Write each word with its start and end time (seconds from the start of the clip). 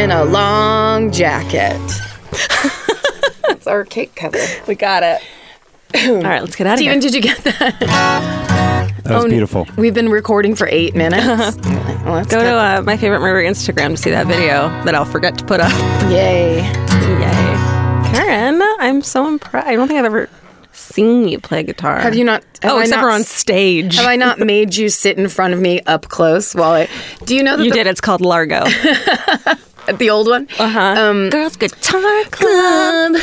In 0.00 0.10
a 0.10 0.24
long 0.24 1.12
jacket. 1.12 1.78
That's 3.46 3.66
our 3.66 3.84
cake 3.84 4.14
cover. 4.14 4.38
we 4.66 4.74
got 4.74 5.02
it. 5.02 5.20
All 5.94 6.22
right, 6.22 6.40
let's 6.40 6.56
get 6.56 6.66
out 6.66 6.74
of 6.74 6.78
Steven, 6.78 7.00
here. 7.02 7.10
did 7.10 7.14
you 7.14 7.20
get 7.20 7.36
that? 7.44 8.94
That 9.04 9.14
was 9.16 9.26
beautiful. 9.26 9.66
We've 9.76 9.92
been 9.92 10.08
recording 10.08 10.54
for 10.54 10.66
eight 10.70 10.94
minutes. 10.94 11.26
well, 11.66 12.14
let's 12.14 12.28
Go 12.28 12.40
to 12.40 12.50
uh, 12.50 12.82
my 12.82 12.96
favorite 12.96 13.20
murder 13.20 13.46
Instagram 13.46 13.90
to 13.90 13.96
see 13.98 14.10
that 14.10 14.26
video 14.26 14.68
that 14.84 14.94
I'll 14.94 15.04
forget 15.04 15.36
to 15.36 15.44
put 15.44 15.60
up. 15.60 15.72
Yay. 16.10 16.62
Yay. 16.62 18.14
Karen, 18.14 18.62
I'm 18.78 19.02
so 19.02 19.28
impressed. 19.28 19.66
I 19.66 19.74
don't 19.76 19.86
think 19.86 19.98
I've 19.98 20.06
ever 20.06 20.30
seen 20.72 21.28
you 21.28 21.40
play 21.40 21.62
guitar. 21.62 22.00
Have 22.00 22.14
you 22.14 22.24
not? 22.24 22.42
have 22.62 22.72
Oh, 22.72 22.78
I 22.78 22.82
except 22.82 23.02
not 23.02 23.08
for 23.08 23.10
on 23.10 23.24
stage. 23.24 23.96
Have 23.96 24.06
I 24.06 24.16
not 24.16 24.38
made 24.38 24.76
you 24.76 24.88
sit 24.88 25.18
in 25.18 25.28
front 25.28 25.52
of 25.52 25.60
me 25.60 25.82
up 25.82 26.08
close 26.08 26.54
while 26.54 26.72
I? 26.72 26.88
Do 27.24 27.36
you 27.36 27.42
know 27.42 27.58
that 27.58 27.64
you 27.64 27.70
the, 27.70 27.76
did. 27.76 27.86
It's 27.86 28.00
called 28.00 28.22
Largo. 28.22 28.64
The 29.86 30.10
old 30.10 30.28
one? 30.28 30.48
Uh 30.58 30.68
huh. 30.68 30.94
Um, 30.98 31.30
Girls 31.30 31.56
Guitar 31.56 32.24
Club. 32.30 33.16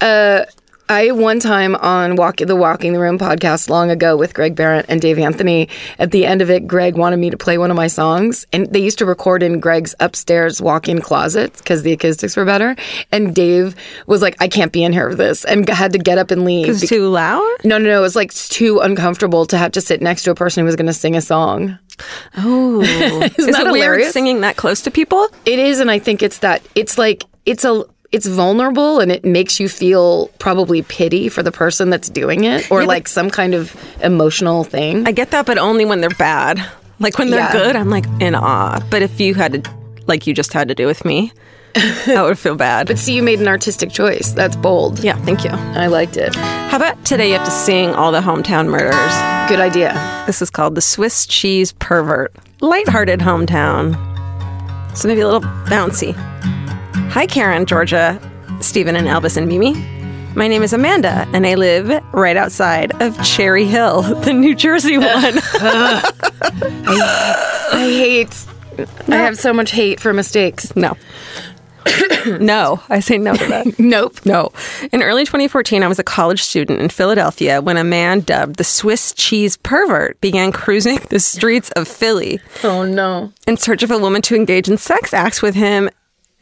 Uh, 0.00 0.44
I 0.88 1.10
one 1.10 1.40
time 1.40 1.74
on 1.74 2.14
Walk 2.14 2.36
the 2.36 2.54
Walking 2.54 2.92
the 2.92 3.00
Room 3.00 3.18
podcast 3.18 3.68
long 3.68 3.90
ago 3.90 4.16
with 4.16 4.34
Greg 4.34 4.54
Behrendt 4.54 4.84
and 4.88 5.00
Dave 5.00 5.18
Anthony. 5.18 5.68
At 5.98 6.12
the 6.12 6.24
end 6.24 6.42
of 6.42 6.50
it, 6.50 6.68
Greg 6.68 6.96
wanted 6.96 7.16
me 7.16 7.28
to 7.30 7.36
play 7.36 7.58
one 7.58 7.72
of 7.72 7.76
my 7.76 7.88
songs, 7.88 8.46
and 8.52 8.72
they 8.72 8.78
used 8.78 8.98
to 8.98 9.04
record 9.06 9.42
in 9.42 9.58
Greg's 9.58 9.96
upstairs 9.98 10.62
walk-in 10.62 11.00
closet 11.00 11.54
because 11.58 11.82
the 11.82 11.92
acoustics 11.92 12.36
were 12.36 12.44
better. 12.44 12.76
And 13.10 13.34
Dave 13.34 13.74
was 14.06 14.22
like, 14.22 14.36
"I 14.40 14.46
can't 14.46 14.70
be 14.70 14.84
in 14.84 14.92
here 14.92 15.10
for 15.10 15.16
this," 15.16 15.44
and 15.44 15.68
had 15.68 15.92
to 15.92 15.98
get 15.98 16.18
up 16.18 16.30
and 16.30 16.44
leave. 16.44 16.80
Too 16.80 17.08
loud. 17.08 17.42
no, 17.64 17.78
no, 17.78 17.84
no. 17.90 17.98
It 17.98 18.02
was 18.02 18.14
like 18.14 18.32
too 18.32 18.78
uncomfortable 18.78 19.44
to 19.46 19.58
have 19.58 19.72
to 19.72 19.80
sit 19.80 20.00
next 20.00 20.22
to 20.22 20.30
a 20.30 20.34
person 20.36 20.60
who 20.60 20.66
was 20.66 20.76
going 20.76 20.86
to 20.86 20.92
sing 20.92 21.16
a 21.16 21.20
song. 21.20 21.78
Oh, 22.36 22.80
Isn't 23.36 23.38
is 23.38 23.56
that 23.56 23.66
it 23.66 23.72
weird 23.72 24.04
singing 24.12 24.42
that 24.42 24.56
close 24.56 24.82
to 24.82 24.92
people? 24.92 25.26
It 25.46 25.58
is, 25.58 25.80
and 25.80 25.90
I 25.90 25.98
think 25.98 26.22
it's 26.22 26.38
that 26.38 26.62
it's 26.76 26.96
like 26.96 27.24
it's 27.44 27.64
a 27.64 27.84
it's 28.12 28.26
vulnerable 28.26 29.00
and 29.00 29.10
it 29.12 29.24
makes 29.24 29.58
you 29.60 29.68
feel 29.68 30.28
probably 30.38 30.82
pity 30.82 31.28
for 31.28 31.42
the 31.42 31.52
person 31.52 31.90
that's 31.90 32.08
doing 32.08 32.44
it 32.44 32.70
or 32.70 32.84
like 32.84 33.08
some 33.08 33.30
kind 33.30 33.54
of 33.54 33.74
emotional 34.02 34.64
thing. 34.64 35.06
I 35.06 35.12
get 35.12 35.30
that, 35.32 35.46
but 35.46 35.58
only 35.58 35.84
when 35.84 36.00
they're 36.00 36.10
bad. 36.10 36.64
Like 36.98 37.18
when 37.18 37.30
they're 37.30 37.40
Yeah. 37.40 37.52
good, 37.52 37.76
I'm 37.76 37.90
like 37.90 38.06
in 38.20 38.34
awe. 38.34 38.80
But 38.90 39.02
if 39.02 39.20
you 39.20 39.34
had 39.34 39.64
to, 39.64 39.70
like 40.06 40.26
you 40.26 40.34
just 40.34 40.52
had 40.52 40.68
to 40.68 40.74
do 40.74 40.86
with 40.86 41.04
me, 41.04 41.32
I 41.76 42.22
would 42.22 42.38
feel 42.38 42.54
bad. 42.54 42.86
but 42.86 42.98
see, 42.98 43.14
you 43.14 43.22
made 43.22 43.38
an 43.40 43.48
artistic 43.48 43.90
choice. 43.90 44.30
That's 44.32 44.56
bold. 44.56 45.00
yeah, 45.04 45.16
thank 45.24 45.44
you. 45.44 45.50
I 45.50 45.88
liked 45.88 46.16
it. 46.16 46.34
How 46.34 46.76
about 46.76 47.04
today 47.04 47.28
you 47.28 47.34
have 47.36 47.44
to 47.44 47.50
sing 47.50 47.90
all 47.90 48.12
the 48.12 48.20
hometown 48.20 48.68
murders? 48.68 49.50
Good 49.50 49.60
idea. 49.60 49.92
This 50.26 50.40
is 50.40 50.48
called 50.48 50.74
the 50.74 50.80
Swiss 50.80 51.26
Cheese 51.26 51.72
Pervert. 51.72 52.34
Lighthearted 52.62 53.20
hometown. 53.20 53.94
So 54.96 55.06
maybe 55.08 55.20
a 55.20 55.26
little 55.26 55.42
bouncy. 55.68 56.14
Hi, 57.10 57.26
Karen, 57.26 57.66
Georgia, 57.66 58.18
Stephen, 58.60 58.96
and 58.96 59.06
Elvis 59.06 59.36
and 59.36 59.46
Mimi. 59.48 59.74
My 60.34 60.48
name 60.48 60.62
is 60.62 60.72
Amanda, 60.74 61.26
and 61.32 61.46
I 61.46 61.54
live 61.54 61.88
right 62.12 62.36
outside 62.36 62.92
of 63.00 63.22
Cherry 63.24 63.64
Hill, 63.64 64.02
the 64.24 64.32
New 64.34 64.54
Jersey 64.54 64.98
one. 64.98 65.06
I 65.08 66.02
hate. 67.72 68.46
I 69.08 69.16
have 69.16 69.38
so 69.38 69.52
much 69.54 69.70
hate 69.70 70.00
for 70.00 70.12
mistakes. 70.12 70.74
no. 70.76 70.96
no, 72.40 72.82
I 72.90 73.00
say 73.00 73.16
no 73.16 73.34
to 73.34 73.46
that. 73.46 73.66
Nope. 73.78 74.26
No. 74.26 74.50
In 74.92 75.02
early 75.02 75.24
2014, 75.24 75.82
I 75.82 75.88
was 75.88 75.98
a 76.00 76.04
college 76.04 76.42
student 76.42 76.80
in 76.80 76.88
Philadelphia 76.90 77.62
when 77.62 77.76
a 77.76 77.84
man 77.84 78.20
dubbed 78.20 78.56
the 78.56 78.64
Swiss 78.64 79.12
cheese 79.14 79.56
pervert 79.56 80.20
began 80.20 80.50
cruising 80.52 80.98
the 81.10 81.20
streets 81.20 81.70
of 81.72 81.86
Philly 81.88 82.40
Oh 82.64 82.84
no. 82.84 83.32
in 83.46 83.56
search 83.56 83.82
of 83.84 83.90
a 83.92 83.98
woman 83.98 84.20
to 84.22 84.34
engage 84.34 84.68
in 84.68 84.76
sex 84.76 85.14
acts 85.14 85.40
with 85.40 85.54
him 85.54 85.88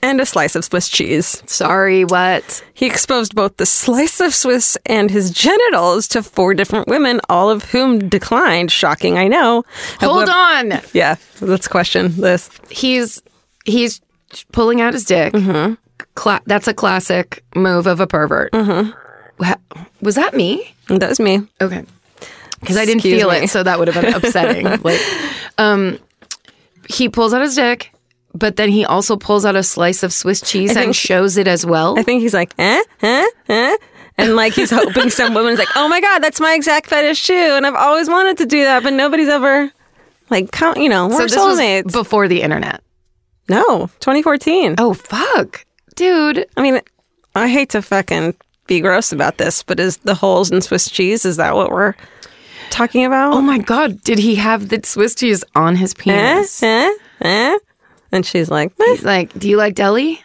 and 0.05 0.21
a 0.21 0.27
slice 0.27 0.55
of 0.55 0.65
Swiss 0.65 0.89
cheese. 0.89 1.43
Sorry. 1.47 2.05
What? 2.05 2.63
He 2.75 2.87
exposed 2.87 3.35
both 3.35 3.57
the 3.57 3.67
slice 3.67 4.21
of 4.21 4.35
Swiss 4.35 4.77
and 4.87 5.11
his 5.11 5.31
genitals 5.31 6.07
to 6.09 6.23
four 6.23 6.53
different 6.55 6.87
women, 6.89 7.21
all 7.29 7.49
of 7.51 7.65
whom 7.65 8.09
declined. 8.09 8.71
Shocking, 8.71 9.17
I 9.19 9.29
know. 9.29 9.65
Hold 10.01 10.29
However- 10.29 10.75
on. 10.77 10.81
Yeah, 10.93 11.17
let's 11.41 11.67
question 11.69 12.13
this. 12.21 12.51
He's 12.69 13.23
he's 13.65 14.01
pulling 14.53 14.81
out 14.81 14.93
his 14.93 15.05
dick. 15.05 15.33
Mm-hmm. 15.33 15.75
Cla- 16.15 16.43
that's 16.47 16.69
a 16.69 16.75
classic 16.75 17.43
move 17.57 17.87
of 17.87 17.99
a 18.01 18.07
pervert. 18.07 18.53
Mm-hmm. 18.53 18.91
Was 20.03 20.15
that 20.17 20.35
me? 20.35 20.75
That 20.89 21.09
was 21.09 21.19
me. 21.19 21.47
Okay. 21.61 21.85
Because 22.61 22.77
I 22.77 22.85
didn't 22.85 22.99
Excuse 23.01 23.21
feel 23.21 23.31
me. 23.31 23.37
it, 23.45 23.49
so 23.51 23.63
that 23.63 23.79
would 23.79 23.89
have 23.89 24.03
been 24.03 24.15
upsetting. 24.15 24.65
like, 24.83 25.01
um, 25.59 25.99
he 26.89 27.09
pulls 27.09 27.33
out 27.35 27.43
his 27.43 27.55
dick, 27.55 27.91
but 28.35 28.57
then 28.57 28.69
he 28.69 28.85
also 28.85 29.17
pulls 29.17 29.45
out 29.45 29.57
a 29.57 29.63
slice 29.63 30.03
of 30.03 30.13
Swiss 30.13 30.41
cheese 30.41 30.71
and 30.71 30.79
think- 30.79 30.95
shows 30.95 31.37
it 31.37 31.47
as 31.47 31.65
well. 31.65 31.99
I 31.99 32.03
think 32.03 32.21
he's 32.23 32.35
like, 32.35 32.53
eh, 32.59 32.83
eh, 33.03 33.27
eh. 33.49 33.77
And 34.17 34.37
like 34.37 34.53
he's 34.55 34.71
hoping 34.71 35.11
some 35.11 35.35
woman's 35.35 35.59
like, 35.59 35.69
oh 35.77 35.89
my 35.89 36.01
God, 36.01 36.21
that's 36.21 36.39
my 36.41 36.55
exact 36.55 36.87
fetish 36.89 37.27
too. 37.27 37.35
And 37.35 37.67
I've 37.67 37.75
always 37.75 38.09
wanted 38.09 38.39
to 38.39 38.47
do 38.47 38.63
that, 38.65 38.83
but 38.83 38.93
nobody's 38.93 39.29
ever 39.29 39.73
like, 40.31 40.53
count, 40.53 40.77
you 40.79 40.89
know, 40.89 41.09
we're 41.09 41.23
this 41.23 41.37
was 41.37 41.59
soulmates. 41.59 41.93
before 41.93 42.29
the 42.29 42.43
internet. 42.43 42.81
no, 43.49 43.89
2014. 44.01 44.77
Oh 44.79 44.95
fuck, 44.95 45.65
dude! 45.97 46.47
I 46.57 46.63
mean, 46.63 46.81
I 47.35 47.49
hate 47.49 47.71
to 47.71 47.83
fucking 47.83 48.35
be 48.67 48.81
gross 48.81 49.11
about 49.13 49.37
this, 49.39 49.63
but 49.63 49.79
is 49.81 49.97
the 49.99 50.15
holes 50.15 50.51
in 50.51 50.61
Swiss 50.63 50.89
cheese, 50.91 51.25
is 51.25 51.37
that 51.37 51.55
what 51.57 51.71
we're 51.71 51.95
talking 52.71 53.05
about? 53.05 53.35
Oh 53.35 53.43
my 53.43 53.59
god, 53.59 54.01
did 54.03 54.19
he 54.19 54.37
have 54.37 54.69
the 54.69 54.81
Swiss 54.85 55.15
cheese 55.17 55.43
on 55.57 55.75
his 55.77 55.93
eh, 55.93 56.03
penis? 56.03 56.63
eh, 56.63 56.91
eh? 57.21 57.59
And 58.15 58.25
she's 58.25 58.49
like, 58.49 58.73
eh. 58.81 58.85
He's 58.91 59.05
like, 59.05 59.37
"Do 59.37 59.49
you 59.49 59.57
like 59.57 59.75
deli?" 59.75 60.21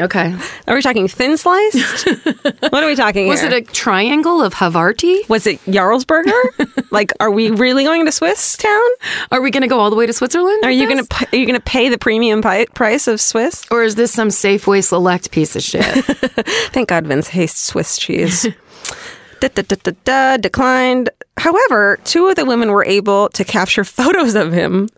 Okay. 0.00 0.36
are 0.66 0.74
we 0.74 0.82
talking 0.82 1.06
thin 1.08 1.36
sliced? 1.36 2.06
what 2.44 2.74
are 2.82 2.86
we 2.86 2.96
talking 2.96 3.26
about? 3.26 3.30
Was 3.30 3.42
here? 3.42 3.50
it 3.52 3.68
a 3.68 3.72
triangle 3.72 4.40
of 4.42 4.54
Havarti? 4.54 5.28
Was 5.28 5.46
it 5.46 5.60
Jarlsberger? 5.66 6.32
like, 6.90 7.12
are 7.20 7.30
we 7.30 7.50
really 7.50 7.84
going 7.84 8.04
to 8.06 8.12
Swiss 8.12 8.56
town? 8.56 8.88
Are 9.30 9.40
we 9.40 9.50
going 9.50 9.62
to 9.62 9.68
go 9.68 9.78
all 9.78 9.90
the 9.90 9.96
way 9.96 10.06
to 10.06 10.12
Switzerland? 10.12 10.64
Are 10.64 10.70
you 10.70 10.88
gonna 10.88 11.04
are 11.32 11.36
you 11.36 11.46
gonna 11.46 11.60
pay 11.60 11.88
the 11.88 11.98
premium 11.98 12.40
pi- 12.42 12.66
price 12.66 13.06
of 13.08 13.20
Swiss? 13.20 13.64
or 13.70 13.82
is 13.82 13.94
this 13.96 14.12
some 14.12 14.28
Safeway 14.28 14.82
Select 14.82 15.30
piece 15.30 15.56
of 15.56 15.62
shit? 15.62 15.84
Thank 16.72 16.88
God 16.88 17.06
Vince 17.06 17.28
hates 17.28 17.58
Swiss 17.60 17.98
cheese. 17.98 18.46
da, 19.40 19.48
da, 19.48 19.62
da, 19.62 19.76
da, 19.82 19.92
da, 20.04 20.36
declined. 20.36 21.10
However, 21.36 21.98
two 22.04 22.28
of 22.28 22.36
the 22.36 22.44
women 22.44 22.70
were 22.70 22.84
able 22.84 23.28
to 23.30 23.44
capture 23.44 23.84
photos 23.84 24.34
of 24.34 24.52
him. 24.52 24.88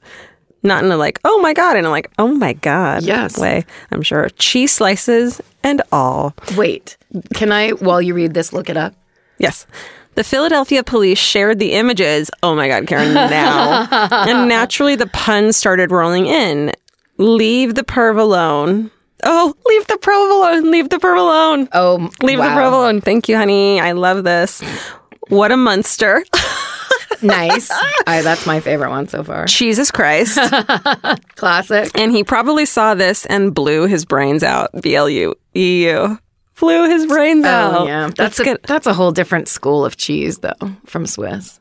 Not 0.62 0.82
in 0.84 0.90
a 0.90 0.96
like, 0.96 1.20
oh 1.24 1.40
my 1.40 1.52
God, 1.52 1.76
in 1.76 1.84
a 1.84 1.90
like, 1.90 2.10
oh 2.18 2.28
my 2.28 2.54
God 2.54 3.02
Yes. 3.04 3.38
way, 3.38 3.64
I'm 3.92 4.02
sure. 4.02 4.28
Cheese 4.38 4.72
slices 4.72 5.40
and 5.62 5.82
all. 5.92 6.34
Wait, 6.56 6.96
can 7.34 7.52
I, 7.52 7.70
while 7.70 8.02
you 8.02 8.14
read 8.14 8.34
this, 8.34 8.52
look 8.52 8.68
it 8.68 8.76
up? 8.76 8.94
Yes. 9.38 9.66
The 10.14 10.24
Philadelphia 10.24 10.82
police 10.82 11.18
shared 11.18 11.58
the 11.58 11.72
images. 11.72 12.30
Oh 12.42 12.54
my 12.54 12.68
God, 12.68 12.86
Karen, 12.86 13.12
now. 13.14 13.86
and 14.26 14.48
naturally, 14.48 14.96
the 14.96 15.06
puns 15.08 15.56
started 15.56 15.90
rolling 15.90 16.26
in. 16.26 16.72
Leave 17.18 17.74
the 17.74 17.84
perv 17.84 18.18
alone. 18.18 18.90
Oh, 19.24 19.54
leave 19.66 19.86
the 19.86 19.94
perv 19.94 20.30
alone. 20.30 20.70
Leave 20.70 20.88
the 20.88 20.96
perv 20.96 21.18
alone. 21.18 21.68
Oh, 21.72 22.10
Leave 22.22 22.38
wow. 22.38 22.54
the 22.54 22.60
perv 22.60 22.72
alone. 22.72 23.00
Thank 23.02 23.28
you, 23.28 23.36
honey. 23.36 23.78
I 23.80 23.92
love 23.92 24.24
this. 24.24 24.62
What 25.28 25.52
a 25.52 25.56
monster. 25.56 26.24
Nice. 27.22 27.70
I, 28.06 28.22
that's 28.22 28.46
my 28.46 28.60
favorite 28.60 28.90
one 28.90 29.08
so 29.08 29.22
far. 29.24 29.46
Jesus 29.46 29.90
Christ. 29.90 30.38
Classic. 31.36 31.90
and 31.98 32.12
he 32.12 32.24
probably 32.24 32.64
saw 32.66 32.94
this 32.94 33.26
and 33.26 33.54
blew 33.54 33.86
his 33.86 34.04
brains 34.04 34.42
out. 34.42 34.70
B 34.82 34.94
L 34.96 35.08
U 35.08 35.34
E 35.54 35.86
U. 35.88 36.18
Flew 36.54 36.88
his 36.88 37.06
brains 37.06 37.44
out. 37.44 37.80
Oh 37.82 37.86
yeah, 37.86 38.10
that's 38.16 38.40
a, 38.40 38.44
good. 38.44 38.60
that's 38.62 38.86
a 38.86 38.94
whole 38.94 39.12
different 39.12 39.46
school 39.48 39.84
of 39.84 39.96
cheese 39.96 40.38
though 40.38 40.54
from 40.86 41.06
Swiss. 41.06 41.60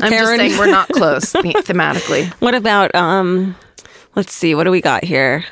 I'm 0.00 0.10
Karen. 0.10 0.20
just 0.20 0.36
saying 0.36 0.58
we're 0.58 0.70
not 0.70 0.88
close 0.92 1.32
thematically. 1.32 2.28
What 2.40 2.54
about 2.54 2.94
um 2.94 3.54
Let's 4.16 4.32
see. 4.32 4.54
What 4.54 4.64
do 4.64 4.70
we 4.70 4.80
got 4.80 5.02
here? 5.04 5.44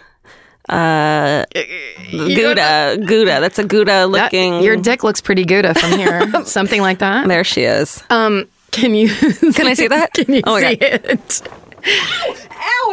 Uh, 0.69 1.45
Gouda. 2.11 2.97
Gouda. 3.05 3.41
That's 3.41 3.59
a 3.59 3.65
Gouda 3.65 3.85
That- 3.91 4.09
looking. 4.09 4.63
your 4.63 4.77
dick 4.77 5.03
looks 5.03 5.21
pretty 5.21 5.45
Gouda 5.45 5.75
from 5.75 5.99
here. 5.99 6.45
Something 6.45 6.81
like 6.81 7.01
that. 7.01 7.27
there 7.29 7.43
she 7.45 7.63
is. 7.65 8.03
Um, 8.09 8.49
can 8.73 8.95
you 8.95 9.09
Can 9.55 9.67
I 9.67 9.75
see 9.75 9.87
that? 9.89 10.13
Can 10.15 10.35
you 10.35 10.43
Oh 10.45 10.61
my 10.61 10.73
see 10.73 10.79
it? 10.81 11.43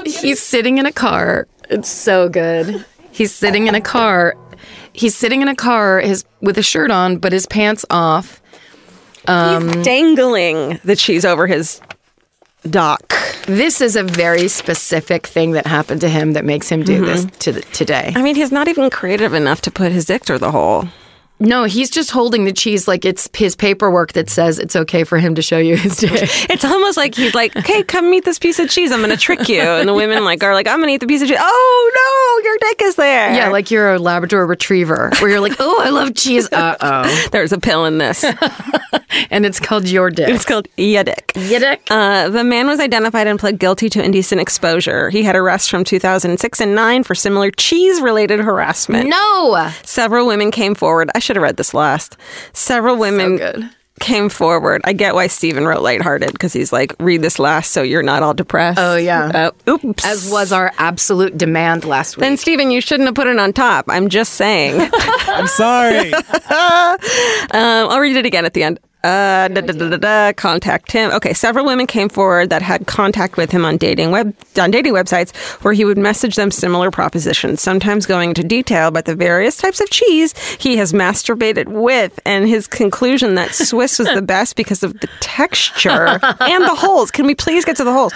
He's 0.06 0.42
sitting 0.42 0.78
in 0.78 0.86
a 0.86 0.92
car. 0.92 1.48
It's 1.70 1.90
so 1.90 2.30
good. 2.30 2.86
He's 3.12 3.34
sitting 3.34 3.68
in 3.68 3.76
a 3.76 3.82
car. 3.82 4.36
He's 4.94 5.16
sitting 5.16 5.42
in 5.42 5.48
a 5.48 5.56
car 5.56 6.00
his 6.00 6.26
with 6.42 6.58
a 6.58 6.64
shirt 6.64 6.92
on, 6.92 7.18
but 7.18 7.34
his 7.34 7.46
pants 7.48 7.86
off. 7.90 8.42
He's 9.22 9.30
um, 9.30 9.82
dangling 9.84 10.80
the 10.84 10.96
cheese 10.96 11.26
over 11.26 11.48
his 11.48 11.82
dock. 12.70 13.14
This 13.46 13.82
is 13.82 13.96
a 13.96 14.04
very 14.04 14.48
specific 14.48 15.28
thing 15.28 15.52
that 15.52 15.66
happened 15.68 16.02
to 16.02 16.10
him 16.10 16.34
that 16.34 16.46
makes 16.46 16.70
him 16.70 16.84
do 16.84 17.02
mm-hmm. 17.02 17.06
this 17.06 17.26
to 17.40 17.52
the, 17.54 17.62
today. 17.62 18.14
I 18.16 18.22
mean, 18.22 18.36
he's 18.36 18.52
not 18.52 18.68
even 18.68 18.90
creative 18.90 19.34
enough 19.34 19.62
to 19.62 19.72
put 19.72 19.92
his 19.92 20.06
dick 20.06 20.24
through 20.24 20.40
the 20.40 20.52
hole. 20.52 20.88
No, 21.40 21.64
he's 21.64 21.90
just 21.90 22.12
holding 22.12 22.46
the 22.46 22.52
cheese 22.54 22.88
like 22.88 23.06
it's 23.06 23.30
his 23.34 23.56
paperwork 23.56 24.14
that 24.14 24.30
says 24.30 24.60
it's 24.60 24.76
okay 24.76 25.04
for 25.04 25.18
him 25.18 25.36
to 25.36 25.42
show 25.42 25.58
you 25.58 25.78
his 25.78 25.98
dick. 25.98 26.30
It's 26.50 26.66
almost 26.66 26.98
like 26.98 27.16
he's 27.16 27.34
like, 27.36 27.56
"Okay, 27.56 27.84
come 27.84 28.14
eat 28.14 28.26
this 28.26 28.40
piece 28.40 28.60
of 28.60 28.70
cheese. 28.70 28.92
I'm 28.92 29.00
going 29.00 29.12
to 29.12 29.18
trick 29.18 29.48
you." 29.48 29.62
And 29.62 29.88
the 29.88 29.94
women 29.94 30.26
like 30.26 30.44
are 30.44 30.54
like, 30.54 30.68
"I'm 30.68 30.80
going 30.80 30.90
to 30.90 30.94
eat 30.94 31.00
the 31.02 31.08
piece 31.08 31.22
of 31.22 31.28
cheese." 31.30 31.38
Oh 31.40 31.92
no, 31.96 32.44
your 32.50 32.58
dick 32.70 32.82
is 32.82 32.96
there. 32.96 33.34
yeah, 33.34 33.50
like 33.50 33.72
you're 33.72 33.94
a 33.94 34.00
Labrador 34.00 34.46
retriever 34.46 35.12
where 35.20 35.30
you're 35.30 35.40
like, 35.40 35.56
oh, 35.60 35.82
I 35.82 35.90
love 35.90 36.16
cheese. 36.16 36.50
Uh 36.60 36.76
oh. 36.82 37.28
there's 37.32 37.54
a 37.54 37.60
pill 37.60 37.86
in 37.86 37.98
this. 38.00 38.26
And 39.32 39.44
it's 39.46 39.60
called 39.60 39.88
your 39.88 40.12
dick. 40.12 40.30
It's 40.30 40.46
called 40.46 40.68
ya 40.78 41.02
dick. 41.04 41.32
Your 41.36 41.60
dick? 41.60 41.82
Uh, 41.90 42.30
the 42.30 42.44
man 42.44 42.68
was 42.68 42.80
identified 42.80 43.26
and 43.28 43.40
pled 43.40 43.58
guilty 43.60 43.90
to 43.90 44.04
indecent 44.04 44.40
exposure. 44.40 45.10
He 45.10 45.24
had 45.24 45.36
arrests 45.36 45.68
from 45.68 45.84
2006 45.84 46.62
and 46.62 46.76
9 46.76 47.04
for 47.04 47.16
similar 47.16 47.50
cheese 47.52 48.02
related 48.02 48.40
harassment. 48.40 49.10
no. 49.10 49.72
Several 49.84 50.28
women 50.28 50.52
came 50.52 50.76
forward. 50.76 51.10
I 51.16 51.20
should 51.30 51.36
have 51.36 51.44
read 51.44 51.58
this 51.58 51.76
last. 51.76 52.18
Several 52.54 52.96
women 52.98 53.38
good. 53.38 53.70
came 54.00 54.30
forward. 54.30 54.82
I 54.84 54.94
get 54.94 55.14
why 55.14 55.28
Stephen 55.28 55.64
wrote 55.68 55.84
lighthearted 55.84 56.32
because 56.32 56.54
he's 56.54 56.74
like, 56.74 56.96
read 57.00 57.22
this 57.22 57.38
last 57.38 57.70
so 57.70 57.84
you're 57.84 58.02
not 58.02 58.24
all 58.24 58.34
depressed. 58.34 58.80
Oh, 58.80 58.96
yeah. 58.96 59.52
Uh, 59.68 59.70
oops. 59.70 60.04
As 60.04 60.32
was 60.32 60.52
our 60.52 60.72
absolute 60.80 61.38
demand 61.38 61.86
last 61.86 62.18
week. 62.18 62.22
then, 62.22 62.36
Stephen, 62.36 62.72
you 62.72 62.82
shouldn't 62.82 63.06
have 63.06 63.14
put 63.14 63.28
it 63.28 63.38
on 63.38 63.54
top. 63.54 63.86
I'm 63.90 64.10
just 64.10 64.34
saying. 64.34 64.90
I'm 65.28 65.46
sorry. 65.48 66.12
Um, 67.52 67.90
I'll 67.90 68.00
read 68.00 68.16
it 68.16 68.26
again 68.26 68.46
at 68.46 68.54
the 68.54 68.64
end. 68.64 68.80
Uh, 69.02 69.48
da, 69.48 69.62
da, 69.62 69.98
da, 69.98 70.34
contact 70.34 70.92
him. 70.92 71.10
Okay, 71.12 71.34
several 71.34 71.66
women 71.66 71.88
came 71.88 72.10
forward 72.10 72.50
that 72.50 72.62
had 72.62 72.86
contact 72.86 73.38
with 73.38 73.50
him 73.50 73.64
on 73.64 73.78
dating 73.78 74.12
web 74.12 74.36
on 74.60 74.72
dating 74.72 74.94
websites 74.94 75.34
where 75.64 75.74
he 75.74 75.86
would 75.86 75.98
message 75.98 76.36
them 76.36 76.52
similar 76.52 76.92
propositions, 76.92 77.62
sometimes 77.62 78.06
going 78.06 78.30
into 78.30 78.44
detail 78.44 78.90
about 78.90 79.06
the 79.06 79.16
various 79.16 79.56
types 79.56 79.80
of 79.80 79.90
cheese 79.90 80.38
he 80.58 80.76
has 80.76 80.92
masturbated 80.92 81.68
with, 81.70 82.20
and 82.26 82.50
his 82.50 82.68
conclusion 82.68 83.36
that 83.36 83.56
Swiss 83.56 84.00
was 84.00 84.10
the 84.14 84.22
best 84.36 84.58
because 84.58 84.84
of 84.84 85.00
the 85.00 85.08
texture 85.22 86.20
and 86.42 86.64
the 86.66 86.76
holes. 86.76 87.10
Can 87.10 87.26
we 87.26 87.36
please 87.36 87.64
get 87.64 87.78
to 87.78 87.86
the 87.86 87.94
holes? 87.94 88.12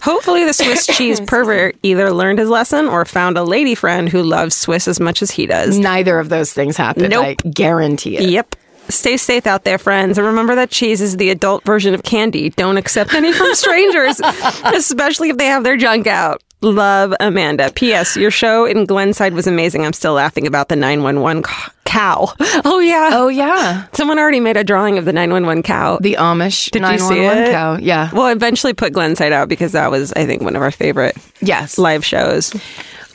Hopefully, 0.00 0.44
the 0.44 0.54
Swiss 0.54 0.86
cheese 0.96 1.20
pervert 1.20 1.76
either 1.82 2.10
learned 2.12 2.38
his 2.38 2.48
lesson 2.48 2.86
or 2.86 3.04
found 3.04 3.36
a 3.36 3.42
lady 3.42 3.74
friend 3.74 4.08
who 4.08 4.22
loves 4.22 4.54
Swiss 4.54 4.88
as 4.88 5.00
much 5.00 5.20
as 5.20 5.30
he 5.30 5.44
does. 5.46 5.76
Neither 5.76 6.18
of 6.18 6.30
those 6.30 6.52
things 6.52 6.76
happened. 6.78 7.10
Nope. 7.10 7.24
I 7.24 7.34
guarantee 7.34 8.16
it. 8.16 8.30
Yep. 8.30 8.54
Stay 8.88 9.16
safe 9.16 9.46
out 9.46 9.64
there, 9.64 9.78
friends. 9.78 10.18
And 10.18 10.26
remember 10.26 10.54
that 10.54 10.70
cheese 10.70 11.00
is 11.00 11.16
the 11.16 11.30
adult 11.30 11.64
version 11.64 11.94
of 11.94 12.02
candy. 12.02 12.50
Don't 12.50 12.76
accept 12.76 13.14
any 13.14 13.32
from 13.32 13.54
strangers, 13.54 14.20
especially 14.64 15.30
if 15.30 15.36
they 15.36 15.46
have 15.46 15.64
their 15.64 15.76
junk 15.76 16.06
out. 16.06 16.42
Love 16.60 17.14
Amanda. 17.20 17.70
P.S. 17.72 18.16
Your 18.16 18.32
show 18.32 18.64
in 18.64 18.84
Glenside 18.84 19.32
was 19.32 19.46
amazing. 19.46 19.84
I'm 19.86 19.92
still 19.92 20.14
laughing 20.14 20.44
about 20.46 20.68
the 20.68 20.74
911 20.76 21.44
cow. 21.84 22.32
Oh, 22.64 22.80
yeah. 22.80 23.10
Oh, 23.12 23.28
yeah. 23.28 23.86
Someone 23.92 24.18
already 24.18 24.40
made 24.40 24.56
a 24.56 24.64
drawing 24.64 24.98
of 24.98 25.04
the 25.04 25.12
911 25.12 25.62
cow. 25.62 25.98
The 26.00 26.14
Amish 26.18 26.70
Did 26.70 26.82
you 26.82 26.98
see 26.98 27.14
911 27.20 27.42
it? 27.44 27.50
cow. 27.52 27.76
Yeah. 27.76 28.10
Well, 28.12 28.26
eventually 28.28 28.74
put 28.74 28.92
Glenside 28.92 29.32
out 29.32 29.48
because 29.48 29.72
that 29.72 29.90
was, 29.90 30.12
I 30.14 30.26
think, 30.26 30.42
one 30.42 30.56
of 30.56 30.62
our 30.62 30.70
favorite 30.72 31.16
Yes. 31.40 31.78
live 31.78 32.04
shows. 32.04 32.52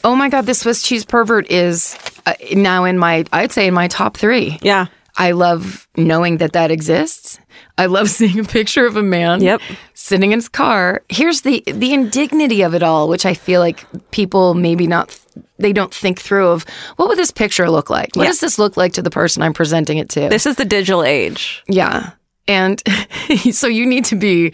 Oh 0.05 0.15
my 0.15 0.29
God, 0.29 0.45
the 0.45 0.53
Swiss 0.53 0.81
cheese 0.81 1.03
pervert 1.05 1.49
is 1.51 1.97
uh, 2.25 2.33
now 2.53 2.83
in 2.85 2.97
my, 2.97 3.25
I'd 3.33 3.51
say 3.51 3.67
in 3.67 3.73
my 3.73 3.87
top 3.89 4.15
three. 4.17 4.57
Yeah. 4.61 4.87
I 5.15 5.31
love 5.31 5.88
knowing 5.95 6.38
that 6.38 6.54
that 6.54 6.71
exists. 6.71 7.39
I 7.77 7.86
love 7.86 8.10
seeing 8.18 8.39
a 8.39 8.44
picture 8.44 8.86
of 8.86 8.98
a 8.98 9.04
man 9.04 9.42
Yep. 9.42 9.62
sitting 9.94 10.31
in 10.31 10.38
his 10.39 10.50
car. 10.50 11.04
Here's 11.10 11.42
the 11.42 11.63
the 11.68 11.94
indignity 11.94 12.62
of 12.63 12.74
it 12.74 12.81
all, 12.83 13.07
which 13.07 13.25
I 13.25 13.33
feel 13.33 13.60
like 13.62 13.86
people 14.12 14.54
maybe 14.56 14.88
not 14.88 15.19
they 15.60 15.74
don't 15.74 15.94
think 15.94 16.19
through 16.19 16.48
of 16.50 16.65
what 16.98 17.07
would 17.10 17.18
this 17.18 17.31
picture 17.31 17.69
look 17.69 17.89
like? 17.89 18.15
What 18.15 18.24
Yeah. 18.24 18.30
does 18.30 18.39
this 18.39 18.57
look 18.60 18.75
like 18.77 18.94
to 18.94 19.01
the 19.01 19.10
person 19.12 19.42
I'm 19.44 19.54
presenting 19.54 19.98
it 19.98 20.10
to? 20.10 20.30
This 20.30 20.45
is 20.45 20.56
the 20.56 20.65
digital 20.65 21.04
age. 21.04 21.63
yeah. 21.68 22.12
And 22.45 22.83
so 23.54 23.68
you 23.68 23.86
need 23.86 24.04
to 24.06 24.18
be 24.18 24.51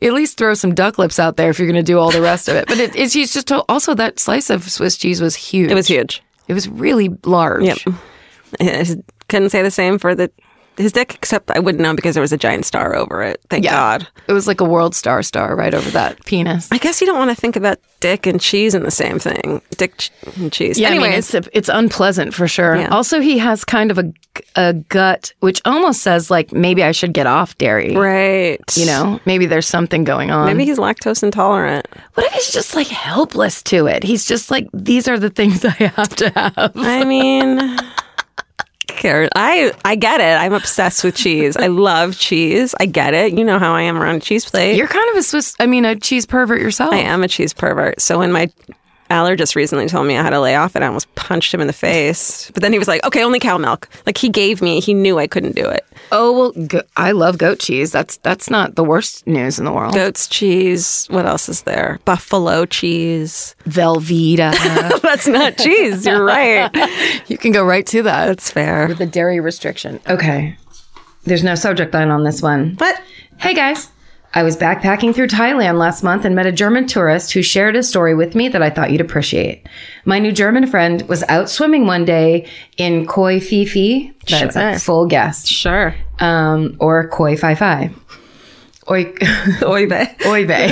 at 0.00 0.14
least 0.14 0.38
throw 0.38 0.54
some 0.54 0.74
duck 0.74 0.96
lips 0.98 1.18
out 1.18 1.36
there 1.36 1.50
if 1.50 1.58
you're 1.58 1.68
going 1.68 1.76
to 1.84 1.92
do 1.92 1.98
all 1.98 2.10
the 2.10 2.22
rest 2.22 2.48
of 2.48 2.56
it. 2.56 2.66
But 2.66 2.78
it, 2.78 2.96
it's, 2.96 3.12
just 3.12 3.52
also 3.68 3.94
that 3.94 4.18
slice 4.18 4.48
of 4.48 4.64
Swiss 4.70 4.96
cheese 4.96 5.20
was 5.20 5.36
huge. 5.36 5.70
It 5.70 5.74
was 5.74 5.86
huge. 5.86 6.22
It 6.48 6.54
was 6.54 6.66
really 6.66 7.10
large. 7.24 7.62
Yep. 7.64 7.78
couldn't 9.28 9.50
say 9.50 9.62
the 9.62 9.70
same 9.70 9.98
for 9.98 10.14
the 10.14 10.30
his 10.76 10.92
dick, 10.92 11.14
except 11.14 11.50
I 11.50 11.58
wouldn't 11.58 11.80
know 11.82 11.94
because 11.94 12.14
there 12.14 12.20
was 12.20 12.34
a 12.34 12.36
giant 12.36 12.66
star 12.66 12.94
over 12.94 13.22
it. 13.22 13.40
Thank 13.48 13.64
Yeah. 13.64 13.70
God. 13.70 14.08
It 14.28 14.34
was 14.34 14.46
like 14.46 14.60
a 14.60 14.64
world 14.64 14.94
star 14.94 15.22
star 15.22 15.56
right 15.56 15.72
over 15.72 15.88
that 15.92 16.22
penis. 16.26 16.68
I 16.70 16.76
guess 16.76 17.00
you 17.00 17.06
don't 17.06 17.16
want 17.16 17.30
to 17.30 17.34
think 17.34 17.56
about 17.56 17.78
dick 18.00 18.26
and 18.26 18.38
cheese 18.38 18.74
in 18.74 18.82
the 18.82 18.90
same 18.90 19.18
thing. 19.18 19.62
Dick 19.78 20.10
and 20.36 20.52
cheese. 20.52 20.78
Yeah, 20.78 20.88
I 20.88 20.90
mean, 20.92 21.04
Anyways, 21.04 21.32
it's 21.32 21.48
it's 21.54 21.68
unpleasant 21.70 22.34
for 22.34 22.46
sure. 22.46 22.76
Yeah. 22.76 22.88
Also, 22.88 23.20
he 23.20 23.38
has 23.38 23.64
kind 23.64 23.90
of 23.90 23.96
a, 23.98 24.12
a 24.54 24.74
gut, 24.74 25.32
which 25.40 25.62
almost 25.64 26.02
says 26.02 26.30
like 26.30 26.52
maybe 26.52 26.82
I 26.84 26.92
should 26.92 27.14
get 27.14 27.26
off 27.26 27.56
dairy. 27.56 27.96
right. 27.96 28.60
You 28.76 28.84
know, 28.84 29.18
maybe 29.24 29.46
there's 29.46 29.66
something 29.66 30.04
going 30.04 30.30
on. 30.30 30.44
maybe 30.44 30.66
he's 30.66 30.76
lactose 30.76 31.22
intolerant. 31.22 31.86
what 32.12 32.26
if 32.26 32.32
he's 32.34 32.52
just 32.52 32.76
like 32.76 32.88
helpless 32.88 33.62
to 33.62 33.86
it? 33.86 34.02
He's 34.02 34.26
just 34.26 34.50
like 34.50 34.68
these 34.74 35.08
are 35.08 35.18
the 35.18 35.30
things 35.30 35.64
I 35.64 35.70
have 35.70 36.14
to 36.16 36.28
have. 36.38 36.72
I 36.76 37.02
mean. 37.04 37.78
Karen, 38.86 39.28
I 39.34 39.72
I 39.84 39.96
get 39.96 40.20
it. 40.20 40.40
I'm 40.40 40.52
obsessed 40.52 41.04
with 41.04 41.16
cheese. 41.16 41.56
I 41.56 41.66
love 41.66 42.16
cheese. 42.16 42.74
I 42.78 42.86
get 42.86 43.14
it. 43.14 43.36
You 43.36 43.44
know 43.44 43.58
how 43.58 43.74
I 43.74 43.82
am 43.82 43.96
around 43.96 44.16
a 44.16 44.20
cheese 44.20 44.48
plate. 44.48 44.76
You're 44.76 44.86
kind 44.86 45.08
of 45.10 45.16
a 45.16 45.22
Swiss, 45.22 45.54
I 45.58 45.66
mean, 45.66 45.84
a 45.84 45.96
cheese 45.96 46.24
pervert 46.24 46.60
yourself. 46.60 46.92
I 46.92 46.98
am 46.98 47.22
a 47.22 47.28
cheese 47.28 47.52
pervert. 47.52 48.00
So 48.00 48.18
when 48.18 48.32
my 48.32 48.50
allergist 49.10 49.54
recently 49.56 49.86
told 49.88 50.06
me 50.06 50.16
I 50.16 50.22
had 50.22 50.30
to 50.30 50.40
lay 50.40 50.54
off 50.56 50.76
it, 50.76 50.82
I 50.82 50.86
almost 50.86 51.12
punched 51.14 51.52
him 51.52 51.60
in 51.60 51.66
the 51.66 51.72
face. 51.72 52.50
But 52.52 52.62
then 52.62 52.72
he 52.72 52.78
was 52.78 52.88
like, 52.88 53.04
"Okay, 53.04 53.22
only 53.22 53.38
cow 53.38 53.58
milk." 53.58 53.88
Like 54.06 54.18
he 54.18 54.28
gave 54.28 54.62
me, 54.62 54.80
he 54.80 54.94
knew 54.94 55.18
I 55.18 55.26
couldn't 55.26 55.54
do 55.56 55.66
it. 55.66 55.84
Oh 56.12 56.32
well, 56.38 56.66
go- 56.66 56.82
I 56.96 57.12
love 57.12 57.38
goat 57.38 57.58
cheese. 57.58 57.92
That's 57.92 58.16
that's 58.18 58.50
not 58.50 58.74
the 58.76 58.84
worst 58.84 59.26
news 59.26 59.58
in 59.58 59.64
the 59.64 59.72
world. 59.72 59.94
Goat's 59.94 60.26
cheese. 60.28 61.06
What 61.10 61.26
else 61.26 61.48
is 61.48 61.62
there? 61.62 61.98
Buffalo 62.04 62.66
cheese. 62.66 63.54
Velveeta. 63.64 64.52
That's 65.02 65.26
not 65.26 65.56
cheese. 65.58 66.06
You're 66.06 66.24
right. 66.24 66.70
you 67.28 67.38
can 67.38 67.52
go 67.52 67.64
right 67.64 67.86
to 67.88 68.02
that. 68.02 68.26
That's 68.26 68.50
fair. 68.50 68.88
With 68.88 68.98
the 68.98 69.06
dairy 69.06 69.40
restriction. 69.40 70.00
Okay. 70.08 70.56
There's 71.24 71.42
no 71.44 71.54
subject 71.54 71.92
line 71.94 72.10
on 72.10 72.24
this 72.24 72.40
one. 72.42 72.74
But 72.74 73.00
Hey 73.38 73.54
guys. 73.54 73.88
I 74.36 74.42
was 74.42 74.54
backpacking 74.54 75.14
through 75.14 75.28
Thailand 75.28 75.78
last 75.78 76.02
month 76.02 76.26
and 76.26 76.34
met 76.34 76.44
a 76.44 76.52
German 76.52 76.86
tourist 76.86 77.32
who 77.32 77.40
shared 77.40 77.74
a 77.74 77.82
story 77.82 78.14
with 78.14 78.34
me 78.34 78.48
that 78.48 78.60
I 78.62 78.68
thought 78.68 78.90
you'd 78.90 79.00
appreciate. 79.00 79.66
My 80.04 80.18
new 80.18 80.30
German 80.30 80.66
friend 80.66 81.00
was 81.08 81.22
out 81.30 81.48
swimming 81.48 81.86
one 81.86 82.04
day 82.04 82.46
in 82.76 83.06
Koi 83.06 83.40
Phi 83.40 83.64
Phi. 83.64 84.12
That's 84.28 84.54
Sure. 84.54 84.68
a 84.68 84.78
full 84.78 85.06
guess. 85.06 85.48
sure. 85.48 85.94
Um, 86.18 86.76
or 86.80 87.08
Koi 87.08 87.38
Phi 87.38 87.54
Phi. 87.54 87.90
Oi, 88.88 89.12
Oy 89.64 89.86
vey. 89.88 90.14
Oy 90.26 90.46
vey. 90.46 90.70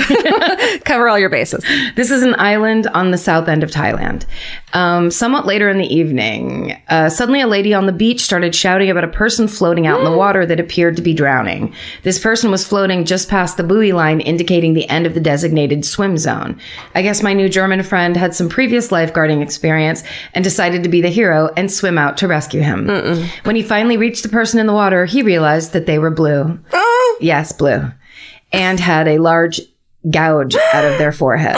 Cover 0.85 1.09
all 1.09 1.19
your 1.19 1.29
bases. 1.29 1.65
This 1.95 2.11
is 2.11 2.21
an 2.23 2.33
island 2.35 2.87
on 2.87 3.11
the 3.11 3.17
south 3.17 3.49
end 3.49 3.61
of 3.63 3.71
Thailand. 3.71 4.25
Um, 4.75 5.09
somewhat 5.09 5.45
later 5.45 5.69
in 5.69 5.77
the 5.77 5.87
evening, 5.87 6.77
uh, 6.89 7.07
suddenly 7.07 7.39
a 7.39 7.47
lady 7.47 7.73
on 7.73 7.85
the 7.85 7.93
beach 7.93 8.19
started 8.19 8.53
shouting 8.53 8.89
about 8.89 9.05
a 9.05 9.07
person 9.07 9.47
floating 9.47 9.87
out 9.87 9.99
in 9.99 10.05
the 10.05 10.17
water 10.17 10.45
that 10.45 10.59
appeared 10.59 10.97
to 10.97 11.01
be 11.01 11.13
drowning. 11.13 11.73
This 12.03 12.19
person 12.19 12.51
was 12.51 12.67
floating 12.67 13.05
just 13.05 13.29
past 13.29 13.55
the 13.55 13.63
buoy 13.63 13.93
line, 13.93 14.19
indicating 14.19 14.73
the 14.73 14.89
end 14.89 15.07
of 15.07 15.13
the 15.13 15.21
designated 15.21 15.85
swim 15.85 16.17
zone. 16.17 16.59
I 16.93 17.03
guess 17.03 17.23
my 17.23 17.31
new 17.31 17.47
German 17.47 17.83
friend 17.83 18.17
had 18.17 18.35
some 18.35 18.49
previous 18.49 18.89
lifeguarding 18.89 19.41
experience 19.41 20.03
and 20.33 20.43
decided 20.43 20.83
to 20.83 20.89
be 20.89 20.99
the 20.99 21.07
hero 21.07 21.49
and 21.55 21.71
swim 21.71 21.97
out 21.97 22.17
to 22.17 22.27
rescue 22.27 22.59
him. 22.61 22.89
When 23.43 23.55
he 23.55 23.63
finally 23.63 23.95
reached 23.95 24.23
the 24.23 24.29
person 24.29 24.59
in 24.59 24.67
the 24.67 24.73
water, 24.73 25.05
he 25.05 25.23
realized 25.23 25.71
that 25.71 25.85
they 25.85 25.99
were 25.99 26.11
blue. 26.11 26.59
Yes, 27.21 27.53
blue. 27.53 27.91
And 28.51 28.77
had 28.81 29.07
a 29.07 29.19
large 29.19 29.61
gouge 30.11 30.57
out 30.73 30.83
of 30.83 30.97
their 30.97 31.13
forehead. 31.13 31.55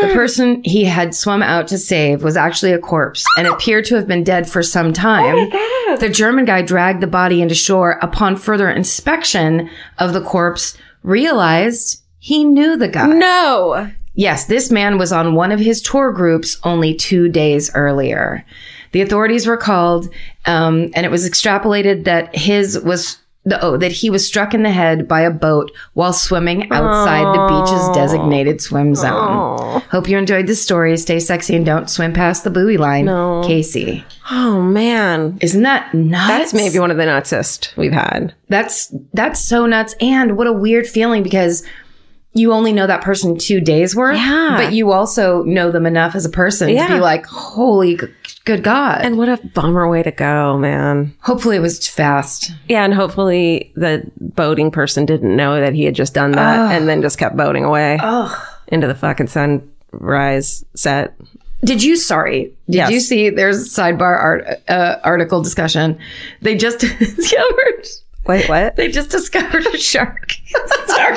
The 0.00 0.08
person 0.14 0.62
he 0.64 0.84
had 0.84 1.14
swum 1.14 1.42
out 1.42 1.68
to 1.68 1.78
save 1.78 2.22
was 2.22 2.36
actually 2.36 2.72
a 2.72 2.78
corpse 2.78 3.24
and 3.36 3.46
appeared 3.46 3.84
to 3.86 3.96
have 3.96 4.06
been 4.06 4.24
dead 4.24 4.48
for 4.48 4.62
some 4.62 4.92
time. 4.92 5.50
the 5.98 6.10
German 6.12 6.44
guy 6.44 6.62
dragged 6.62 7.02
the 7.02 7.06
body 7.06 7.42
into 7.42 7.54
shore. 7.54 7.98
Upon 8.02 8.36
further 8.36 8.70
inspection 8.70 9.70
of 9.98 10.12
the 10.12 10.22
corpse, 10.22 10.76
realized 11.02 12.02
he 12.18 12.44
knew 12.44 12.76
the 12.76 12.88
guy. 12.88 13.06
No. 13.06 13.90
Yes, 14.14 14.46
this 14.46 14.70
man 14.70 14.98
was 14.98 15.12
on 15.12 15.34
one 15.34 15.52
of 15.52 15.60
his 15.60 15.80
tour 15.80 16.12
groups 16.12 16.58
only 16.64 16.94
two 16.94 17.28
days 17.28 17.72
earlier. 17.74 18.44
The 18.92 19.00
authorities 19.00 19.46
were 19.46 19.56
called, 19.56 20.08
um, 20.46 20.90
and 20.94 21.04
it 21.06 21.10
was 21.10 21.28
extrapolated 21.28 22.04
that 22.04 22.34
his 22.34 22.78
was 22.80 23.18
the, 23.48 23.62
oh, 23.62 23.76
that 23.76 23.92
he 23.92 24.10
was 24.10 24.26
struck 24.26 24.54
in 24.54 24.62
the 24.62 24.70
head 24.70 25.08
by 25.08 25.20
a 25.20 25.30
boat 25.30 25.70
while 25.94 26.12
swimming 26.12 26.70
outside 26.70 27.24
the 27.24 27.48
beach's 27.48 27.96
designated 27.96 28.60
swim 28.60 28.94
zone. 28.94 29.80
Hope 29.90 30.08
you 30.08 30.18
enjoyed 30.18 30.46
this 30.46 30.62
story. 30.62 30.96
Stay 30.96 31.20
sexy 31.20 31.56
and 31.56 31.66
don't 31.66 31.90
swim 31.90 32.12
past 32.12 32.44
the 32.44 32.50
buoy 32.50 32.76
line. 32.76 33.06
No. 33.06 33.42
Casey. 33.44 34.04
Oh 34.30 34.60
man. 34.62 35.38
Isn't 35.40 35.62
that 35.62 35.92
nuts? 35.94 36.28
That's 36.28 36.54
maybe 36.54 36.78
one 36.78 36.90
of 36.90 36.96
the 36.96 37.04
nutsest 37.04 37.76
we've 37.76 37.92
had. 37.92 38.34
That's 38.48 38.94
that's 39.12 39.40
so 39.44 39.66
nuts. 39.66 39.94
And 40.00 40.36
what 40.36 40.46
a 40.46 40.52
weird 40.52 40.86
feeling 40.86 41.22
because 41.22 41.64
you 42.34 42.52
only 42.52 42.72
know 42.72 42.86
that 42.86 43.02
person 43.02 43.38
two 43.38 43.60
days 43.60 43.96
worth. 43.96 44.16
Yeah. 44.16 44.54
But 44.56 44.72
you 44.72 44.92
also 44.92 45.42
know 45.44 45.70
them 45.70 45.86
enough 45.86 46.14
as 46.14 46.24
a 46.24 46.30
person 46.30 46.68
to 46.68 46.86
be 46.88 47.00
like, 47.00 47.26
holy 47.26 47.98
good 48.48 48.64
God. 48.64 49.02
And 49.02 49.16
what 49.18 49.28
a 49.28 49.36
bummer 49.54 49.88
way 49.88 50.02
to 50.02 50.10
go, 50.10 50.58
man. 50.58 51.14
hopefully 51.20 51.56
it 51.56 51.60
was 51.60 51.86
fast. 51.86 52.50
Yeah, 52.68 52.82
and 52.84 52.92
hopefully 52.94 53.72
the 53.76 54.10
boating 54.20 54.70
person 54.70 55.06
didn't 55.06 55.36
know 55.36 55.60
that 55.60 55.74
he 55.74 55.84
had 55.84 55.94
just 55.94 56.14
done 56.14 56.32
that 56.32 56.72
and 56.72 56.88
then 56.88 57.02
just 57.02 57.18
kept 57.18 57.36
boating 57.36 57.64
away 57.64 57.98
into 58.68 58.86
the 58.86 58.94
fucking 58.94 59.28
sunrise 59.28 60.64
set. 60.74 61.14
Did 61.64 61.82
you, 61.82 61.96
sorry, 61.96 62.44
did 62.70 62.76
Yes. 62.76 62.90
you 62.92 63.00
see 63.00 63.30
there's 63.30 63.66
a 63.66 63.80
sidebar 63.80 64.16
art, 64.18 64.46
uh, 64.68 64.96
article 65.04 65.42
discussion? 65.42 65.98
They 66.40 66.56
just 66.56 66.78
discovered, 66.98 67.86
Wait, 68.26 68.48
what? 68.48 68.76
they 68.76 68.90
just 68.90 69.10
discovered 69.10 69.66
a 69.66 69.76
shark. 69.78 70.32
sorry. 70.86 71.16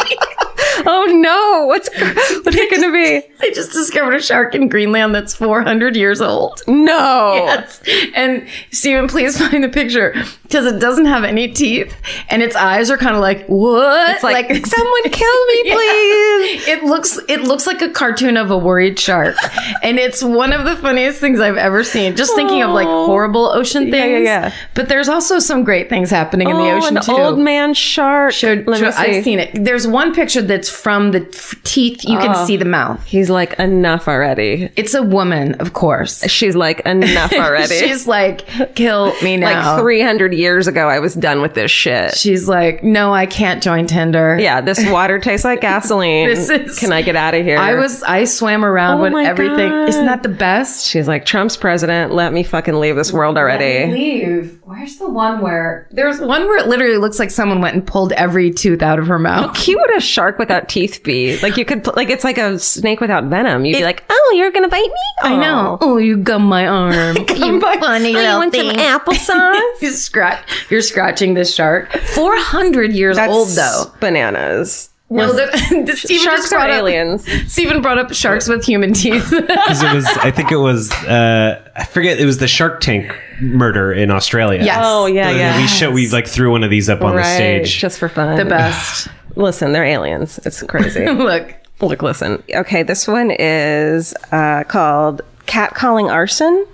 Oh 0.93 1.05
no! 1.05 1.67
What's 1.67 1.87
what's 1.97 2.57
it 2.57 2.69
going 2.69 2.81
to 2.83 2.91
be? 2.91 3.27
They 3.41 3.51
just 3.51 3.71
discovered 3.71 4.13
a 4.13 4.21
shark 4.21 4.53
in 4.53 4.67
Greenland 4.69 5.15
that's 5.15 5.33
400 5.33 5.95
years 5.95 6.21
old. 6.21 6.61
No. 6.67 7.33
Yes. 7.33 7.81
And 8.13 8.47
Stephen, 8.71 9.07
please 9.07 9.35
find 9.49 9.63
the 9.63 9.69
picture 9.69 10.13
because 10.51 10.65
it 10.65 10.79
doesn't 10.79 11.05
have 11.05 11.23
any 11.23 11.47
teeth 11.47 11.95
and 12.29 12.41
its 12.41 12.55
eyes 12.55 12.91
are 12.91 12.97
kind 12.97 13.15
of 13.15 13.21
like, 13.21 13.45
what? 13.47 14.09
It's 14.11 14.23
like, 14.23 14.47
someone 14.65 15.01
kill 15.03 15.45
me, 15.47 15.61
Yeah. 15.65 15.73
please. 15.75 16.67
It 16.67 16.83
looks 16.83 17.17
it 17.29 17.41
looks 17.41 17.65
like 17.65 17.81
a 17.81 17.89
cartoon 17.89 18.35
of 18.37 18.51
a 18.51 18.57
worried 18.57 18.99
shark. 18.99 19.35
and 19.81 19.97
it's 19.97 20.21
one 20.23 20.51
of 20.51 20.65
the 20.65 20.75
funniest 20.75 21.19
things 21.19 21.39
I've 21.39 21.57
ever 21.57 21.83
seen. 21.83 22.15
Just 22.15 22.35
thinking 22.35 22.61
of 22.63 22.71
like 22.71 22.87
horrible 22.87 23.45
ocean 23.45 23.89
things. 23.91 24.25
yeah, 24.25 24.47
yeah. 24.47 24.53
But 24.73 24.89
there's 24.89 25.07
also 25.07 25.39
some 25.39 25.63
great 25.63 25.87
things 25.89 26.09
happening 26.09 26.49
in 26.49 26.57
the 26.57 26.63
oh, 26.63 26.77
ocean 26.77 26.97
an 26.97 27.03
too. 27.03 27.11
old 27.13 27.39
man 27.39 27.73
shark. 27.73 28.33
Showed- 28.33 28.67
Let 28.67 28.81
me 28.81 28.91
showed- 28.91 28.99
I've 28.99 29.15
see. 29.15 29.21
seen 29.23 29.39
it. 29.39 29.51
There's 29.63 29.87
one 29.87 30.13
picture 30.13 30.41
that's 30.41 30.69
from 30.69 31.11
the 31.11 31.21
teeth. 31.63 32.03
You 32.03 32.17
can 32.17 32.35
oh. 32.35 32.45
see 32.45 32.57
the 32.57 32.65
mouth. 32.65 33.01
He's 33.05 33.29
like 33.29 33.53
enough 33.59 34.07
already. 34.07 34.69
It's 34.75 34.93
a 34.93 35.03
woman, 35.03 35.55
of 35.55 35.73
course. 35.73 36.23
She's 36.29 36.55
like 36.55 36.81
enough 36.81 37.31
already. 37.45 37.75
She's 37.77 38.07
like, 38.07 38.45
kill 38.75 39.13
me 39.21 39.37
now. 39.37 39.75
like 39.75 39.81
300 39.81 40.33
years 40.33 40.40
ago, 40.45 40.87
I 40.87 40.99
was 40.99 41.13
done 41.13 41.41
with 41.41 41.53
this 41.53 41.71
shit. 41.71 42.15
She's 42.15 42.47
like, 42.47 42.83
no, 42.83 43.13
I 43.13 43.25
can't 43.25 43.61
join 43.63 43.87
Tinder. 43.87 44.37
Yeah, 44.39 44.61
this 44.61 44.83
water 44.89 45.19
tastes 45.19 45.43
like 45.45 45.61
gasoline. 45.61 46.27
This 46.27 46.49
is- 46.49 46.79
Can 46.79 46.91
I 46.91 47.01
get 47.01 47.15
out 47.15 47.33
of 47.33 47.43
here? 47.45 47.57
I 47.57 47.75
was, 47.75 48.03
I 48.03 48.23
swam 48.25 48.63
around 48.65 48.99
Oh 48.99 49.03
with 49.03 49.25
everything. 49.25 49.69
God. 49.69 49.89
Isn't 49.89 50.05
that 50.05 50.23
the 50.23 50.29
best? 50.29 50.87
She's 50.87 51.07
like, 51.07 51.25
Trump's 51.25 51.57
president. 51.57 52.13
Let 52.13 52.33
me 52.33 52.43
fucking 52.43 52.79
leave 52.79 52.95
this 52.95 53.11
world 53.13 53.37
already. 53.37 53.91
Leave. 53.91 54.59
Where's 54.63 54.97
the 54.97 55.09
one 55.09 55.41
where 55.41 55.87
there's 55.91 56.19
one 56.21 56.43
where 56.47 56.57
it 56.57 56.67
literally 56.67 56.97
looks 56.97 57.19
like 57.19 57.29
someone 57.29 57.59
went 57.59 57.75
and 57.75 57.85
pulled 57.85 58.13
every 58.13 58.51
tooth 58.51 58.81
out 58.81 58.99
of 58.99 59.07
her 59.07 59.19
mouth. 59.19 59.47
How 59.47 59.51
cute 59.53 59.77
would 59.79 59.97
a 59.97 59.99
shark 59.99 60.39
without 60.39 60.69
teeth 60.69 61.01
be? 61.03 61.37
Like 61.39 61.57
you 61.57 61.65
could, 61.65 61.85
like 61.95 62.09
it's 62.09 62.23
like 62.23 62.37
a 62.37 62.57
snake 62.57 63.01
without 63.01 63.25
venom. 63.25 63.65
You'd 63.65 63.77
be 63.79 63.83
like, 63.83 64.03
oh, 64.09 64.33
you're 64.37 64.51
gonna 64.51 64.69
bite 64.69 64.81
me? 64.83 64.93
I 65.23 65.35
know. 65.35 65.77
Oh, 65.81 65.97
you 65.97 66.15
gum 66.17 66.43
my 66.45 66.65
arm. 66.67 67.17
you 67.35 67.59
bite 67.59 67.81
funny 67.81 68.15
Oh, 68.15 68.19
you 68.21 68.37
want 68.37 68.55
some 68.55 68.67
thing. 68.69 68.77
applesauce? 68.77 69.59
you 69.81 69.89
scratch. 69.89 70.30
You're 70.69 70.81
scratching 70.81 71.33
this 71.33 71.53
shark. 71.53 71.91
Four 72.15 72.35
hundred 72.37 72.93
years 72.93 73.17
old 73.17 73.49
though. 73.49 73.85
bananas. 73.99 74.89
No, 75.09 75.33
the, 75.33 75.47
the 75.85 75.97
Steven 75.97 76.23
Sharks 76.23 76.41
just 76.43 76.53
are 76.53 76.59
brought 76.59 76.69
up- 76.69 76.77
aliens. 76.77 77.51
Stephen 77.51 77.81
brought 77.81 77.97
up 77.97 78.13
sharks 78.13 78.47
with 78.47 78.63
human 78.63 78.93
teeth. 78.93 79.29
because 79.29 79.83
it 79.83 79.93
was 79.93 80.05
i 80.19 80.31
think 80.31 80.53
it 80.53 80.57
was 80.57 80.89
uh 81.03 81.61
i 81.75 81.83
forget 81.83 82.17
it 82.17 82.23
was 82.25 82.37
the 82.37 82.47
shark 82.47 82.79
tank 82.79 83.13
murder 83.41 83.91
in 83.91 84.09
australia 84.09 84.63
Yes. 84.63 84.79
Oh 84.81 85.07
yeah, 85.07 85.27
Uh, 85.27 85.31
yeah. 85.31 85.57
we 85.61 85.67
show 85.67 85.91
we 85.91 86.07
like 86.09 86.27
threw 86.27 86.49
one 86.51 86.63
of 86.63 86.69
these 86.69 86.87
up 86.89 87.01
on 87.01 87.17
the 87.17 87.23
stage 87.25 87.77
just 87.77 87.99
for 87.99 88.07
fun. 88.07 88.37
the 88.37 88.45
best. 88.45 89.09
Listen, 89.35 89.73
they're 89.73 89.83
aliens. 89.83 90.39
It's 90.45 90.63
crazy. 90.63 91.05
Look. 91.09 91.55
Look, 91.81 92.03
listen. 92.03 92.43
Okay, 92.53 92.83
this 92.83 93.07
one 93.07 93.31
is 93.31 94.13
uh, 94.31 94.63
called 94.65 95.21
Catcalling 95.47 96.11
Arson. 96.11 96.67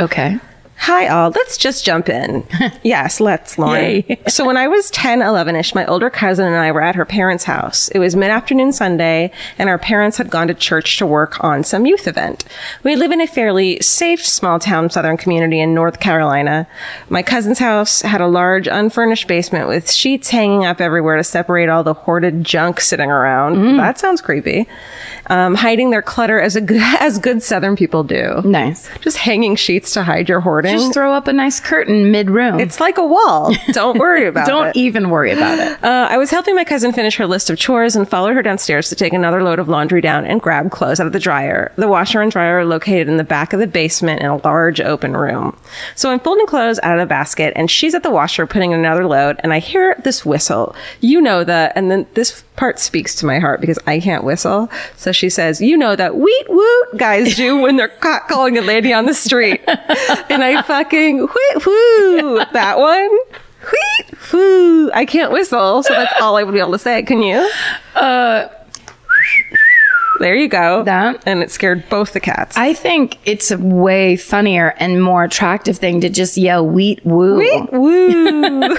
Okay. 0.00 0.38
Hi, 0.78 1.08
all. 1.08 1.30
Let's 1.30 1.56
just 1.56 1.84
jump 1.84 2.08
in. 2.08 2.46
yes, 2.82 3.20
let's, 3.20 3.58
Lauren. 3.58 4.04
So, 4.28 4.44
when 4.44 4.56
I 4.56 4.68
was 4.68 4.90
10, 4.90 5.22
11 5.22 5.54
ish, 5.56 5.74
my 5.74 5.86
older 5.86 6.10
cousin 6.10 6.46
and 6.46 6.56
I 6.56 6.72
were 6.72 6.82
at 6.82 6.94
her 6.94 7.04
parents' 7.04 7.44
house. 7.44 7.88
It 7.88 7.98
was 7.98 8.16
mid 8.16 8.30
afternoon 8.30 8.72
Sunday, 8.72 9.30
and 9.58 9.68
our 9.68 9.78
parents 9.78 10.16
had 10.18 10.30
gone 10.30 10.48
to 10.48 10.54
church 10.54 10.98
to 10.98 11.06
work 11.06 11.42
on 11.44 11.62
some 11.62 11.86
youth 11.86 12.06
event. 12.08 12.44
We 12.82 12.96
live 12.96 13.12
in 13.12 13.20
a 13.20 13.26
fairly 13.26 13.80
safe 13.80 14.24
small 14.24 14.58
town 14.58 14.90
southern 14.90 15.16
community 15.16 15.60
in 15.60 15.74
North 15.74 16.00
Carolina. 16.00 16.66
My 17.08 17.22
cousin's 17.22 17.58
house 17.58 18.02
had 18.02 18.20
a 18.20 18.26
large 18.26 18.66
unfurnished 18.66 19.28
basement 19.28 19.68
with 19.68 19.90
sheets 19.90 20.30
hanging 20.30 20.64
up 20.64 20.80
everywhere 20.80 21.16
to 21.16 21.24
separate 21.24 21.68
all 21.68 21.84
the 21.84 21.94
hoarded 21.94 22.44
junk 22.44 22.80
sitting 22.80 23.10
around. 23.10 23.76
That 23.78 23.98
sounds 23.98 24.20
creepy. 24.20 24.66
Um, 25.28 25.54
hiding 25.54 25.90
their 25.90 26.02
clutter 26.02 26.38
as 26.40 26.56
a 26.56 26.60
good, 26.60 26.82
as 27.00 27.18
good 27.18 27.42
southern 27.42 27.76
people 27.76 28.04
do. 28.04 28.42
Nice. 28.44 28.88
Just 29.00 29.16
hanging 29.16 29.56
sheets 29.56 29.92
to 29.94 30.02
hide 30.02 30.28
your 30.28 30.40
hoarding. 30.64 30.78
Just 30.86 30.94
throw 30.94 31.12
up 31.12 31.28
a 31.28 31.32
nice 31.32 31.60
curtain 31.60 32.10
mid 32.10 32.30
room. 32.30 32.60
It's 32.60 32.80
like 32.80 32.98
a 32.98 33.06
wall. 33.06 33.54
Don't 33.72 33.98
worry 33.98 34.26
about 34.26 34.48
it. 34.48 34.50
Don't 34.50 34.76
even 34.76 35.10
worry 35.10 35.32
about 35.32 35.58
it. 35.58 35.82
Uh, 35.82 36.08
I 36.10 36.16
was 36.16 36.30
helping 36.30 36.54
my 36.54 36.64
cousin 36.64 36.92
finish 36.92 37.16
her 37.16 37.26
list 37.26 37.50
of 37.50 37.58
chores 37.58 37.96
and 37.96 38.08
followed 38.08 38.34
her 38.34 38.42
downstairs 38.42 38.88
to 38.88 38.94
take 38.94 39.12
another 39.12 39.42
load 39.42 39.58
of 39.58 39.68
laundry 39.68 40.00
down 40.00 40.24
and 40.24 40.40
grab 40.40 40.70
clothes 40.70 41.00
out 41.00 41.06
of 41.06 41.12
the 41.12 41.20
dryer. 41.20 41.72
The 41.76 41.88
washer 41.88 42.20
and 42.20 42.30
dryer 42.30 42.58
are 42.58 42.64
located 42.64 43.08
in 43.08 43.16
the 43.16 43.24
back 43.24 43.52
of 43.52 43.60
the 43.60 43.66
basement 43.66 44.20
in 44.20 44.26
a 44.26 44.36
large 44.38 44.80
open 44.80 45.16
room. 45.16 45.56
So 45.94 46.10
I'm 46.10 46.20
folding 46.20 46.46
clothes 46.46 46.80
out 46.82 46.98
of 46.98 47.00
the 47.00 47.06
basket 47.08 47.52
and 47.56 47.70
she's 47.70 47.94
at 47.94 48.02
the 48.02 48.10
washer 48.10 48.46
putting 48.46 48.72
in 48.72 48.78
another 48.78 49.06
load 49.06 49.40
and 49.40 49.52
I 49.52 49.58
hear 49.58 49.94
this 50.04 50.24
whistle. 50.24 50.74
You 51.00 51.20
know 51.20 51.44
that. 51.44 51.72
And 51.76 51.90
then 51.90 52.06
this 52.14 52.42
part 52.56 52.78
speaks 52.78 53.14
to 53.16 53.26
my 53.26 53.38
heart 53.38 53.60
because 53.60 53.78
I 53.86 54.00
can't 54.00 54.24
whistle. 54.24 54.70
So 54.96 55.12
she 55.12 55.28
says, 55.28 55.60
you 55.60 55.76
know 55.76 55.96
that 55.96 56.16
wheat 56.16 56.46
woot 56.48 56.96
guys 56.96 57.36
do 57.36 57.58
when 57.58 57.76
they're 57.76 57.88
caught 57.88 58.28
calling 58.28 58.56
a 58.58 58.60
lady 58.60 58.92
on 58.92 59.06
the 59.06 59.14
street. 59.14 59.62
and 59.68 60.44
I 60.44 60.53
fucking 60.62 61.18
wheat 61.20 61.66
woo 61.66 62.38
that 62.52 62.78
one. 62.78 63.10
Wheat 63.72 64.32
woo. 64.32 64.90
I 64.92 65.04
can't 65.06 65.32
whistle, 65.32 65.82
so 65.82 65.92
that's 65.94 66.12
all 66.20 66.36
I 66.36 66.42
would 66.42 66.52
be 66.54 66.60
able 66.60 66.72
to 66.72 66.78
say. 66.78 67.02
Can 67.02 67.22
you? 67.22 67.50
Uh, 67.94 68.48
There 70.20 70.36
you 70.36 70.48
go. 70.48 70.84
That? 70.84 71.22
and 71.26 71.42
it 71.42 71.50
scared 71.50 71.88
both 71.88 72.12
the 72.12 72.20
cats. 72.20 72.56
I 72.56 72.72
think 72.74 73.18
it's 73.24 73.50
a 73.50 73.58
way 73.58 74.16
funnier 74.16 74.74
and 74.78 75.02
more 75.02 75.24
attractive 75.24 75.78
thing 75.78 76.00
to 76.02 76.08
just 76.08 76.36
yell 76.36 76.64
wheat 76.66 77.04
woo. 77.04 77.38
Wheat 77.38 77.72
woo. 77.72 78.60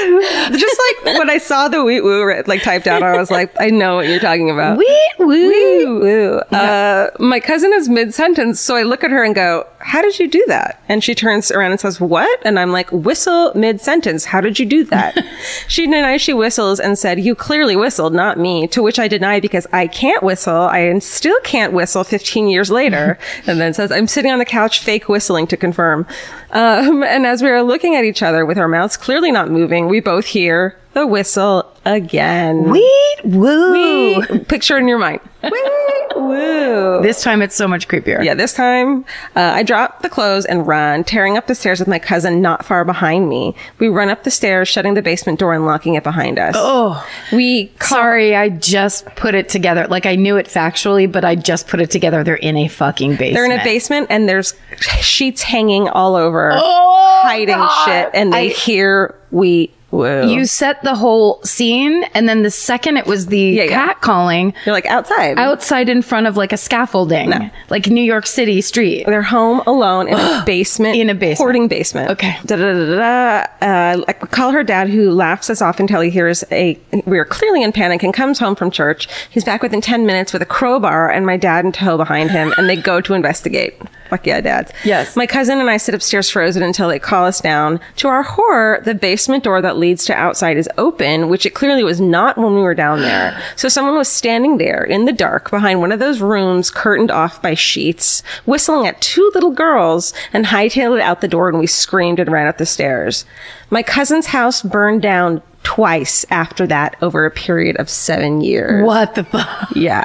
Just 0.58 0.80
like 1.04 1.18
when 1.18 1.30
I 1.30 1.38
saw 1.38 1.68
the 1.68 1.84
wheat 1.84 2.02
woo 2.02 2.42
like 2.46 2.62
typed 2.62 2.86
out, 2.86 3.02
I 3.02 3.16
was 3.16 3.30
like, 3.30 3.52
I 3.60 3.70
know 3.70 3.96
what 3.96 4.08
you're 4.08 4.20
talking 4.20 4.50
about. 4.50 4.78
Wheat 4.78 5.12
woo. 5.18 5.26
Wheat 5.26 5.86
woo. 5.86 6.38
Uh, 6.52 7.10
my 7.18 7.40
cousin 7.40 7.72
is 7.74 7.88
mid 7.88 8.14
sentence, 8.14 8.60
so 8.60 8.76
I 8.76 8.82
look 8.82 9.04
at 9.04 9.10
her 9.10 9.22
and 9.22 9.34
go, 9.34 9.66
How 9.78 10.02
did 10.02 10.18
you 10.18 10.28
do 10.28 10.44
that? 10.48 10.82
And 10.88 11.02
she 11.02 11.14
turns 11.14 11.50
around 11.50 11.72
and 11.72 11.80
says, 11.80 12.00
What? 12.00 12.40
And 12.44 12.58
I'm 12.58 12.72
like, 12.72 12.90
Whistle 12.90 13.52
mid 13.54 13.80
sentence. 13.80 14.24
How 14.24 14.40
did 14.40 14.58
you 14.58 14.66
do 14.66 14.84
that? 14.84 15.18
she 15.68 15.86
denies 15.86 16.22
she 16.22 16.32
whistles 16.32 16.80
and 16.80 16.98
said, 16.98 17.20
You 17.20 17.34
clearly 17.34 17.76
whistled, 17.76 18.14
not 18.14 18.38
me. 18.38 18.66
To 18.68 18.82
which 18.82 18.98
I 18.98 19.08
deny 19.08 19.40
because 19.40 19.66
I 19.72 19.86
can't 19.86 20.22
whistle. 20.22 20.54
I 20.54 20.98
still 20.98 21.38
can't 21.40 21.72
whistle 21.72 22.04
15 22.04 22.48
years 22.48 22.70
later. 22.70 23.18
and 23.46 23.60
then 23.60 23.74
says, 23.74 23.92
I'm 23.92 24.06
sitting 24.06 24.30
on 24.30 24.38
the 24.38 24.44
couch 24.44 24.80
fake 24.80 25.08
whistling 25.08 25.46
to 25.48 25.56
confirm. 25.56 26.06
Um, 26.52 27.02
and 27.04 27.26
as 27.26 27.42
we 27.42 27.48
are 27.48 27.62
looking 27.62 27.94
at 27.94 28.04
each 28.04 28.22
other 28.22 28.44
with 28.44 28.58
our 28.58 28.68
mouths 28.68 28.96
clearly 28.96 29.30
not 29.30 29.50
moving, 29.50 29.88
we 29.90 30.00
both 30.00 30.24
hear 30.26 30.76
the 30.94 31.06
whistle 31.06 31.70
again. 31.84 32.70
Wheat 32.70 33.16
woo. 33.24 33.72
Wee. 33.72 34.38
Picture 34.48 34.78
in 34.78 34.88
your 34.88 34.98
mind. 34.98 35.20
Wee. 35.42 35.50
Woo. 36.16 37.00
This 37.02 37.22
time 37.22 37.40
it's 37.40 37.54
so 37.54 37.66
much 37.66 37.88
creepier. 37.88 38.22
Yeah, 38.22 38.34
this 38.34 38.52
time 38.52 39.04
uh, 39.36 39.40
I 39.54 39.62
drop 39.62 40.02
the 40.02 40.08
clothes 40.10 40.44
and 40.44 40.66
run, 40.66 41.02
tearing 41.04 41.36
up 41.38 41.46
the 41.46 41.54
stairs 41.54 41.78
with 41.78 41.88
my 41.88 41.98
cousin 41.98 42.42
not 42.42 42.64
far 42.64 42.84
behind 42.84 43.28
me. 43.28 43.54
We 43.78 43.88
run 43.88 44.10
up 44.10 44.24
the 44.24 44.30
stairs, 44.30 44.68
shutting 44.68 44.94
the 44.94 45.02
basement 45.02 45.38
door 45.38 45.54
and 45.54 45.64
locking 45.64 45.94
it 45.94 46.02
behind 46.02 46.38
us. 46.38 46.54
Oh, 46.58 47.06
We 47.32 47.68
call- 47.78 47.96
sorry. 47.98 48.36
I 48.36 48.50
just 48.50 49.06
put 49.16 49.34
it 49.34 49.48
together. 49.48 49.86
Like 49.88 50.04
I 50.04 50.16
knew 50.16 50.36
it 50.36 50.46
factually, 50.46 51.10
but 51.10 51.24
I 51.24 51.36
just 51.36 51.68
put 51.68 51.80
it 51.80 51.90
together. 51.90 52.22
They're 52.22 52.34
in 52.36 52.56
a 52.58 52.68
fucking 52.68 53.12
basement. 53.12 53.34
they're 53.34 53.44
in 53.46 53.58
a 53.58 53.64
basement 53.64 54.08
and 54.10 54.28
there's 54.28 54.54
sheets 55.00 55.42
hanging 55.42 55.88
all 55.88 56.16
over, 56.16 56.50
Oh, 56.52 57.20
hiding 57.24 57.56
God. 57.56 57.84
shit, 57.86 58.10
and 58.14 58.32
they 58.32 58.50
I- 58.50 58.52
hear 58.54 59.14
we 59.30 59.70
Whoa. 59.90 60.28
you 60.28 60.46
set 60.46 60.82
the 60.82 60.94
whole 60.94 61.42
scene, 61.42 62.04
and 62.14 62.28
then 62.28 62.42
the 62.42 62.50
second 62.50 62.96
it 62.96 63.06
was 63.06 63.26
the 63.26 63.38
yeah. 63.38 63.66
cat 63.66 64.00
calling 64.00 64.54
You're 64.64 64.74
like 64.74 64.86
outside. 64.86 65.38
outside 65.38 65.88
in 65.88 66.02
front 66.02 66.26
of 66.26 66.36
like 66.36 66.52
a 66.52 66.56
scaffolding, 66.56 67.50
like 67.70 67.86
New 67.88 68.02
York 68.02 68.26
City 68.26 68.60
street. 68.60 69.06
They're 69.06 69.22
home 69.22 69.62
alone 69.66 70.08
in 70.08 70.14
a 70.14 70.42
basement. 70.46 70.96
In 70.96 71.10
a 71.10 71.14
basement. 71.14 71.38
Hoarding 71.38 71.68
basement. 71.68 72.10
Okay. 72.10 72.36
Da, 72.46 72.56
da, 72.56 72.72
da, 72.72 72.96
da. 72.96 73.66
Uh, 73.66 74.04
I 74.06 74.12
call 74.12 74.52
her 74.52 74.62
dad, 74.62 74.88
who 74.88 75.10
laughs 75.10 75.50
us 75.50 75.60
off 75.60 75.80
until 75.80 76.00
he 76.00 76.10
hears 76.10 76.44
a. 76.50 76.78
We 77.06 77.18
are 77.18 77.24
clearly 77.24 77.62
in 77.62 77.72
panic 77.72 78.02
and 78.02 78.14
comes 78.14 78.38
home 78.38 78.54
from 78.54 78.70
church. 78.70 79.08
He's 79.30 79.44
back 79.44 79.62
within 79.62 79.80
10 79.80 80.06
minutes 80.06 80.32
with 80.32 80.42
a 80.42 80.46
crowbar 80.46 81.10
and 81.10 81.26
my 81.26 81.36
dad 81.36 81.64
in 81.64 81.72
tow 81.72 81.96
behind 81.96 82.30
him, 82.30 82.54
and 82.56 82.68
they 82.68 82.76
go 82.76 83.00
to 83.00 83.14
investigate. 83.14 83.74
Fuck 84.10 84.26
yeah, 84.26 84.40
dads. 84.40 84.72
Yes. 84.84 85.16
My 85.16 85.26
cousin 85.26 85.60
and 85.60 85.70
I 85.70 85.76
sit 85.76 85.94
upstairs 85.94 86.28
frozen 86.28 86.64
until 86.64 86.88
they 86.88 86.98
call 86.98 87.24
us 87.26 87.40
down. 87.40 87.78
To 87.96 88.08
our 88.08 88.22
horror, 88.24 88.82
the 88.84 88.94
basement 88.94 89.44
door 89.44 89.62
that 89.62 89.76
leads 89.78 90.04
to 90.06 90.14
outside 90.14 90.56
is 90.56 90.68
open, 90.78 91.28
which 91.28 91.46
it 91.46 91.54
clearly 91.54 91.84
was 91.84 92.00
not 92.00 92.36
when 92.36 92.54
we 92.54 92.60
were 92.60 92.74
down 92.74 93.00
there. 93.00 93.40
So 93.54 93.68
someone 93.68 93.96
was 93.96 94.08
standing 94.08 94.58
there 94.58 94.82
in 94.82 95.04
the 95.04 95.12
dark 95.12 95.50
behind 95.50 95.80
one 95.80 95.92
of 95.92 96.00
those 96.00 96.20
rooms 96.20 96.70
curtained 96.70 97.12
off 97.12 97.40
by 97.40 97.54
sheets, 97.54 98.22
whistling 98.46 98.86
at 98.86 99.00
two 99.00 99.30
little 99.34 99.52
girls 99.52 100.12
and 100.32 100.44
hightailed 100.44 100.96
it 100.96 101.02
out 101.02 101.20
the 101.20 101.28
door 101.28 101.48
and 101.48 101.58
we 101.60 101.68
screamed 101.68 102.18
and 102.18 102.32
ran 102.32 102.48
up 102.48 102.58
the 102.58 102.66
stairs. 102.66 103.24
My 103.70 103.84
cousin's 103.84 104.26
house 104.26 104.60
burned 104.62 105.02
down 105.02 105.40
twice 105.62 106.24
after 106.30 106.66
that 106.66 106.96
over 107.00 107.26
a 107.26 107.30
period 107.30 107.76
of 107.76 107.88
seven 107.88 108.40
years. 108.40 108.84
What 108.84 109.14
the 109.14 109.24
fuck? 109.24 109.70
Yeah. 109.76 110.04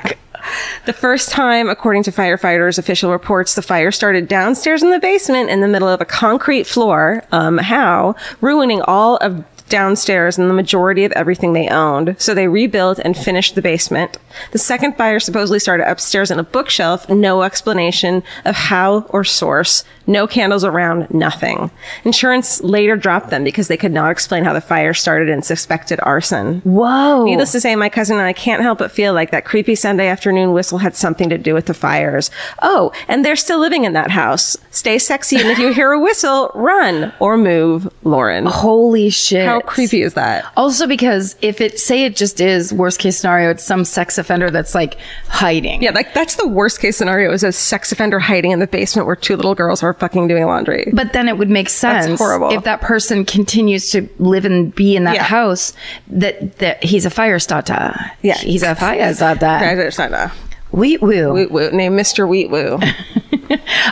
The 0.85 0.93
first 0.93 1.29
time, 1.29 1.67
according 1.67 2.03
to 2.03 2.11
firefighters' 2.11 2.77
official 2.77 3.11
reports, 3.11 3.55
the 3.55 3.63
fire 3.63 3.91
started 3.91 4.27
downstairs 4.27 4.83
in 4.83 4.91
the 4.91 4.99
basement 4.99 5.49
in 5.49 5.61
the 5.61 5.67
middle 5.67 5.87
of 5.87 5.99
a 5.99 6.05
concrete 6.05 6.67
floor. 6.67 7.23
Um, 7.31 7.57
how? 7.57 8.15
Ruining 8.39 8.81
all 8.83 9.17
of 9.17 9.43
downstairs 9.67 10.37
and 10.37 10.47
the 10.47 10.53
majority 10.53 11.03
of 11.03 11.11
everything 11.13 11.53
they 11.53 11.67
owned. 11.69 12.15
So 12.19 12.35
they 12.35 12.47
rebuilt 12.47 12.99
and 12.99 13.17
finished 13.17 13.55
the 13.55 13.63
basement. 13.63 14.17
The 14.51 14.59
second 14.59 14.95
fire 14.95 15.19
supposedly 15.19 15.57
started 15.57 15.89
upstairs 15.89 16.29
in 16.29 16.37
a 16.37 16.43
bookshelf. 16.43 17.09
No 17.09 17.41
explanation 17.41 18.21
of 18.45 18.55
how 18.55 19.01
or 19.09 19.23
source. 19.23 19.83
No 20.07 20.27
candles 20.27 20.63
around. 20.63 21.11
Nothing. 21.13 21.71
Insurance 22.03 22.61
later 22.61 22.95
dropped 22.95 23.29
them 23.29 23.43
because 23.43 23.67
they 23.67 23.77
could 23.77 23.91
not 23.91 24.11
explain 24.11 24.43
how 24.43 24.53
the 24.53 24.61
fire 24.61 24.93
started 24.93 25.29
and 25.29 25.43
suspected 25.43 25.99
arson. 26.03 26.61
Whoa. 26.61 27.23
Needless 27.25 27.51
to 27.53 27.59
say, 27.61 27.75
my 27.75 27.89
cousin 27.89 28.17
and 28.17 28.25
I 28.25 28.33
can't 28.33 28.61
help 28.61 28.79
but 28.79 28.91
feel 28.91 29.13
like 29.13 29.31
that 29.31 29.45
creepy 29.45 29.75
Sunday 29.75 30.07
afternoon 30.07 30.53
whistle 30.53 30.77
had 30.77 30.95
something 30.95 31.29
to 31.29 31.37
do 31.37 31.53
with 31.53 31.65
the 31.65 31.73
fires. 31.73 32.29
Oh, 32.61 32.91
and 33.07 33.25
they're 33.25 33.35
still 33.35 33.59
living 33.59 33.83
in 33.85 33.93
that 33.93 34.11
house. 34.11 34.57
Stay 34.71 34.99
sexy, 34.99 35.37
and 35.37 35.49
if 35.49 35.57
you 35.57 35.73
hear 35.73 35.91
a 35.91 35.99
whistle, 35.99 36.51
run 36.53 37.13
or 37.19 37.37
move, 37.37 37.91
Lauren. 38.03 38.45
Holy 38.45 39.09
shit. 39.09 39.47
How 39.47 39.61
creepy 39.61 40.01
is 40.01 40.13
that? 40.13 40.45
Also, 40.55 40.85
because 40.87 41.35
if 41.41 41.61
it 41.61 41.79
say 41.79 42.05
it 42.05 42.15
just 42.15 42.39
is 42.39 42.71
worst 42.71 42.99
case 42.99 43.17
scenario, 43.17 43.49
it's 43.49 43.63
some 43.63 43.85
sex 43.85 44.17
offender 44.17 44.51
that's 44.51 44.75
like 44.75 44.97
hiding. 45.27 45.81
Yeah, 45.81 45.91
like 45.91 46.13
that's 46.13 46.35
the 46.35 46.47
worst 46.47 46.79
case 46.79 46.97
scenario 46.97 47.31
is 47.31 47.43
a 47.43 47.51
sex 47.51 47.91
offender 47.91 48.19
hiding 48.19 48.51
in 48.51 48.59
the 48.59 48.67
basement 48.67 49.07
where 49.07 49.15
two 49.15 49.35
little 49.35 49.55
girls 49.55 49.81
are 49.81 49.94
fucking 49.99 50.27
doing 50.27 50.45
laundry. 50.45 50.91
But 50.93 51.13
then 51.13 51.27
it 51.27 51.37
would 51.37 51.49
make 51.49 51.69
sense 51.69 52.17
horrible. 52.19 52.51
if 52.51 52.63
that 52.63 52.81
person 52.81 53.25
continues 53.25 53.91
to 53.91 54.07
live 54.19 54.45
and 54.45 54.73
be 54.73 54.95
in 54.95 55.03
that 55.05 55.15
Yeah. 55.15 55.23
house 55.23 55.73
that 56.07 56.57
that 56.59 56.83
he's 56.83 57.05
a 57.05 57.09
fire 57.09 57.39
starter. 57.39 57.95
Yeah. 58.21 58.37
he's 58.37 58.63
a 58.63 58.75
fire 58.75 59.13
starter. 59.13 60.31
Wheat 60.71 61.01
Wheat 61.01 61.01
woo. 61.01 61.33
Wheat 61.33 61.51
woo, 61.51 61.71
named 61.71 61.97
Mr. 61.99 62.27
Wheat 62.27 62.49
Woo. 62.49 62.79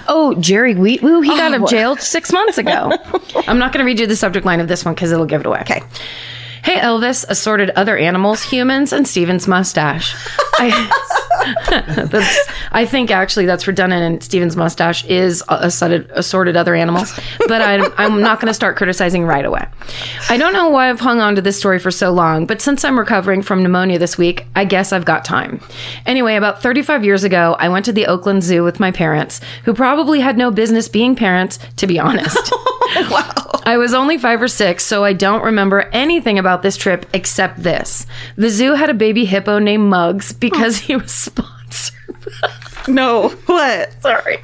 Oh, 0.08 0.34
Jerry 0.40 0.74
Wheat 0.74 1.02
woo. 1.04 1.22
he 1.22 1.30
got 1.30 1.52
oh. 1.52 1.56
out 1.56 1.62
of 1.62 1.70
jail 1.70 1.96
six 1.98 2.32
months 2.34 2.58
ago. 2.58 2.92
I'm 3.48 3.60
not 3.60 3.72
going 3.72 3.80
to 3.80 3.86
read 3.86 4.00
you 4.00 4.08
the 4.08 4.16
subject 4.16 4.46
line 4.46 4.60
of 4.60 4.68
this 4.68 4.84
one 4.84 4.96
because 4.96 5.12
it'll 5.12 5.28
give 5.28 5.42
it 5.42 5.48
away. 5.48 5.60
Okay. 5.62 5.82
Hey, 6.64 6.80
Elvis, 6.80 7.26
assorted 7.30 7.70
other 7.72 7.98
animals, 7.98 8.42
humans, 8.42 8.92
and 8.94 9.08
Steven's 9.08 9.48
mustache. 9.48 10.16
I, 10.58 10.70
that's, 10.70 11.13
I 12.72 12.86
think 12.86 13.12
actually 13.12 13.46
that's 13.46 13.68
redundant, 13.68 14.02
and 14.02 14.24
Steven's 14.24 14.56
mustache 14.56 15.06
is 15.06 15.44
a 15.50 15.60
assorted, 15.64 16.10
assorted 16.12 16.56
other 16.56 16.76
animals. 16.76 17.20
But 17.48 17.62
I'm, 17.62 17.92
I'm 17.98 18.22
not 18.22 18.40
going 18.40 18.48
to 18.48 18.54
start 18.54 18.78
criticizing 18.78 19.26
right 19.26 19.46
away. 19.46 19.66
I 20.30 20.38
don't 20.38 20.54
know 20.54 20.70
why 20.70 20.90
I've 20.90 21.00
hung 21.00 21.20
on 21.20 21.36
to 21.36 21.42
this 21.42 21.58
story 21.58 21.80
for 21.80 21.92
so 21.92 22.12
long, 22.12 22.46
but 22.46 22.62
since 22.62 22.84
I'm 22.84 22.98
recovering 22.98 23.42
from 23.42 23.64
pneumonia 23.64 24.00
this 24.00 24.18
week, 24.18 24.46
I 24.56 24.66
guess 24.66 24.94
I've 24.94 25.06
got 25.06 25.26
time. 25.26 25.62
Anyway, 26.06 26.36
about 26.36 26.62
35 26.62 27.04
years 27.04 27.24
ago, 27.24 27.56
I 27.60 27.70
went 27.70 27.86
to 27.86 27.94
the 27.94 28.08
Oakland 28.08 28.44
Zoo 28.44 28.64
with 28.64 28.80
my 28.80 28.92
parents, 28.92 29.42
who 29.66 29.74
probably 29.74 30.20
had 30.20 30.38
no 30.38 30.52
business 30.52 30.88
being 30.88 31.16
parents, 31.16 31.60
to 31.78 31.88
be 31.88 32.00
honest. 32.00 32.54
I 33.66 33.78
was 33.78 33.94
only 33.94 34.18
five 34.18 34.42
or 34.42 34.48
six, 34.48 34.86
so 34.86 35.04
I 35.04 35.14
don't 35.14 35.44
remember 35.44 35.82
anything 35.94 36.38
about 36.38 36.62
this 36.62 36.78
trip 36.78 37.06
except 37.14 37.64
this. 37.64 38.06
The 38.36 38.50
zoo 38.50 38.74
had 38.74 38.90
a 38.90 38.94
baby 38.94 39.26
hippo 39.26 39.60
named 39.60 39.90
Muggs 39.90 40.34
because 40.34 40.78
he 40.78 40.96
was 40.96 41.12
sponsored. 41.12 41.50
No. 42.88 43.30
What? 43.46 43.94
Sorry. 44.02 44.40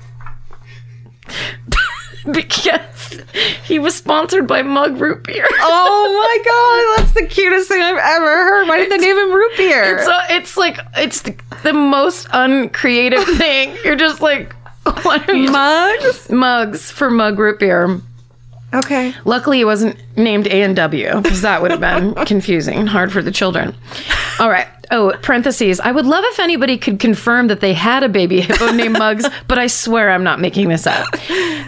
because 2.31 3.21
he 3.65 3.79
was 3.79 3.95
sponsored 3.95 4.47
by 4.47 4.61
Mug 4.61 4.99
Root 4.99 5.23
Beer. 5.23 5.45
Oh 5.59 6.13
my 6.23 6.97
god, 6.97 7.03
that's 7.03 7.13
the 7.19 7.27
cutest 7.27 7.67
thing 7.67 7.81
I've 7.81 7.97
ever 7.97 8.25
heard. 8.25 8.67
Why 8.67 8.77
did 8.77 8.91
they 8.91 8.97
name 8.97 9.17
him 9.17 9.33
root 9.33 9.57
beer? 9.57 10.03
So 10.03 10.17
it's 10.29 10.55
like, 10.55 10.79
it's 10.95 11.21
the, 11.21 11.35
the 11.63 11.73
most 11.73 12.27
uncreative 12.31 13.25
thing. 13.37 13.75
You're 13.83 13.95
just 13.95 14.21
like, 14.21 14.53
what 15.03 15.27
are 15.29 15.35
you? 15.35 15.51
Mugs? 15.51 16.29
Mugs 16.29 16.91
for 16.91 17.09
Mug 17.09 17.37
Root 17.39 17.59
Beer. 17.59 18.01
Okay. 18.73 19.13
Luckily, 19.25 19.61
it 19.61 19.65
wasn't 19.65 19.97
named 20.15 20.47
A 20.47 20.61
and 20.61 20.75
W 20.75 21.21
because 21.21 21.41
that 21.41 21.61
would 21.61 21.71
have 21.71 21.79
been 21.79 22.13
confusing 22.25 22.77
and 22.77 22.89
hard 22.89 23.11
for 23.11 23.21
the 23.21 23.31
children. 23.31 23.75
All 24.39 24.49
right. 24.49 24.67
Oh, 24.91 25.13
parentheses. 25.21 25.79
I 25.79 25.91
would 25.91 26.05
love 26.05 26.23
if 26.27 26.39
anybody 26.39 26.77
could 26.77 26.99
confirm 26.99 27.47
that 27.47 27.59
they 27.59 27.73
had 27.73 28.03
a 28.03 28.09
baby 28.09 28.41
hippo 28.41 28.71
named 28.71 28.93
Mugs, 28.99 29.25
but 29.47 29.59
I 29.59 29.67
swear 29.67 30.11
I'm 30.11 30.23
not 30.23 30.39
making 30.39 30.69
this 30.69 30.87
up. 30.87 31.07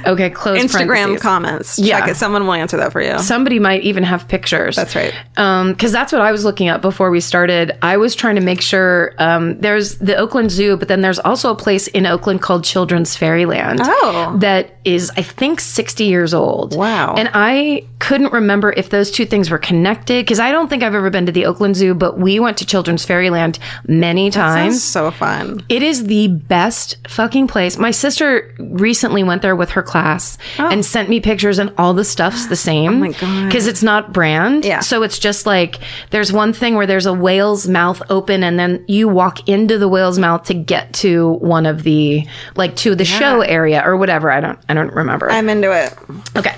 Okay, 0.06 0.30
close 0.30 0.60
Instagram 0.64 1.20
comments. 1.20 1.78
Yeah. 1.78 2.00
Check 2.00 2.10
it. 2.10 2.16
Someone 2.18 2.46
will 2.46 2.54
answer 2.54 2.78
that 2.78 2.92
for 2.92 3.02
you. 3.02 3.20
Somebody 3.20 3.60
might 3.60 3.84
even 3.84 4.04
have 4.04 4.28
pictures. 4.28 4.76
That's 4.76 4.96
right. 4.96 5.14
Um, 5.38 5.74
because 5.74 5.92
that's 5.92 6.12
what 6.12 6.22
I 6.22 6.32
was 6.32 6.44
looking 6.46 6.70
up 6.70 6.82
before 6.82 7.12
we 7.12 7.20
started. 7.20 7.78
I 7.82 7.98
was 7.98 8.16
trying 8.16 8.36
to 8.36 8.42
make 8.42 8.62
sure 8.62 9.14
um, 9.20 9.60
there's 9.60 9.98
the 10.00 10.16
Oakland 10.16 10.50
Zoo, 10.52 10.78
but 10.78 10.88
then 10.88 11.02
there's 11.02 11.20
also 11.20 11.52
a 11.52 11.56
place 11.56 11.88
in 11.88 12.06
Oakland 12.06 12.42
called 12.42 12.64
Children's 12.64 13.16
Fairyland. 13.16 13.80
Oh. 13.84 14.38
that 14.40 14.72
is 14.84 15.12
I 15.16 15.22
think 15.22 15.60
60 15.60 16.06
years 16.06 16.34
old. 16.34 16.76
Wow. 16.76 17.14
And 17.16 17.30
I 17.34 17.86
couldn't 18.00 18.34
remember 18.34 18.74
if 18.76 18.90
those 18.90 19.12
two 19.12 19.26
things 19.26 19.52
were 19.52 19.60
connected 19.60 20.26
because 20.26 20.40
I 20.40 20.52
don't 20.52 20.70
think 20.70 20.82
I've 20.82 20.96
ever 20.96 21.12
been 21.12 21.28
to 21.28 21.32
the 21.32 21.46
Oakland 21.46 21.76
Zoo, 21.76 21.94
but 21.94 22.18
we 22.18 22.40
went 22.40 22.58
to 22.58 22.66
Children's 22.66 23.06
Fairyland 23.12 23.60
many 23.88 24.30
times. 24.32 24.82
So 24.82 25.12
fun. 25.12 25.66
It 25.68 25.84
is 25.84 26.06
the 26.06 26.30
best 26.30 26.98
fucking 27.10 27.48
place. 27.48 27.78
My 27.78 27.92
sister 27.92 28.56
recently 28.58 29.22
went 29.22 29.42
there 29.42 29.54
with 29.56 29.72
her 29.72 29.84
class 29.84 30.38
and 30.58 30.86
sent 30.86 31.10
me 31.10 31.20
pictures, 31.20 31.60
and 31.60 31.74
all 31.78 31.94
the 31.94 32.06
stuff's 32.06 32.46
the 32.48 32.56
same. 32.72 32.94
Oh 32.94 33.00
my 33.00 33.12
God. 33.12 33.48
Because 33.48 33.68
it's 33.68 33.84
not 33.84 34.14
brand. 34.14 34.64
Yeah. 34.64 34.80
So 34.80 35.04
it's 35.04 35.20
just 35.20 35.46
like 35.46 35.80
there's 36.12 36.32
one 36.32 36.54
thing 36.54 36.76
where 36.76 36.88
there's 36.88 37.06
a 37.06 37.14
whale's 37.14 37.68
mouth 37.68 38.02
open, 38.10 38.46
and 38.46 38.58
then 38.58 38.86
you 38.88 39.10
walk 39.10 39.50
into 39.50 39.78
the 39.78 39.90
whale's 39.90 40.18
mouth 40.18 40.44
to 40.46 40.54
get 40.54 40.94
to 40.94 41.34
one 41.34 41.66
of 41.66 41.84
the 41.84 42.26
like 42.56 42.78
to 42.78 42.96
the 42.96 43.04
show 43.04 43.42
area 43.42 43.82
or 43.86 43.98
whatever. 43.98 44.32
I 44.32 44.40
don't 44.40 44.60
I 44.70 44.74
don't 44.74 44.94
remember. 44.94 45.30
I'm 45.30 45.50
into 45.50 45.72
it. 45.74 45.94
Okay. 46.38 46.56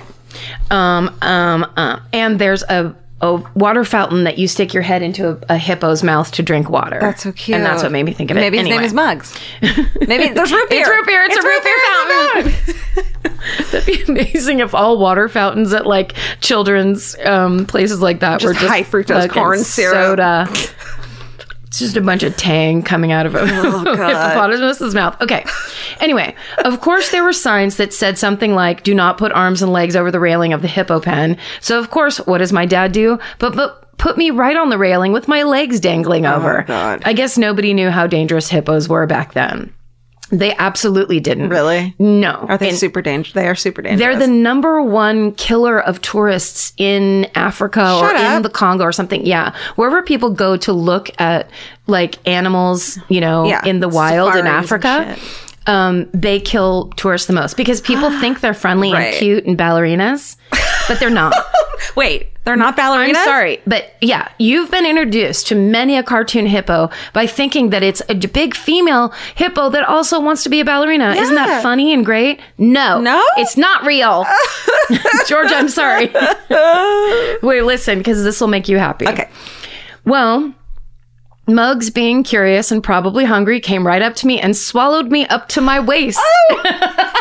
Um, 0.71 1.15
um, 1.21 1.65
um, 1.75 2.01
and 2.11 2.39
there's 2.39 2.63
a, 2.63 2.95
a 3.23 3.37
water 3.55 3.85
fountain 3.85 4.25
that 4.25 4.37
you 4.37 4.49
stick 4.49 4.73
your 4.73 4.83
head 4.83 5.01
into 5.01 5.29
a, 5.29 5.55
a 5.55 5.57
hippo's 5.57 6.03
mouth 6.03 6.29
to 6.33 6.43
drink 6.43 6.69
water. 6.69 6.99
That's 6.99 7.23
so 7.23 7.31
cute. 7.31 7.55
And 7.55 7.65
that's 7.65 7.81
what 7.81 7.91
made 7.91 8.03
me 8.03 8.11
think 8.11 8.29
of 8.31 8.37
it. 8.37 8.41
Maybe 8.41 8.57
his 8.57 8.65
Anyway. 8.65 8.77
name 8.79 8.85
is 8.85 8.93
Mugs. 8.93 9.33
Maybe 10.07 10.33
there's 10.33 10.51
root 10.51 10.69
beer. 10.69 10.81
It's 10.81 10.89
root 10.89 11.05
beer. 11.07 11.23
It's, 11.23 11.37
a 11.37 11.47
root 11.47 11.63
beer, 11.63 11.79
fountain. 12.43 13.13
That'd 13.71 13.85
be 13.85 14.03
amazing 14.11 14.59
if 14.59 14.75
all 14.75 14.97
water 14.99 15.29
fountains 15.29 15.71
at 15.73 15.85
like 15.87 16.13
children's 16.41 17.15
um, 17.23 17.65
places 17.65 18.01
like 18.01 18.19
that 18.19 18.43
were 18.43 18.51
Just 18.53 18.61
just 18.61 18.71
high 18.73 18.83
fructose 18.83 19.29
corn 19.29 19.59
syrup. 19.59 20.19
soda. 20.19 20.47
It's 21.73 21.79
just 21.79 21.97
a 21.97 22.01
bunch 22.01 22.21
of 22.21 22.37
tang 22.37 22.83
coming 22.83 23.11
out 23.11 23.25
of 23.25 23.33
a 23.33 23.39
oh, 23.41 23.79
hippopotamus's 23.79 24.93
mouth. 24.93 25.19
Okay. 25.19 25.43
Anyway, 25.99 26.35
of 26.59 26.81
course 26.81 27.09
there 27.09 27.23
were 27.23 27.33
signs 27.33 27.77
that 27.77 27.91
said 27.91 28.19
something 28.19 28.53
like 28.53 28.83
"Do 28.83 28.93
not 28.93 29.17
put 29.17 29.31
arms 29.31 29.63
and 29.63 29.73
legs 29.73 29.95
over 29.95 30.11
the 30.11 30.19
railing 30.19 30.53
of 30.53 30.61
the 30.61 30.67
hippo 30.67 30.99
pen." 30.99 31.35
So 31.61 31.79
of 31.79 31.89
course, 31.89 32.19
what 32.19 32.37
does 32.37 32.53
my 32.53 32.67
dad 32.67 32.91
do? 32.91 33.17
But 33.39 33.55
but 33.55 33.97
put 33.97 34.17
me 34.17 34.29
right 34.29 34.55
on 34.55 34.69
the 34.69 34.77
railing 34.77 35.13
with 35.13 35.27
my 35.27 35.41
legs 35.41 35.79
dangling 35.79 36.27
oh, 36.27 36.35
over. 36.35 36.63
God. 36.67 37.01
I 37.05 37.13
guess 37.13 37.39
nobody 37.39 37.73
knew 37.73 37.89
how 37.89 38.05
dangerous 38.05 38.49
hippos 38.49 38.87
were 38.87 39.07
back 39.07 39.33
then. 39.33 39.73
They 40.33 40.55
absolutely 40.55 41.19
didn't. 41.19 41.49
Really? 41.49 41.93
No. 41.99 42.31
Are 42.49 42.57
they 42.57 42.69
And 42.69 42.77
super 42.77 43.01
dangerous? 43.03 43.33
They 43.33 43.47
are 43.47 43.53
super 43.55 43.83
dangerous. 43.83 43.99
they're 43.99 44.17
the 44.19 44.25
number 44.31 44.81
one 44.81 45.33
killer 45.33 45.79
of 45.79 46.01
tourists 46.01 46.73
in 46.77 47.27
Africa 47.35 47.81
or 47.81 48.09
Shut 48.09 48.35
in 48.35 48.41
the 48.41 48.49
Congo 48.49 48.83
or 48.83 48.91
something. 48.91 49.25
Yeah. 49.25 49.53
Wherever 49.75 50.01
people 50.01 50.31
go 50.31 50.57
to 50.57 50.73
look 50.73 51.09
at 51.21 51.49
like 51.85 52.17
animals, 52.27 52.97
you 53.09 53.21
know, 53.21 53.45
Yeah. 53.45 53.63
in 53.63 53.79
the 53.79 53.87
wild 53.89 54.35
in 54.35 54.43
Safaris 54.45 54.71
and 54.71 54.87
Africa. 55.05 55.17
Um, 55.65 56.09
they 56.13 56.39
kill 56.41 56.89
tourists 56.97 57.27
the 57.27 57.33
most 57.33 57.55
because 57.55 57.79
people 57.79 58.09
think 58.19 58.41
they're 58.41 58.53
friendly 58.53 58.91
Right. 58.91 59.13
and 59.13 59.15
cute 59.15 59.45
and 59.45 59.57
ballerinas, 59.57 60.35
but 60.89 60.99
they're 60.99 61.09
not. 61.09 61.33
Wait, 61.95 62.29
they're 62.43 62.55
not 62.55 62.75
ballerinas? 62.75 63.09
I'm 63.09 63.23
sorry, 63.23 63.61
but 63.65 63.93
yeah, 64.01 64.29
you've 64.37 64.69
been 64.69 64.85
introduced 64.85 65.47
to 65.47 65.55
many 65.55 65.97
a 65.97 66.03
cartoon 66.03 66.45
hippo 66.45 66.89
by 67.13 67.25
thinking 67.27 67.69
that 67.69 67.83
it's 67.83 68.01
a 68.09 68.15
big 68.15 68.55
female 68.55 69.13
hippo 69.35 69.69
that 69.69 69.87
also 69.87 70.19
wants 70.19 70.43
to 70.43 70.49
be 70.49 70.59
a 70.59 70.65
ballerina. 70.65 71.11
Isn't 71.11 71.35
that 71.35 71.63
funny 71.63 71.93
and 71.93 72.05
great? 72.05 72.41
No. 72.57 72.99
No? 72.99 73.23
It's 73.37 73.55
not 73.55 73.85
real. 73.85 74.25
George, 75.27 75.51
I'm 75.51 75.69
sorry. 75.69 76.07
Wait, 77.41 77.61
listen, 77.61 77.97
because 77.99 78.23
this 78.23 78.41
will 78.41 78.49
make 78.49 78.67
you 78.67 78.77
happy. 78.77 79.07
Okay. 79.07 79.29
Well, 80.05 80.53
Muggs, 81.47 81.89
being 81.89 82.23
curious 82.23 82.71
and 82.71 82.81
probably 82.83 83.25
hungry, 83.25 83.59
came 83.59 83.85
right 83.85 84.01
up 84.01 84.15
to 84.15 84.27
me 84.27 84.39
and 84.39 84.55
swallowed 84.55 85.11
me 85.11 85.25
up 85.27 85.49
to 85.49 85.61
my 85.61 85.79
waist. 85.79 86.19
Oh, 86.21 86.61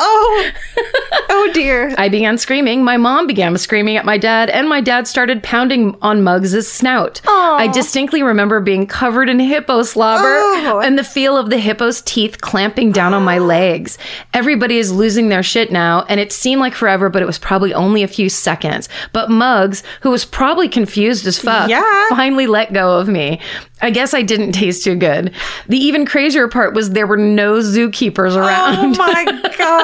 oh 0.00 0.50
oh 1.30 1.50
dear. 1.54 1.94
I 1.98 2.08
began 2.08 2.38
screaming. 2.38 2.84
My 2.84 2.96
mom 2.96 3.26
began 3.26 3.56
screaming 3.58 3.96
at 3.96 4.04
my 4.04 4.18
dad, 4.18 4.50
and 4.50 4.68
my 4.68 4.80
dad 4.80 5.06
started 5.06 5.42
pounding 5.42 5.96
on 6.02 6.22
Muggs' 6.22 6.70
snout. 6.70 7.20
I 7.26 7.68
distinctly 7.68 8.22
remember 8.22 8.60
being 8.60 8.86
covered 8.86 9.28
in 9.28 9.38
hippo 9.38 9.82
slobber 9.82 10.24
Oh. 10.38 10.80
and 10.84 10.98
the 10.98 11.04
feel 11.04 11.36
of 11.36 11.50
the 11.50 11.56
hippo's 11.58 12.02
teeth 12.02 12.40
clamping 12.40 12.92
down 12.92 13.14
on 13.14 13.22
my 13.24 13.38
legs. 13.54 13.98
Everybody 14.32 14.78
is 14.78 14.92
losing 14.92 15.28
their 15.28 15.42
shit 15.42 15.70
now, 15.70 16.04
and 16.08 16.18
it 16.20 16.32
seemed 16.32 16.60
like 16.60 16.74
forever, 16.74 17.08
but 17.08 17.22
it 17.22 17.26
was 17.26 17.38
probably 17.38 17.72
only 17.74 18.02
a 18.02 18.08
few 18.08 18.28
seconds. 18.28 18.88
But 19.12 19.30
Muggs, 19.30 19.82
who 20.02 20.10
was 20.10 20.24
probably 20.24 20.68
confused 20.68 21.26
as 21.26 21.38
fuck, 21.38 21.68
Yeah. 21.68 21.82
finally 22.10 22.46
let 22.46 22.72
go 22.72 22.98
of 22.98 23.08
me. 23.08 23.40
I 23.82 23.90
guess 23.90 24.14
I 24.14 24.22
didn't 24.22 24.52
taste 24.52 24.84
too 24.84 24.94
good. 24.96 25.32
The 25.68 25.76
even 25.76 26.06
crazier 26.06 26.48
part 26.48 26.74
was 26.74 26.90
there 26.90 27.06
were 27.06 27.16
no 27.18 27.54
zookeepers 27.58 28.32
oh 28.32 28.38
around. 28.38 28.96
Oh 28.96 28.98
my 28.98 29.24
god. 29.58 29.83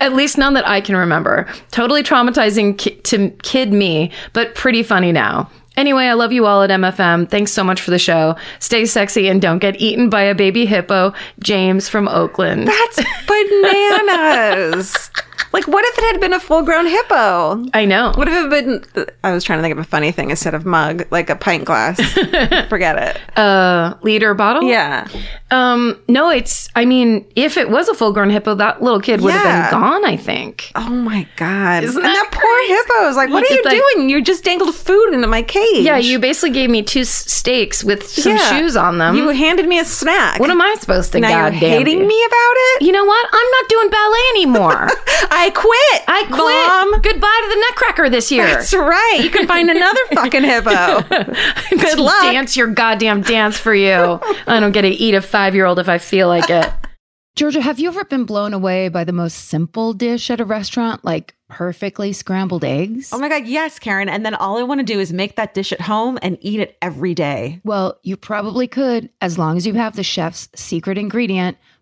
At 0.00 0.14
least 0.14 0.38
none 0.38 0.54
that 0.54 0.66
I 0.66 0.80
can 0.80 0.96
remember. 0.96 1.46
Totally 1.70 2.02
traumatizing 2.02 2.76
ki- 2.78 2.96
to 3.04 3.30
kid 3.42 3.72
me, 3.72 4.10
but 4.32 4.54
pretty 4.54 4.82
funny 4.82 5.12
now. 5.12 5.50
Anyway, 5.76 6.06
I 6.06 6.14
love 6.14 6.32
you 6.32 6.44
all 6.44 6.62
at 6.62 6.70
MFM. 6.70 7.28
Thanks 7.30 7.52
so 7.52 7.62
much 7.62 7.80
for 7.80 7.92
the 7.92 8.00
show. 8.00 8.34
Stay 8.58 8.84
sexy 8.84 9.28
and 9.28 9.40
don't 9.40 9.60
get 9.60 9.80
eaten 9.80 10.10
by 10.10 10.22
a 10.22 10.34
baby 10.34 10.66
hippo. 10.66 11.12
James 11.38 11.88
from 11.88 12.08
Oakland. 12.08 12.66
That's 12.66 13.00
bananas. 13.28 15.10
Like, 15.52 15.66
what 15.66 15.84
if 15.86 15.98
it 15.98 16.04
had 16.12 16.20
been 16.20 16.32
a 16.32 16.40
full 16.40 16.62
grown 16.62 16.86
hippo? 16.86 17.64
I 17.74 17.84
know. 17.84 18.12
What 18.14 18.28
if 18.28 18.34
it 18.34 18.40
had 18.40 18.94
been? 18.94 19.06
I 19.24 19.32
was 19.32 19.44
trying 19.44 19.58
to 19.58 19.62
think 19.62 19.72
of 19.72 19.78
a 19.78 19.84
funny 19.84 20.12
thing 20.12 20.30
instead 20.30 20.54
of 20.54 20.64
mug, 20.66 21.04
like 21.10 21.30
a 21.30 21.36
pint 21.36 21.64
glass. 21.64 22.00
Forget 22.68 22.98
it. 23.16 23.38
Uh, 23.38 23.94
liter 24.02 24.34
bottle? 24.34 24.62
Yeah. 24.62 25.08
Um, 25.50 26.00
no, 26.08 26.28
it's, 26.30 26.68
I 26.76 26.84
mean, 26.84 27.24
if 27.36 27.56
it 27.56 27.70
was 27.70 27.88
a 27.88 27.94
full 27.94 28.12
grown 28.12 28.30
hippo, 28.30 28.54
that 28.56 28.82
little 28.82 29.00
kid 29.00 29.20
would 29.22 29.32
Yeah. 29.32 29.42
have 29.42 29.70
been 29.70 29.80
gone, 29.80 30.04
I 30.04 30.16
think. 30.16 30.70
Oh 30.74 30.88
my 30.90 31.26
god. 31.36 31.84
Isn't 31.84 31.96
and 31.96 32.04
that 32.04 32.30
that 32.30 32.38
poor 32.38 32.76
hippo 32.76 33.08
is 33.10 33.16
like, 33.16 33.30
what 33.30 33.48
are 33.50 33.54
you 33.54 33.62
like- 33.64 33.80
doing? 33.94 34.10
You 34.10 34.20
just 34.22 34.44
dangled 34.44 34.74
food 34.74 35.14
into 35.14 35.26
my 35.26 35.42
cage. 35.42 35.84
Yeah, 35.84 35.96
you 35.98 36.18
basically 36.18 36.50
gave 36.50 36.68
me 36.70 36.82
two 36.82 37.04
steaks 37.04 37.82
with 37.82 38.06
some 38.08 38.32
Yeah. 38.36 38.58
shoes 38.58 38.76
on 38.76 38.98
them. 38.98 39.14
You 39.16 39.28
handed 39.28 39.66
me 39.66 39.78
a 39.78 39.84
snack. 39.84 40.40
what 40.40 40.50
am 40.50 40.60
I 40.60 40.76
supposed 40.78 41.12
to 41.12 41.20
now 41.20 41.44
you're 41.46 41.50
hating 41.52 41.98
do? 42.00 42.06
me 42.06 42.24
about 42.24 42.54
it? 42.56 42.82
You 42.82 42.92
know 42.92 43.04
what? 43.04 43.26
I'm 43.32 43.50
not 43.50 43.68
doing 43.68 43.90
ballet 43.90 44.20
anymore. 44.30 44.88
I 45.40 45.50
quit. 45.50 46.04
I 46.08 46.24
quit. 46.26 46.38
Mom. 46.38 47.00
Goodbye 47.00 47.40
to 47.44 47.48
the 47.48 47.66
Nutcracker 47.68 48.10
this 48.10 48.32
year. 48.32 48.44
That's 48.46 48.74
right. 48.74 49.20
You 49.22 49.30
can 49.30 49.46
find 49.46 49.70
another 49.70 50.00
fucking 50.14 50.42
hippo. 50.42 51.02
Good 51.70 51.98
luck. 52.00 52.22
Dance 52.32 52.56
your 52.56 52.66
goddamn 52.66 53.22
dance 53.22 53.56
for 53.56 53.74
you. 53.74 54.20
I 54.46 54.58
don't 54.58 54.72
get 54.72 54.82
to 54.82 54.88
eat 54.88 55.14
a 55.14 55.22
five 55.22 55.54
year 55.54 55.64
old 55.64 55.78
if 55.78 55.88
I 55.88 55.98
feel 55.98 56.26
like 56.26 56.50
it. 56.50 56.68
Georgia, 57.36 57.60
have 57.60 57.78
you 57.78 57.86
ever 57.86 58.04
been 58.04 58.24
blown 58.24 58.52
away 58.52 58.88
by 58.88 59.04
the 59.04 59.12
most 59.12 59.34
simple 59.44 59.92
dish 59.92 60.28
at 60.28 60.40
a 60.40 60.44
restaurant, 60.44 61.04
like 61.04 61.36
perfectly 61.48 62.12
scrambled 62.12 62.64
eggs? 62.64 63.10
Oh 63.12 63.18
my 63.20 63.28
God, 63.28 63.46
yes, 63.46 63.78
Karen. 63.78 64.08
And 64.08 64.26
then 64.26 64.34
all 64.34 64.58
I 64.58 64.64
want 64.64 64.80
to 64.80 64.84
do 64.84 64.98
is 64.98 65.12
make 65.12 65.36
that 65.36 65.54
dish 65.54 65.70
at 65.72 65.80
home 65.80 66.18
and 66.20 66.36
eat 66.40 66.58
it 66.58 66.76
every 66.82 67.14
day. 67.14 67.60
well, 67.62 68.00
you 68.02 68.16
probably 68.16 68.66
could, 68.66 69.08
as 69.20 69.38
long 69.38 69.56
as 69.56 69.68
you 69.68 69.74
have 69.74 69.94
the 69.94 70.02
chef's 70.02 70.48
secret 70.56 70.98
ingredient, 70.98 71.56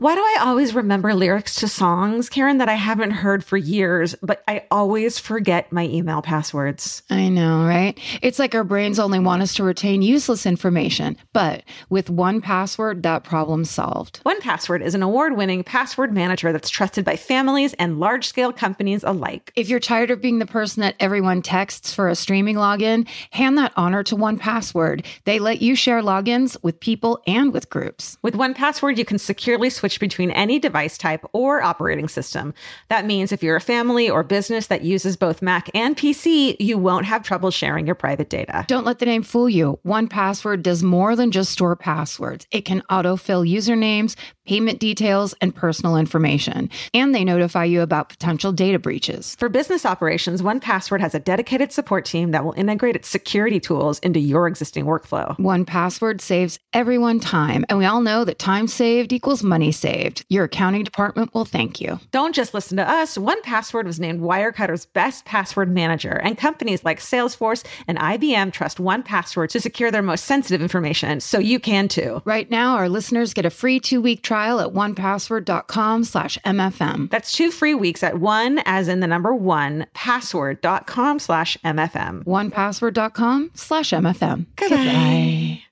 Why 0.00 0.14
do 0.14 0.22
I 0.22 0.38
always 0.40 0.74
remember 0.74 1.12
lyrics 1.12 1.56
to 1.56 1.68
songs, 1.68 2.30
Karen, 2.30 2.56
that 2.56 2.70
I 2.70 2.74
haven't 2.74 3.10
heard 3.10 3.44
for 3.44 3.58
years, 3.58 4.14
but 4.22 4.42
I 4.48 4.64
always 4.70 5.18
forget 5.18 5.70
my 5.72 5.84
email 5.88 6.22
passwords? 6.22 7.02
I 7.10 7.28
know, 7.28 7.66
right? 7.66 8.00
It's 8.22 8.38
like 8.38 8.54
our 8.54 8.64
brains 8.64 8.98
only 8.98 9.18
want 9.18 9.42
us 9.42 9.56
to 9.56 9.62
retain 9.62 10.00
useless 10.00 10.46
information. 10.46 11.18
But 11.34 11.64
with 11.90 12.08
one 12.08 12.40
password, 12.40 13.02
that 13.02 13.24
problem's 13.24 13.68
solved. 13.68 14.20
One 14.22 14.40
Password 14.40 14.80
is 14.80 14.94
an 14.94 15.02
award 15.02 15.36
winning 15.36 15.62
password 15.62 16.14
manager 16.14 16.50
that's 16.50 16.70
trusted 16.70 17.04
by 17.04 17.16
families 17.16 17.74
and 17.74 18.00
large 18.00 18.26
scale 18.26 18.54
companies 18.54 19.04
alike. 19.04 19.52
If 19.54 19.68
you're 19.68 19.80
tired 19.80 20.10
of 20.10 20.22
being 20.22 20.38
the 20.38 20.46
person 20.46 20.80
that 20.80 20.96
everyone 20.98 21.42
texts 21.42 21.92
for 21.92 22.08
a 22.08 22.14
streaming 22.14 22.56
login, 22.56 23.06
hand 23.32 23.58
that 23.58 23.74
honor 23.76 24.02
to 24.04 24.16
one 24.16 24.38
password. 24.38 25.04
They 25.26 25.38
let 25.38 25.60
you 25.60 25.74
share 25.74 26.00
logins 26.00 26.56
with 26.62 26.80
people 26.80 27.22
and 27.26 27.52
with 27.52 27.68
groups. 27.68 28.16
With 28.22 28.34
One 28.34 28.54
Password, 28.54 28.96
you 28.96 29.04
can 29.04 29.18
securely 29.18 29.68
switch 29.68 29.89
between 29.98 30.30
any 30.30 30.58
device 30.58 30.96
type 30.96 31.24
or 31.32 31.62
operating 31.62 32.08
system. 32.08 32.54
That 32.88 33.06
means 33.06 33.32
if 33.32 33.42
you're 33.42 33.56
a 33.56 33.60
family 33.60 34.08
or 34.08 34.22
business 34.22 34.68
that 34.68 34.82
uses 34.82 35.16
both 35.16 35.42
Mac 35.42 35.70
and 35.74 35.96
PC, 35.96 36.56
you 36.60 36.78
won't 36.78 37.06
have 37.06 37.22
trouble 37.22 37.50
sharing 37.50 37.86
your 37.86 37.94
private 37.94 38.30
data. 38.30 38.64
Don't 38.68 38.86
let 38.86 38.98
the 38.98 39.06
name 39.06 39.22
fool 39.22 39.48
you. 39.48 39.78
One 39.82 40.06
password 40.06 40.62
does 40.62 40.82
more 40.82 41.16
than 41.16 41.30
just 41.30 41.52
store 41.52 41.76
passwords. 41.76 42.46
It 42.50 42.64
can 42.64 42.82
autofill 42.90 43.48
usernames, 43.48 44.14
payment 44.46 44.78
details, 44.78 45.34
and 45.40 45.54
personal 45.54 45.96
information. 45.96 46.70
And 46.94 47.14
they 47.14 47.24
notify 47.24 47.64
you 47.64 47.82
about 47.82 48.08
potential 48.08 48.52
data 48.52 48.78
breaches. 48.78 49.34
For 49.36 49.48
business 49.48 49.86
operations, 49.86 50.42
One 50.42 50.60
Password 50.60 51.00
has 51.00 51.14
a 51.14 51.20
dedicated 51.20 51.72
support 51.72 52.04
team 52.04 52.32
that 52.32 52.44
will 52.44 52.52
integrate 52.52 52.96
its 52.96 53.08
security 53.08 53.60
tools 53.60 53.98
into 54.00 54.20
your 54.20 54.46
existing 54.46 54.84
workflow. 54.84 55.38
One 55.38 55.64
password 55.64 56.20
saves 56.20 56.58
everyone 56.72 57.20
time, 57.20 57.64
and 57.68 57.78
we 57.78 57.84
all 57.84 58.00
know 58.00 58.24
that 58.24 58.38
time 58.38 58.66
saved 58.66 59.12
equals 59.12 59.42
money 59.42 59.72
saved. 59.80 60.24
Your 60.28 60.44
accounting 60.44 60.84
department 60.84 61.34
will 61.34 61.44
thank 61.44 61.80
you. 61.80 61.98
Don't 62.10 62.34
just 62.34 62.54
listen 62.54 62.76
to 62.76 62.88
us. 62.88 63.16
One 63.16 63.40
Password 63.42 63.86
was 63.86 63.98
named 63.98 64.20
Wirecutter's 64.20 64.86
best 64.86 65.24
password 65.24 65.70
manager, 65.70 66.20
and 66.22 66.36
companies 66.38 66.84
like 66.84 67.00
Salesforce 67.00 67.64
and 67.88 67.98
IBM 67.98 68.52
trust 68.52 68.78
One 68.78 69.02
Password 69.02 69.50
to 69.50 69.60
secure 69.60 69.90
their 69.90 70.02
most 70.02 70.24
sensitive 70.26 70.62
information, 70.62 71.20
so 71.20 71.38
you 71.38 71.58
can 71.58 71.88
too. 71.88 72.22
Right 72.24 72.50
now, 72.50 72.76
our 72.76 72.88
listeners 72.88 73.34
get 73.34 73.46
a 73.46 73.50
free 73.50 73.80
two-week 73.80 74.22
trial 74.22 74.60
at 74.60 74.68
onepassword.com 74.68 76.04
slash 76.04 76.38
MFM. 76.44 77.10
That's 77.10 77.32
two 77.32 77.50
free 77.50 77.74
weeks 77.74 78.02
at 78.02 78.20
one, 78.20 78.60
as 78.66 78.88
in 78.88 79.00
the 79.00 79.06
number 79.06 79.34
one, 79.34 79.86
password.com 79.94 81.18
slash 81.18 81.56
MFM. 81.64 82.24
Onepassword.com 82.24 83.50
slash 83.54 83.90
MFM. 83.90 84.46
Goodbye. 84.56 85.62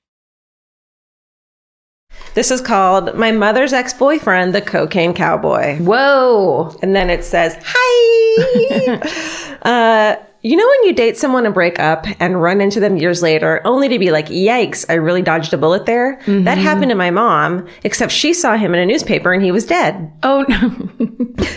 This 2.34 2.50
is 2.50 2.60
called 2.60 3.16
My 3.16 3.32
Mother's 3.32 3.72
Ex 3.72 3.92
Boyfriend, 3.94 4.54
the 4.54 4.60
Cocaine 4.60 5.14
Cowboy. 5.14 5.78
Whoa. 5.78 6.76
And 6.82 6.94
then 6.94 7.10
it 7.10 7.24
says, 7.24 7.56
Hi. 7.64 8.98
uh, 9.62 10.16
you 10.42 10.56
know 10.56 10.66
when 10.66 10.84
you 10.88 10.92
date 10.92 11.16
someone 11.16 11.44
and 11.44 11.54
break 11.54 11.78
up 11.78 12.06
and 12.20 12.40
run 12.40 12.60
into 12.60 12.80
them 12.80 12.96
years 12.96 13.22
later 13.22 13.60
only 13.64 13.88
to 13.88 13.98
be 13.98 14.10
like, 14.10 14.26
yikes, 14.26 14.84
I 14.88 14.94
really 14.94 15.22
dodged 15.22 15.52
a 15.52 15.58
bullet 15.58 15.86
there? 15.86 16.20
That 16.26 16.58
happened 16.58 16.90
to 16.90 16.94
my 16.94 17.10
mom, 17.10 17.66
except 17.84 18.12
she 18.12 18.32
saw 18.32 18.56
him 18.56 18.74
in 18.74 18.80
a 18.80 18.86
newspaper 18.86 19.32
and 19.32 19.42
he 19.42 19.50
was 19.52 19.66
dead. 19.66 20.12
Oh 20.22 20.44
no. 20.48 21.46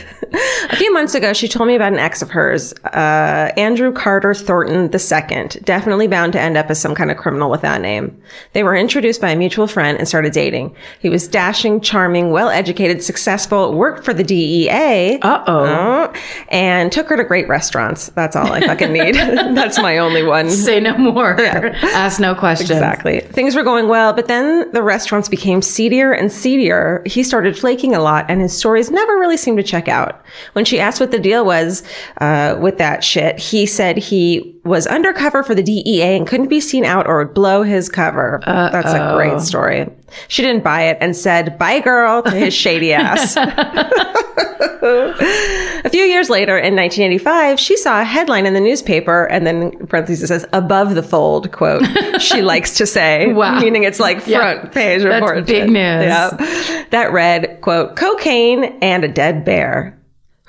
A 0.70 0.78
few 0.78 0.94
months 0.94 1.14
ago, 1.14 1.34
she 1.34 1.50
told 1.50 1.68
me 1.68 1.76
about 1.76 1.92
an 1.92 2.00
ex 2.00 2.22
of 2.22 2.30
hers, 2.30 2.72
uh, 2.86 3.52
Andrew 3.58 3.92
Carter 3.92 4.34
Thornton 4.34 4.84
II, 4.84 5.48
definitely 5.64 6.08
bound 6.08 6.32
to 6.34 6.40
end 6.40 6.56
up 6.56 6.70
as 6.70 6.80
some 6.80 6.96
kind 6.96 7.12
of 7.12 7.18
criminal 7.18 7.50
with 7.50 7.62
that 7.62 7.82
name. 7.82 8.18
They 8.54 8.64
were 8.64 8.76
introduced 8.76 9.20
by 9.20 9.32
a 9.32 9.36
mutual 9.36 9.68
friend 9.68 9.98
and 9.98 10.08
started 10.08 10.32
dating. 10.32 10.74
He 11.02 11.10
was 11.10 11.28
dashing, 11.28 11.82
charming, 11.82 12.32
well-educated, 12.32 13.04
successful, 13.04 13.74
worked 13.74 14.06
for 14.06 14.14
the 14.14 14.24
DEA. 14.24 15.20
Uh-oh. 15.22 15.66
Uh, 15.66 16.14
and 16.48 16.94
took 16.94 17.10
her 17.10 17.18
to 17.18 17.26
great 17.26 17.50
restaurants. 17.50 18.08
That's 18.10 18.38
all 18.38 18.54
I 18.54 18.62
fucking 18.72 18.94
need. 18.94 19.16
That's 19.56 19.78
my 19.80 19.98
only 19.98 20.24
one. 20.24 20.50
Say 20.50 20.80
no 20.80 20.98
more. 20.98 21.40
Ask 21.42 22.20
no 22.20 22.36
questions. 22.36 22.72
Exactly. 22.72 23.22
Things 23.22 23.56
were 23.56 23.64
going 23.64 23.88
well, 23.88 24.14
but 24.14 24.28
then 24.28 24.72
the 24.72 24.84
restaurants 24.84 25.30
became 25.30 25.62
seedier 25.62 26.12
and 26.12 26.32
seedier. 26.32 27.04
He 27.06 27.24
started 27.24 27.58
flaking 27.58 27.96
a 27.96 28.00
lot, 28.00 28.26
and 28.30 28.42
his 28.42 28.58
stories 28.58 28.92
never 28.92 29.14
really 29.14 29.38
seemed 29.38 29.58
to 29.58 29.64
check 29.64 29.88
out. 29.88 30.24
When 30.54 30.66
she 30.66 30.80
asked 30.80 31.00
what 31.00 31.12
the 31.12 31.20
deal 31.20 31.46
was 31.46 31.84
uh, 32.20 32.58
with 32.60 32.78
that 32.78 33.04
shit, 33.04 33.40
he 33.40 33.66
said 33.66 33.98
he 33.98 34.60
was 34.64 34.86
undercover 34.88 35.44
for 35.44 35.56
the 35.56 35.64
DEA 35.64 36.18
and 36.18 36.28
couldn't 36.28 36.48
be 36.48 36.62
seen 36.62 36.86
out 36.86 37.08
or 37.08 37.26
would 37.26 37.34
blow 37.34 37.64
his 37.64 37.90
cover. 37.90 38.42
That's 38.46 38.94
a 38.94 39.14
great 39.16 39.42
story. 39.42 39.90
She 40.28 40.44
didn't 40.44 40.64
buy 40.64 40.84
it 40.84 40.98
and 41.02 41.16
said, 41.16 41.58
bye 41.58 41.80
girl, 41.80 42.22
to 42.24 42.32
his 42.32 42.54
shady 42.54 42.94
ass. 42.94 43.36
A 45.84 45.90
few 45.90 46.04
years 46.04 46.30
later, 46.30 46.58
in 46.58 46.76
1985, 46.76 47.60
she 47.60 47.76
saw 47.78 48.02
a 48.02 48.04
headline 48.04 48.46
in 48.46 48.54
the 48.54 48.60
newspaper, 48.60 49.26
and 49.26 49.46
then 49.48 49.72
parentheses 49.88 50.24
it 50.24 50.28
says 50.28 50.46
"above 50.54 50.96
the 50.96 51.04
fold." 51.04 51.52
Quote. 51.52 51.84
she 52.22 52.42
likes 52.42 52.76
to 52.78 52.86
say, 52.86 53.34
Wow. 53.34 53.60
meaning 53.60 53.84
it's 53.84 54.00
like 54.00 54.22
front 54.22 54.72
page 54.72 55.04
That's 55.04 55.22
report. 55.22 55.46
big 55.46 55.66
news. 55.66 55.76
Yeah. 55.76 56.86
That 56.92 57.12
read, 57.12 57.60
"quote 57.62 57.96
cocaine 57.96 58.64
and 58.82 59.04
a 59.04 59.08
dead 59.08 59.44
bear." 59.46 59.98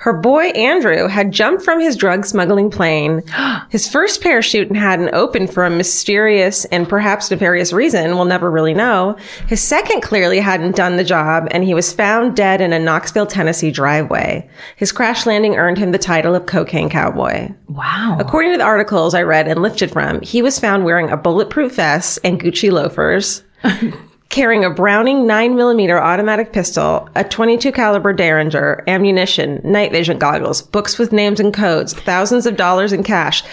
Her 0.03 0.11
boy 0.11 0.47
Andrew 0.47 1.07
had 1.07 1.31
jumped 1.31 1.63
from 1.63 1.79
his 1.79 1.95
drug 1.95 2.25
smuggling 2.25 2.69
plane. 2.69 3.21
His 3.69 3.87
first 3.87 4.21
parachute 4.21 4.75
hadn't 4.75 5.13
opened 5.13 5.53
for 5.53 5.63
a 5.63 5.69
mysterious 5.69 6.65
and 6.65 6.89
perhaps 6.89 7.31
nefarious 7.31 7.71
reason 7.71 8.17
we'll 8.17 8.25
never 8.25 8.51
really 8.51 8.73
know. 8.73 9.15
His 9.47 9.61
second 9.61 10.01
clearly 10.01 10.41
hadn't 10.41 10.75
done 10.75 10.97
the 10.97 11.05
job, 11.05 11.47
and 11.51 11.63
he 11.63 11.73
was 11.73 11.93
found 11.93 12.35
dead 12.35 12.59
in 12.59 12.73
a 12.73 12.79
Knoxville, 12.79 13.27
Tennessee 13.27 13.71
driveway. 13.71 14.49
His 14.75 14.91
crash 14.91 15.25
landing 15.25 15.55
earned 15.55 15.77
him 15.77 15.93
the 15.93 15.97
title 15.97 16.35
of 16.35 16.47
Cocaine 16.47 16.89
Cowboy. 16.89 17.53
Wow. 17.69 18.17
According 18.19 18.51
to 18.51 18.57
the 18.57 18.65
articles 18.65 19.13
I 19.13 19.21
read 19.21 19.47
and 19.47 19.61
lifted 19.61 19.89
from, 19.89 20.19
he 20.19 20.41
was 20.41 20.59
found 20.59 20.83
wearing 20.83 21.11
a 21.11 21.17
bulletproof 21.17 21.75
vest 21.75 22.19
and 22.25 22.41
Gucci 22.41 22.73
loafers, 22.73 23.41
carrying 24.33 24.65
a 24.65 24.69
Browning 24.71 25.25
9mm 25.25 26.01
automatic 26.01 26.53
pistol, 26.53 27.07
a 27.13 27.23
22 27.23 27.71
caliber 27.71 28.11
Derringer, 28.11 28.83
ammunition, 28.87 29.61
night 29.63 29.91
vision 29.91 30.17
goggles, 30.17 30.63
books 30.63 30.97
with 30.97 31.13
names 31.13 31.39
and 31.39 31.53
codes, 31.53 31.93
thousands 31.93 32.47
of 32.47 32.57
dollars 32.57 32.91
in 32.91 33.03
cash, 33.03 33.43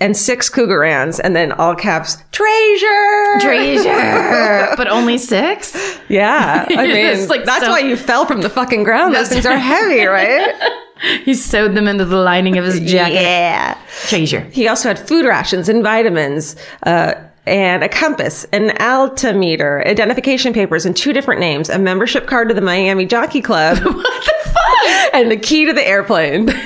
and 0.00 0.16
six 0.16 0.50
Krugerrands, 0.50 1.20
and 1.22 1.36
then 1.36 1.52
all 1.52 1.76
caps, 1.76 2.16
treasure! 2.32 3.38
Treasure. 3.40 4.74
but 4.76 4.88
only 4.88 5.16
six? 5.16 5.96
Yeah. 6.08 6.66
I 6.70 6.86
mean, 6.88 7.28
like 7.28 7.44
that's 7.44 7.64
so- 7.64 7.70
why 7.70 7.78
you 7.78 7.96
fell 7.96 8.26
from 8.26 8.40
the 8.40 8.50
fucking 8.50 8.82
ground. 8.82 9.14
Those 9.14 9.28
things 9.28 9.46
are 9.46 9.56
heavy, 9.56 10.04
right? 10.06 10.52
He 11.24 11.34
sewed 11.34 11.76
them 11.76 11.86
into 11.86 12.04
the 12.04 12.16
lining 12.16 12.58
of 12.58 12.64
his 12.64 12.80
jacket. 12.80 13.22
Yeah. 13.22 13.78
Treasure. 14.08 14.40
He 14.50 14.66
also 14.66 14.88
had 14.88 14.98
food 14.98 15.24
rations 15.24 15.68
and 15.68 15.84
vitamins, 15.84 16.56
uh, 16.82 17.14
and 17.46 17.82
a 17.84 17.88
compass, 17.88 18.44
an 18.52 18.76
altimeter, 18.80 19.86
identification 19.86 20.52
papers, 20.52 20.84
in 20.84 20.94
two 20.94 21.12
different 21.12 21.40
names, 21.40 21.68
a 21.70 21.78
membership 21.78 22.26
card 22.26 22.48
to 22.48 22.54
the 22.54 22.60
Miami 22.60 23.06
Jockey 23.06 23.40
Club. 23.40 23.78
what 23.84 24.24
the 24.24 24.50
fuck? 24.50 25.14
And 25.14 25.30
the 25.30 25.36
key 25.36 25.64
to 25.66 25.72
the 25.72 25.86
airplane. 25.86 26.50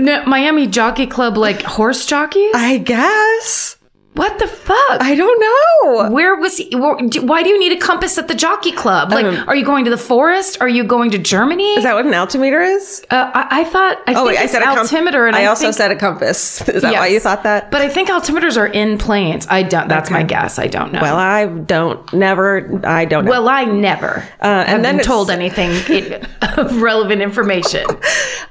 No, 0.00 0.24
Miami 0.24 0.66
Jockey 0.66 1.06
Club, 1.06 1.36
like 1.36 1.60
horse 1.60 2.06
jockeys? 2.06 2.52
I 2.54 2.78
guess. 2.78 3.76
What 4.14 4.38
the 4.40 4.46
fuck? 4.48 4.76
I 5.00 5.14
don't 5.14 5.40
know. 5.40 6.10
Where 6.10 6.34
was 6.36 6.56
he? 6.58 6.68
Why 6.74 7.42
do 7.42 7.48
you 7.48 7.58
need 7.58 7.72
a 7.72 7.80
compass 7.80 8.18
at 8.18 8.26
the 8.28 8.34
jockey 8.34 8.72
club? 8.72 9.12
Like, 9.12 9.46
are 9.46 9.54
you 9.54 9.64
going 9.64 9.84
to 9.84 9.90
the 9.90 9.96
forest? 9.96 10.58
Are 10.60 10.68
you 10.68 10.82
going 10.84 11.12
to 11.12 11.18
Germany? 11.18 11.74
Is 11.74 11.84
that 11.84 11.94
what 11.94 12.04
an 12.06 12.12
altimeter 12.14 12.60
is? 12.60 13.02
uh, 13.10 13.30
I, 13.32 13.60
I 13.60 13.64
thought. 13.64 13.98
I 14.06 14.12
Oh, 14.12 14.14
think 14.26 14.26
wait, 14.26 14.38
I 14.38 14.46
said 14.46 14.62
altimeter, 14.62 15.26
and 15.26 15.36
I, 15.36 15.42
I, 15.42 15.46
also 15.46 15.64
think, 15.66 15.74
said 15.74 15.90
a 15.92 15.96
compass. 15.96 16.60
Is 16.68 16.82
that 16.82 16.92
why 16.92 17.06
you 17.06 17.20
thought 17.20 17.44
that? 17.44 17.70
But 17.70 17.82
I 17.82 17.88
think 17.88 18.08
altimeters 18.08 18.56
are 18.58 18.66
in 18.66 18.98
planes. 18.98 19.46
I 19.48 19.62
don't. 19.62 19.88
That's 19.88 20.10
my 20.10 20.22
guess. 20.24 20.58
I 20.58 20.66
don't 20.66 20.92
know. 20.92 21.00
well, 21.00 21.16
I 21.16 21.46
don't, 21.46 22.12
never, 22.12 22.80
I 22.84 23.04
don't 23.04 23.24
know. 23.24 23.30
Well, 23.30 23.48
I 23.48 23.64
never 23.64 24.26
uh, 24.42 24.64
and 24.66 24.84
then 24.84 24.96
been 24.96 25.04
told 25.06 25.30
anything 25.30 25.70
in, 25.88 26.26
of 26.58 26.82
relevant 26.82 27.22
information. 27.22 27.86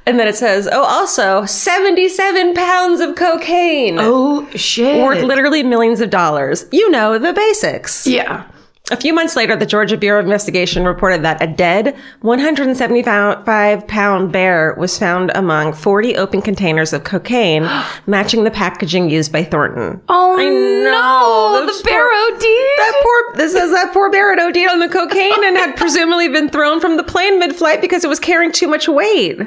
and 0.06 0.18
then 0.20 0.28
it 0.28 0.36
says, 0.36 0.68
oh, 0.72 0.84
also 0.84 1.46
77 1.46 2.54
pounds 2.54 3.02
of 3.02 3.16
cocaine. 3.16 3.98
Oh 4.00 4.50
shit! 4.56 5.04
Worth 5.04 5.24
literally 5.24 5.59
millions 5.66 6.02
of 6.02 6.10
dollars. 6.10 6.66
You 6.72 6.90
know, 6.92 7.18
the 7.18 7.34
basics. 7.34 8.06
yeah. 8.08 8.46
A 8.92 8.98
few 8.98 9.14
months 9.14 9.36
later, 9.36 9.56
the 9.56 9.68
Georgia 9.68 9.96
Bureau 9.98 10.20
of 10.20 10.26
Investigation 10.26 10.84
reported 10.84 11.22
that 11.22 11.44
a 11.44 11.48
dead 11.48 11.96
175 12.22 13.88
pound 13.88 14.32
bear 14.32 14.74
was 14.80 14.98
found 14.98 15.32
among 15.36 15.74
40 15.74 16.18
open 16.18 16.42
containers 16.42 16.92
of 16.92 17.04
cocaine, 17.04 17.70
matching 18.08 18.46
the 18.46 18.52
packaging 18.52 19.12
used 19.12 19.32
by 19.32 19.44
Thornton. 19.44 20.02
Oh 20.10 20.40
I 20.40 20.46
no! 20.46 20.92
know, 20.92 21.60
The 21.62 21.68
those 21.72 21.84
bear 21.84 22.04
OD. 22.04 22.42
That 22.42 23.00
poor, 23.04 23.36
this 23.38 23.54
is 23.54 23.70
that 23.74 23.94
poor 23.94 24.10
bear 24.10 24.32
had 24.36 24.40
OD'd 24.40 24.72
on 24.72 24.80
the 24.80 24.90
cocaine 24.90 25.44
and 25.44 25.56
had 25.56 25.76
presumably 25.78 26.28
been 26.30 26.50
thrown 26.50 26.80
from 26.80 26.98
the 26.98 27.04
plane 27.04 27.38
mid 27.38 27.56
flight 27.56 27.82
because 27.82 28.04
it 28.04 28.08
was 28.10 28.20
carrying 28.20 28.52
too 28.52 28.68
much 28.68 28.88
weight. 28.88 29.38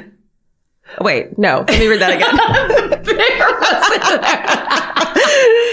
Wait, 1.01 1.37
no, 1.39 1.65
let 1.67 1.79
me 1.79 1.87
read 1.87 1.99
that 1.99 2.13
again. 2.13 3.03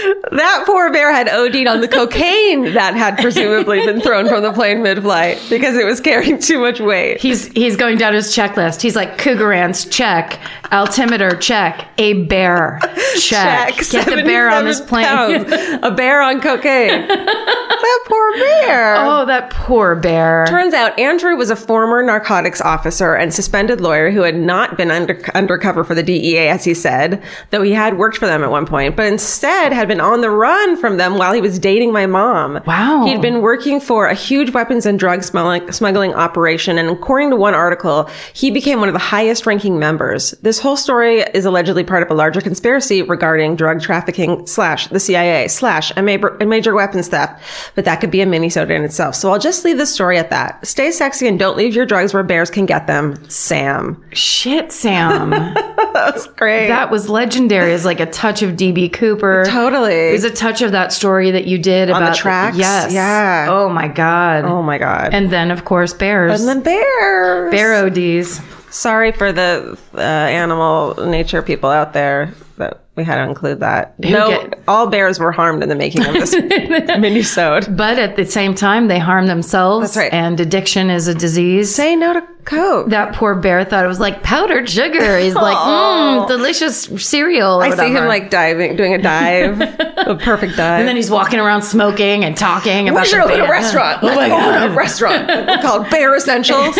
that 0.31 0.63
poor 0.65 0.91
bear 0.91 1.11
had 1.13 1.29
OD'd 1.29 1.67
on 1.67 1.81
the 1.81 1.87
cocaine 1.87 2.73
that 2.73 2.95
had 2.95 3.17
presumably 3.17 3.85
been 3.85 4.01
thrown 4.01 4.27
from 4.27 4.43
the 4.43 4.53
plane 4.53 4.81
mid-flight 4.83 5.41
because 5.49 5.75
it 5.75 5.85
was 5.85 5.99
carrying 5.99 6.39
too 6.39 6.59
much 6.59 6.79
weight. 6.79 7.19
He's 7.19 7.47
he's 7.47 7.75
going 7.75 7.97
down 7.97 8.13
his 8.13 8.35
checklist. 8.35 8.81
He's 8.81 8.95
like 8.95 9.17
Krugerrands, 9.17 9.89
check. 9.91 10.39
Altimeter, 10.71 11.31
check. 11.35 11.87
A 11.97 12.23
bear, 12.23 12.79
check. 13.19 13.75
Get 13.91 14.05
the 14.05 14.23
bear 14.23 14.49
on 14.49 14.65
this 14.65 14.79
plane. 14.79 15.05
pounds. 15.05 15.51
A 15.83 15.91
bear 15.91 16.21
on 16.21 16.39
cocaine. 16.39 17.07
that 17.07 17.99
poor 18.07 18.31
bear. 18.33 18.95
oh, 18.97 19.25
that 19.25 19.49
poor 19.49 19.95
bear. 19.95 20.45
Turns 20.47 20.73
out 20.73 20.97
Andrew 20.97 21.35
was 21.35 21.49
a 21.49 21.55
former 21.55 22.01
narcotics 22.01 22.61
officer 22.61 23.13
and 23.15 23.33
suspended 23.33 23.81
lawyer 23.81 24.11
who 24.11 24.21
had 24.21 24.37
not 24.37 24.77
been 24.77 24.91
under, 24.91 25.19
undercover 25.33 25.83
for 25.83 25.93
the 25.93 26.03
DEA, 26.03 26.47
as 26.47 26.63
he 26.63 26.73
said, 26.73 27.21
though 27.49 27.61
he 27.61 27.71
had 27.71 27.97
worked 27.97 28.17
for 28.17 28.25
them 28.25 28.43
at 28.43 28.49
one 28.49 28.65
point, 28.65 28.95
but 28.95 29.05
instead 29.05 29.73
had 29.73 29.87
been 29.91 29.99
on 29.99 30.21
the 30.21 30.29
run 30.29 30.77
from 30.77 30.95
them 30.95 31.17
while 31.17 31.33
he 31.33 31.41
was 31.41 31.59
dating 31.59 31.91
my 31.91 32.05
mom. 32.05 32.61
Wow. 32.65 33.03
He'd 33.05 33.21
been 33.21 33.41
working 33.41 33.81
for 33.81 34.07
a 34.07 34.13
huge 34.13 34.51
weapons 34.51 34.85
and 34.85 34.97
drug 34.97 35.21
smuggling, 35.21 36.13
operation, 36.13 36.77
and 36.77 36.89
according 36.89 37.29
to 37.31 37.35
one 37.35 37.53
article, 37.53 38.09
he 38.33 38.51
became 38.51 38.79
one 38.79 38.87
of 38.87 38.93
the 38.93 38.99
highest 38.99 39.45
ranking 39.45 39.79
members. 39.79 40.31
This 40.43 40.59
whole 40.59 40.77
story 40.77 41.19
is 41.33 41.43
allegedly 41.43 41.83
part 41.83 42.03
of 42.03 42.09
a 42.09 42.13
larger 42.13 42.39
conspiracy 42.39 43.01
regarding 43.01 43.57
drug 43.57 43.81
trafficking 43.81 44.47
slash 44.47 44.87
the 44.87 44.99
CIA 44.99 45.49
slash 45.49 45.91
a 45.97 46.01
major, 46.01 46.37
a 46.37 46.45
major 46.45 46.73
weapons 46.73 47.09
theft, 47.09 47.43
but 47.75 47.83
that 47.83 47.97
could 47.97 48.11
be 48.11 48.21
a 48.21 48.25
mini-soda 48.25 48.73
in 48.73 48.85
itself. 48.85 49.15
So 49.15 49.29
I'll 49.29 49.39
just 49.39 49.65
leave 49.65 49.77
this 49.77 49.93
story 49.93 50.17
at 50.17 50.29
that. 50.29 50.65
Stay 50.65 50.91
sexy 50.91 51.27
and 51.27 51.37
don't 51.37 51.57
leave 51.57 51.75
your 51.75 51.85
drugs 51.85 52.13
where 52.13 52.23
bears 52.23 52.49
can 52.49 52.65
get 52.65 52.87
them. 52.87 53.21
Sam. 53.29 54.01
Shit, 54.13 54.71
Sam. 54.71 55.31
That's 55.93 56.27
great. 56.27 56.69
that 56.69 56.89
was 56.89 57.09
legendary. 57.09 57.73
It's 57.73 57.83
like 57.83 57.99
a 57.99 58.05
touch 58.05 58.41
of 58.41 58.51
DB 58.51 58.91
Cooper. 58.93 59.43
Totally. 59.45 59.80
It 59.85 60.11
was 60.13 60.23
a 60.23 60.31
touch 60.31 60.61
of 60.61 60.71
that 60.73 60.93
story 60.93 61.31
that 61.31 61.45
you 61.45 61.57
did 61.57 61.89
On 61.89 62.01
the 62.01 62.07
about 62.07 62.17
tracks? 62.17 62.57
Yes. 62.57 62.93
Yeah. 62.93 63.47
Oh 63.49 63.69
my 63.69 63.87
god. 63.87 64.45
oh 64.45 64.61
my 64.61 64.77
God. 64.77 65.13
And 65.13 65.29
then 65.29 65.51
of 65.51 65.65
course 65.65 65.93
bears. 65.93 66.39
and 66.39 66.49
then 66.49 66.61
bears. 66.61 67.51
bear 67.51 67.85
ODs. 67.85 68.41
Sorry 68.71 69.11
for 69.11 69.31
the 69.31 69.77
uh, 69.93 69.99
animal 69.99 70.95
nature 71.07 71.41
people 71.41 71.69
out 71.69 71.93
there 71.93 72.33
that 72.57 72.79
we 72.95 73.03
had 73.03 73.15
to 73.15 73.23
include 73.29 73.59
that. 73.61 73.97
no, 73.99 74.29
get- 74.29 74.59
all 74.67 74.87
bears 74.87 75.19
were 75.19 75.31
harmed 75.31 75.63
in 75.63 75.69
the 75.69 75.75
making 75.75 76.05
of 76.05 76.13
this 76.13 76.33
mini-sode. 76.99 77.75
But 77.75 77.97
at 77.97 78.15
the 78.17 78.25
same 78.25 78.53
time, 78.53 78.87
they 78.87 78.99
harm 78.99 79.27
themselves. 79.27 79.87
That's 79.93 79.97
right. 79.97 80.13
And 80.13 80.39
addiction 80.39 80.89
is 80.89 81.07
a 81.07 81.15
disease. 81.15 81.73
Say 81.73 81.95
no 81.95 82.13
to 82.13 82.21
Coke. 82.43 82.89
that 82.89 83.13
poor 83.15 83.35
bear 83.35 83.63
thought 83.63 83.85
it 83.85 83.87
was 83.87 83.99
like 83.99 84.23
powdered 84.23 84.69
sugar. 84.69 85.17
He's 85.19 85.35
like, 85.35 85.55
mmm, 85.57 86.27
delicious 86.27 86.83
cereal. 87.05 87.61
I 87.61 87.69
see 87.75 87.91
him 87.91 88.05
like 88.07 88.29
diving, 88.29 88.75
doing 88.75 88.93
a 88.93 89.01
dive, 89.01 89.61
a 89.97 90.15
perfect 90.15 90.55
dive. 90.57 90.79
And 90.79 90.87
then 90.87 90.95
he's 90.95 91.09
walking 91.11 91.39
around 91.39 91.61
smoking 91.63 92.23
and 92.25 92.35
talking 92.37 92.89
about 92.89 93.01
we 93.03 93.07
should 93.07 93.19
open 93.21 93.39
a 93.41 93.49
restaurant. 93.49 93.99
Oh 94.03 94.07
Let's 94.07 94.17
my 94.17 94.25
open 94.25 94.37
god, 94.39 94.71
a 94.71 94.73
restaurant 94.75 95.61
called 95.61 95.89
Bear 95.89 96.15
Essentials. 96.15 96.75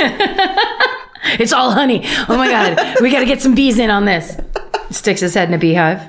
It's 1.24 1.54
all 1.54 1.72
honey. 1.72 2.02
Oh 2.30 2.38
my 2.38 2.50
god, 2.50 3.02
we 3.02 3.12
got 3.12 3.20
to 3.20 3.26
get 3.26 3.42
some 3.42 3.56
bees 3.56 3.80
in 3.80 3.90
on 3.90 4.06
this. 4.06 4.36
Sticks 4.90 5.22
his 5.22 5.34
head 5.34 5.48
in 5.48 5.54
a 5.54 5.58
beehive. 5.58 6.02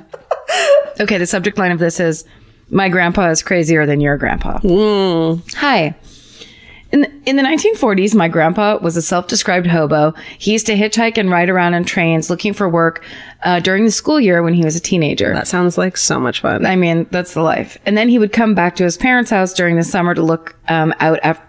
Okay, 1.01 1.19
the 1.19 1.27
subject 1.27 1.59
line 1.59 1.73
of 1.73 1.79
this 1.79 2.01
is 2.01 2.25
My 2.71 2.89
grandpa 2.89 3.29
is 3.31 3.43
crazier 3.43 3.87
than 3.87 4.01
your 4.01 4.17
grandpa. 4.17 4.59
Hi. 5.57 5.95
In 6.91 7.01
the, 7.01 7.11
in 7.25 7.37
the 7.37 7.43
1940s, 7.43 8.15
my 8.15 8.29
grandpa 8.29 8.77
was 8.83 8.99
a 8.99 9.03
self 9.03 9.27
described 9.27 9.67
hobo. 9.67 10.13
He 10.39 10.53
used 10.53 10.67
to 10.67 10.75
hitchhike 10.75 11.17
and 11.17 11.31
ride 11.31 11.49
around 11.49 11.73
on 11.73 11.85
trains 11.85 12.29
looking 12.29 12.53
for 12.53 12.69
work 12.69 13.03
uh, 13.45 13.61
during 13.61 13.87
the 13.87 13.91
school 13.91 14.21
year 14.21 14.43
when 14.43 14.53
he 14.53 14.63
was 14.63 14.77
a 14.77 14.81
teenager. 14.81 15.33
That 15.33 15.49
sounds 15.49 15.79
like 15.79 15.97
so 15.97 16.21
much 16.21 16.43
fun. 16.43 16.67
I 16.67 16.77
mean, 16.77 17.07
that's 17.11 17.33
the 17.33 17.41
life. 17.41 17.79
And 17.87 17.97
then 17.97 18.11
he 18.11 18.19
would 18.19 18.33
come 18.33 18.55
back 18.55 18.77
to 18.77 18.85
his 18.85 18.99
parents' 18.99 19.31
house 19.31 19.55
during 19.55 19.77
the 19.77 19.85
summer 19.85 20.15
to 20.15 20.23
look 20.23 20.55
um, 20.69 20.93
out 21.01 21.19
af- 21.23 21.41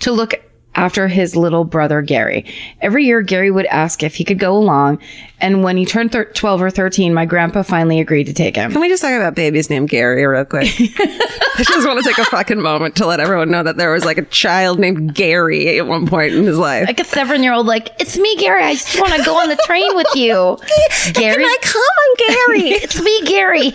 to 0.00 0.12
look 0.12 0.34
after 0.74 1.08
his 1.08 1.36
little 1.36 1.64
brother 1.64 2.02
Gary. 2.02 2.44
Every 2.80 3.04
year, 3.04 3.22
Gary 3.22 3.50
would 3.50 3.66
ask 3.66 4.02
if 4.02 4.14
he 4.14 4.24
could 4.24 4.38
go 4.38 4.56
along, 4.56 4.98
and 5.40 5.62
when 5.62 5.76
he 5.76 5.84
turned 5.84 6.12
thir- 6.12 6.24
twelve 6.32 6.62
or 6.62 6.70
thirteen, 6.70 7.12
my 7.14 7.26
grandpa 7.26 7.62
finally 7.62 8.00
agreed 8.00 8.24
to 8.24 8.32
take 8.32 8.56
him. 8.56 8.72
Can 8.72 8.80
we 8.80 8.88
just 8.88 9.02
talk 9.02 9.12
about 9.12 9.34
babies 9.34 9.68
named 9.70 9.88
Gary 9.90 10.24
real 10.26 10.44
quick? 10.44 10.68
I 10.78 11.64
just 11.64 11.86
want 11.86 12.02
to 12.02 12.08
take 12.08 12.18
a 12.18 12.24
fucking 12.24 12.60
moment 12.60 12.96
to 12.96 13.06
let 13.06 13.20
everyone 13.20 13.50
know 13.50 13.62
that 13.62 13.76
there 13.76 13.92
was 13.92 14.04
like 14.04 14.18
a 14.18 14.22
child 14.24 14.78
named 14.78 15.14
Gary 15.14 15.78
at 15.78 15.86
one 15.86 16.06
point 16.06 16.32
in 16.32 16.44
his 16.44 16.56
life. 16.58 16.86
Like 16.86 17.00
a 17.00 17.04
seven-year-old, 17.04 17.66
like 17.66 17.90
it's 18.00 18.16
me, 18.16 18.36
Gary. 18.36 18.62
I 18.62 18.72
just 18.74 18.98
want 18.98 19.12
to 19.14 19.22
go 19.24 19.36
on 19.36 19.48
the 19.48 19.58
train 19.66 19.94
with 19.94 20.08
you, 20.14 20.56
Gary. 21.12 21.44
i 21.44 21.56
come 21.62 21.82
on, 21.82 22.16
Gary? 22.18 22.70
it's 22.82 23.00
me, 23.00 23.22
Gary. 23.26 23.72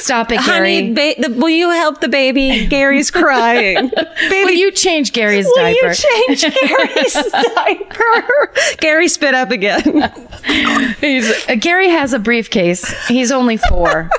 Stop 0.00 0.30
it, 0.32 0.40
Honey, 0.40 0.92
Gary. 0.92 1.14
ba- 1.14 1.28
the, 1.28 1.34
will 1.34 1.48
you 1.48 1.70
help 1.70 2.00
the 2.00 2.08
baby? 2.08 2.66
Gary's 2.66 3.10
crying. 3.10 3.88
Baby, 4.28 4.44
Will 4.44 4.50
you 4.52 4.70
change 4.72 5.12
Gary's 5.12 5.46
will 5.46 5.54
diaper? 5.56 5.88
you 5.88 5.94
change 5.94 6.42
Gary's 6.54 7.14
diaper? 7.54 8.52
Gary 8.78 9.08
spit 9.08 9.34
up 9.34 9.50
again. 9.50 10.12
He's, 11.00 11.30
uh, 11.48 11.54
Gary 11.58 11.88
has 11.88 12.12
a 12.12 12.18
briefcase. 12.18 12.86
He's 13.08 13.32
only 13.32 13.56
four. 13.56 14.10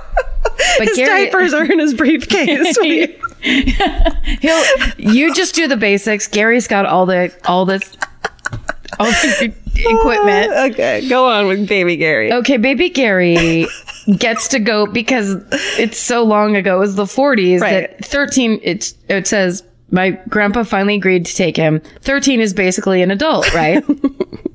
But 0.77 0.87
His 0.87 0.97
Gary, 0.97 1.25
diapers 1.25 1.53
are 1.53 1.65
in 1.65 1.79
his 1.79 1.93
briefcase. 1.93 2.77
He'll 3.41 4.63
you 4.97 5.33
just 5.33 5.53
do 5.55 5.67
the 5.67 5.77
basics. 5.77 6.27
Gary's 6.27 6.67
got 6.67 6.85
all 6.85 7.05
the 7.05 7.33
all 7.45 7.65
this 7.65 7.95
all 8.99 9.05
the 9.07 9.53
equipment. 9.75 10.73
okay, 10.73 11.07
go 11.07 11.29
on 11.29 11.47
with 11.47 11.67
baby 11.67 11.95
Gary. 11.97 12.33
Okay, 12.33 12.57
baby 12.57 12.89
Gary 12.89 13.67
gets 14.17 14.47
to 14.49 14.59
go 14.59 14.85
because 14.87 15.35
it's 15.77 15.97
so 15.99 16.23
long 16.23 16.55
ago. 16.55 16.77
It 16.77 16.79
was 16.79 16.95
the 16.95 17.03
40s 17.03 17.61
Right. 17.61 17.97
that 17.97 18.05
13 18.05 18.59
it 18.63 18.93
it 19.07 19.27
says 19.27 19.63
my 19.91 20.11
grandpa 20.29 20.63
finally 20.63 20.95
agreed 20.95 21.25
to 21.25 21.35
take 21.35 21.57
him. 21.57 21.81
13 22.01 22.39
is 22.39 22.53
basically 22.53 23.01
an 23.01 23.11
adult, 23.11 23.51
right? 23.53 23.83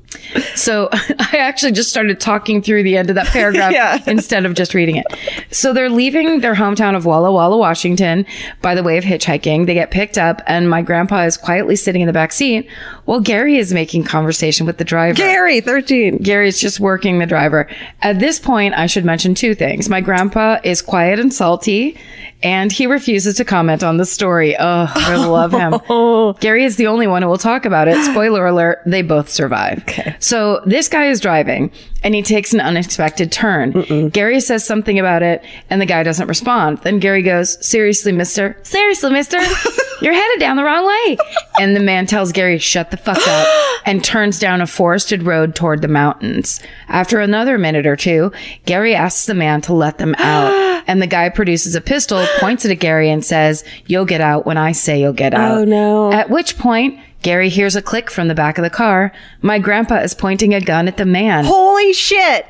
So 0.55 0.89
I 0.93 1.37
actually 1.37 1.71
just 1.71 1.89
started 1.89 2.19
talking 2.19 2.61
through 2.61 2.83
the 2.83 2.97
end 2.97 3.09
of 3.09 3.15
that 3.15 3.27
paragraph 3.27 3.71
Yeah. 3.75 3.99
instead 4.07 4.45
of 4.45 4.53
just 4.53 4.73
reading 4.73 4.95
it. 4.97 5.05
So 5.51 5.73
they're 5.73 5.89
leaving 5.89 6.39
their 6.41 6.55
hometown 6.55 6.95
of 6.95 7.05
Walla 7.05 7.31
Walla, 7.31 7.57
Washington 7.57 8.25
by 8.61 8.75
the 8.75 8.83
way 8.83 8.97
of 8.97 9.03
hitchhiking. 9.03 9.65
They 9.65 9.73
get 9.73 9.91
picked 9.91 10.17
up 10.17 10.41
and 10.47 10.69
my 10.69 10.81
grandpa 10.81 11.23
is 11.23 11.37
quietly 11.37 11.75
sitting 11.75 12.01
in 12.01 12.07
the 12.07 12.13
back 12.13 12.31
seat 12.31 12.69
while 13.05 13.19
Gary 13.19 13.57
is 13.57 13.73
making 13.73 14.03
conversation 14.03 14.65
with 14.65 14.77
the 14.77 14.83
driver. 14.83 15.15
Gary, 15.17 15.61
13. 15.61 16.17
Gary's 16.19 16.59
just 16.59 16.79
working 16.79 17.19
the 17.19 17.25
driver. 17.25 17.69
At 18.01 18.19
this 18.19 18.39
point, 18.39 18.73
I 18.75 18.87
should 18.87 19.05
mention 19.05 19.35
two 19.35 19.53
things. 19.55 19.89
My 19.89 20.01
grandpa 20.01 20.59
is 20.63 20.81
quiet 20.81 21.19
and 21.19 21.31
salty, 21.33 21.97
and 22.41 22.71
he 22.71 22.87
refuses 22.87 23.35
to 23.35 23.45
comment 23.45 23.83
on 23.83 23.97
the 23.97 24.05
story. 24.05 24.55
Oh, 24.57 24.91
I 24.95 25.15
love 25.25 25.51
him. 25.51 25.75
Oh. 25.89 26.33
Gary 26.39 26.63
is 26.63 26.77
the 26.77 26.87
only 26.87 27.05
one 27.07 27.21
who 27.21 27.27
will 27.27 27.37
talk 27.37 27.65
about 27.65 27.87
it. 27.87 27.95
Spoiler 28.11 28.45
alert, 28.47 28.79
they 28.85 29.01
both 29.01 29.29
survive. 29.29 29.83
So 30.25 30.59
this 30.65 30.89
guy 30.89 31.05
is 31.05 31.21
driving, 31.21 31.69
and 32.03 32.15
he 32.15 32.23
takes 32.23 32.51
an 32.51 32.59
unexpected 32.59 33.31
turn. 33.31 34.09
Gary 34.09 34.39
says 34.39 34.65
something 34.65 34.97
about 34.97 35.21
it, 35.21 35.45
and 35.69 35.79
the 35.79 35.85
guy 35.85 36.01
doesn't 36.01 36.27
respond. 36.27 36.79
Then 36.79 36.97
Gary 36.97 37.21
goes, 37.21 37.63
Seriously, 37.63 38.11
mister? 38.11 38.57
Seriously, 38.63 39.11
mister? 39.11 39.37
You're 40.01 40.15
headed 40.15 40.39
down 40.39 40.57
the 40.57 40.63
wrong 40.63 40.87
way. 40.87 41.17
And 41.59 41.75
the 41.75 41.79
man 41.79 42.07
tells 42.07 42.31
Gary, 42.31 42.57
Shut 42.57 42.89
the 42.89 42.97
fuck 42.97 43.19
up, 43.19 43.47
and 43.85 44.03
turns 44.03 44.39
down 44.39 44.61
a 44.61 44.67
forested 44.67 45.21
road 45.21 45.53
toward 45.53 45.83
the 45.83 45.87
mountains. 45.87 46.59
After 46.87 47.19
another 47.19 47.59
minute 47.59 47.85
or 47.85 47.95
two, 47.95 48.31
Gary 48.65 48.95
asks 48.95 49.27
the 49.27 49.35
man 49.35 49.61
to 49.61 49.73
let 49.73 49.99
them 49.99 50.15
out. 50.17 50.73
And 50.87 51.01
the 51.01 51.07
guy 51.07 51.29
produces 51.29 51.73
a 51.73 51.81
pistol, 51.81 52.23
points 52.37 52.63
it 52.63 52.69
at 52.69 52.79
Gary, 52.79 53.09
and 53.09 53.25
says, 53.25 53.63
You'll 53.87 54.05
get 54.05 54.21
out 54.21 54.45
when 54.45 54.57
I 54.57 54.71
say 54.71 55.01
you'll 55.01 55.13
get 55.13 55.33
oh, 55.33 55.37
out. 55.37 55.57
Oh, 55.57 55.65
no. 55.65 56.13
At 56.13 56.29
which 56.29 56.59
point, 56.59 56.99
Gary 57.25 57.49
hears 57.49 57.75
a 57.75 57.81
click 57.81 58.11
from 58.11 58.27
the 58.27 58.35
back 58.35 58.59
of 58.59 58.63
the 58.63 58.69
car. 58.69 59.11
My 59.41 59.57
grandpa 59.57 59.95
is 59.95 60.13
pointing 60.13 60.53
a 60.53 60.61
gun 60.61 60.87
at 60.87 60.97
the 60.97 61.07
man. 61.07 61.43
Holy 61.43 61.91
shit. 61.91 62.45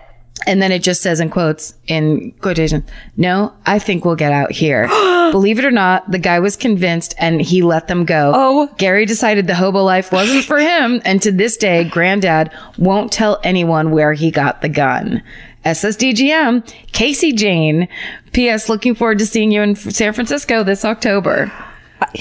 And 0.46 0.62
then 0.62 0.74
it 0.74 0.80
just 0.84 1.02
says 1.02 1.22
in 1.22 1.30
quotes, 1.30 1.76
in 1.88 2.34
quotation, 2.42 2.84
no, 3.16 3.54
I 3.66 3.80
think 3.80 4.04
we'll 4.04 4.18
get 4.18 4.34
out 4.34 4.52
here. 4.52 4.88
Believe 5.32 5.60
it 5.60 5.64
or 5.64 5.72
not, 5.72 6.12
the 6.12 6.20
guy 6.20 6.42
was 6.42 6.58
convinced 6.58 7.16
and 7.18 7.42
he 7.42 7.62
let 7.62 7.88
them 7.88 8.04
go. 8.04 8.34
Oh. 8.36 8.68
Gary 8.78 9.06
decided 9.06 9.48
the 9.48 9.56
hobo 9.56 9.82
life 9.82 10.12
wasn't 10.12 10.44
for 10.44 10.60
him. 10.60 11.02
And 11.06 11.22
to 11.22 11.32
this 11.32 11.56
day, 11.56 11.86
granddad 11.86 12.52
won't 12.78 13.14
tell 13.14 13.40
anyone 13.46 13.92
where 13.92 14.12
he 14.12 14.30
got 14.30 14.62
the 14.62 14.68
gun. 14.68 15.24
SSDGM, 15.64 16.70
Casey 16.92 17.32
Jane. 17.32 17.88
P.S. 18.34 18.68
Looking 18.68 18.94
forward 18.94 19.20
to 19.20 19.26
seeing 19.26 19.52
you 19.52 19.62
in 19.62 19.78
San 19.78 20.12
Francisco 20.12 20.66
this 20.66 20.84
October. 20.84 21.50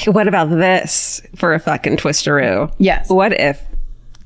What 0.06 0.28
about 0.28 0.50
this 0.50 1.22
for 1.36 1.54
a 1.54 1.58
fucking 1.58 1.96
twisteroo? 1.96 2.72
Yes. 2.78 3.08
What 3.08 3.32
if 3.32 3.62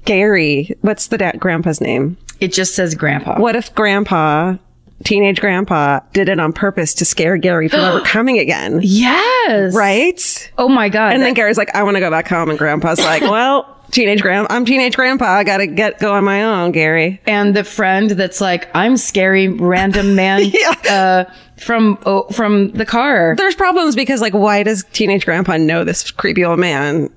Gary, 0.05 0.76
what's 0.80 1.09
the 1.09 1.18
dad, 1.18 1.39
grandpa's 1.39 1.80
name? 1.80 2.16
It 2.41 2.53
just 2.53 2.74
says 2.74 2.95
grandpa. 2.95 3.41
What 3.41 3.57
if 3.57 3.74
grandpa 3.74 4.57
teenage 5.05 5.40
grandpa 5.40 6.01
did 6.12 6.28
it 6.28 6.40
on 6.40 6.53
purpose 6.53 6.94
to 6.94 7.05
scare 7.05 7.36
Gary 7.36 7.68
from 7.68 7.80
ever 7.84 8.01
coming 8.01 8.38
again. 8.38 8.80
Yes. 8.82 9.74
Right? 9.74 10.53
Oh 10.59 10.68
my 10.68 10.88
God. 10.88 11.12
And 11.14 11.22
then 11.22 11.34
Gary's 11.34 11.59
like, 11.59 11.74
I 11.74 11.82
want 11.82 11.96
to 11.96 12.01
go 12.01 12.11
back 12.11 12.28
home. 12.28 12.51
And 12.51 12.59
grandpa's 12.59 12.99
like, 12.99 13.22
well, 13.30 13.76
teenage 13.90 14.22
grand, 14.22 14.46
I'm 14.51 14.64
teenage 14.64 14.96
grandpa. 14.96 15.26
I 15.26 15.44
got 15.44 15.59
to 15.59 15.66
get 15.66 15.99
go 15.99 16.12
on 16.12 16.24
my 16.24 16.42
own, 16.42 16.72
Gary. 16.72 17.20
and 17.26 17.55
the 17.55 17.64
friend 17.64 18.11
that's 18.11 18.40
like, 18.40 18.68
I'm 18.74 18.96
scary 18.96 19.49
random 19.49 20.14
man 20.14 20.53
uh, 20.90 21.24
from 21.57 21.99
oh, 22.07 22.24
from 22.28 22.70
the 22.72 22.86
car. 22.86 23.34
There's 23.36 23.55
problems 23.55 23.96
because 23.96 24.20
like, 24.20 24.34
why 24.34 24.62
does 24.62 24.84
teenage 24.92 25.24
grandpa 25.24 25.57
know 25.57 25.84
this 25.84 26.11
creepy 26.11 26.44
old 26.44 26.59
man? 26.59 27.11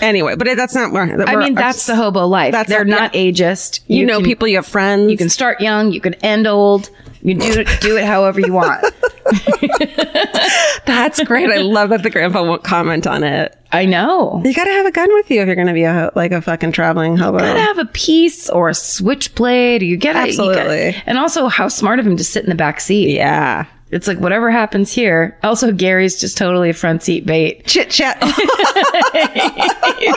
Anyway, 0.00 0.36
but 0.36 0.48
that's 0.56 0.74
not 0.74 0.92
where, 0.92 1.02
I 1.28 1.36
mean, 1.36 1.54
that's 1.54 1.86
the 1.86 1.96
hobo 1.96 2.26
life. 2.26 2.52
That's 2.52 2.68
They're 2.68 2.84
the- 2.84 2.90
not 2.90 3.12
ageist. 3.12 3.80
you, 3.86 4.04
know 4.06 4.18
can- 4.18 4.24
people, 4.26 4.48
you 4.48 4.56
have 4.56 4.66
friends. 4.66 5.10
You 5.10 5.16
can 5.16 5.28
start 5.28 5.60
young. 5.60 5.92
You 5.92 6.00
can 6.00 6.14
end 6.14 6.46
old. 6.46 6.90
You 7.22 7.34
do 7.34 7.60
it, 7.60 7.68
do 7.80 7.96
it 7.96 8.04
however 8.04 8.38
you 8.40 8.52
want. 8.52 8.84
That's 10.86 11.22
great. 11.24 11.50
I 11.50 11.56
love 11.62 11.88
that 11.88 12.02
the 12.02 12.10
grandpa 12.10 12.42
won't 12.42 12.62
comment 12.62 13.06
on 13.06 13.24
it. 13.24 13.56
I 13.72 13.86
know. 13.86 14.42
You 14.44 14.52
gotta 14.52 14.70
have 14.72 14.84
a 14.86 14.90
gun 14.92 15.10
with 15.14 15.30
you 15.30 15.40
if 15.40 15.46
you're 15.46 15.56
gonna 15.56 15.72
be 15.72 15.84
a 15.84 15.92
ho- 15.92 16.10
like 16.14 16.32
a 16.32 16.42
fucking 16.42 16.72
traveling 16.72 17.16
hobo. 17.16 17.38
You 17.38 17.44
gotta 17.44 17.60
have 17.60 17.78
a 17.78 17.86
piece 17.86 18.50
or 18.50 18.68
a 18.68 18.74
switchblade. 18.74 19.82
You 19.82 19.96
get 19.96 20.16
it. 20.16 20.32
You 20.32 20.36
gotta- 20.36 20.58
Absolutely. 20.60 21.02
and 21.06 21.16
also, 21.18 21.46
how 21.48 21.68
smart 21.68 21.98
of 21.98 22.06
him 22.06 22.18
to 22.18 22.24
sit 22.24 22.44
in 22.44 22.50
the 22.50 22.56
back 22.56 22.78
seat. 22.80 23.14
yeah. 23.16 23.64
It's 23.90 24.08
like 24.08 24.18
whatever 24.18 24.50
happens 24.50 24.92
here. 24.92 25.38
Also, 25.44 25.70
Gary's 25.70 26.18
just 26.20 26.36
totally 26.36 26.68
a 26.70 26.72
front 26.74 27.02
seat 27.04 27.24
bait. 27.26 27.64
Chit 27.64 27.90
chat. 27.90 28.18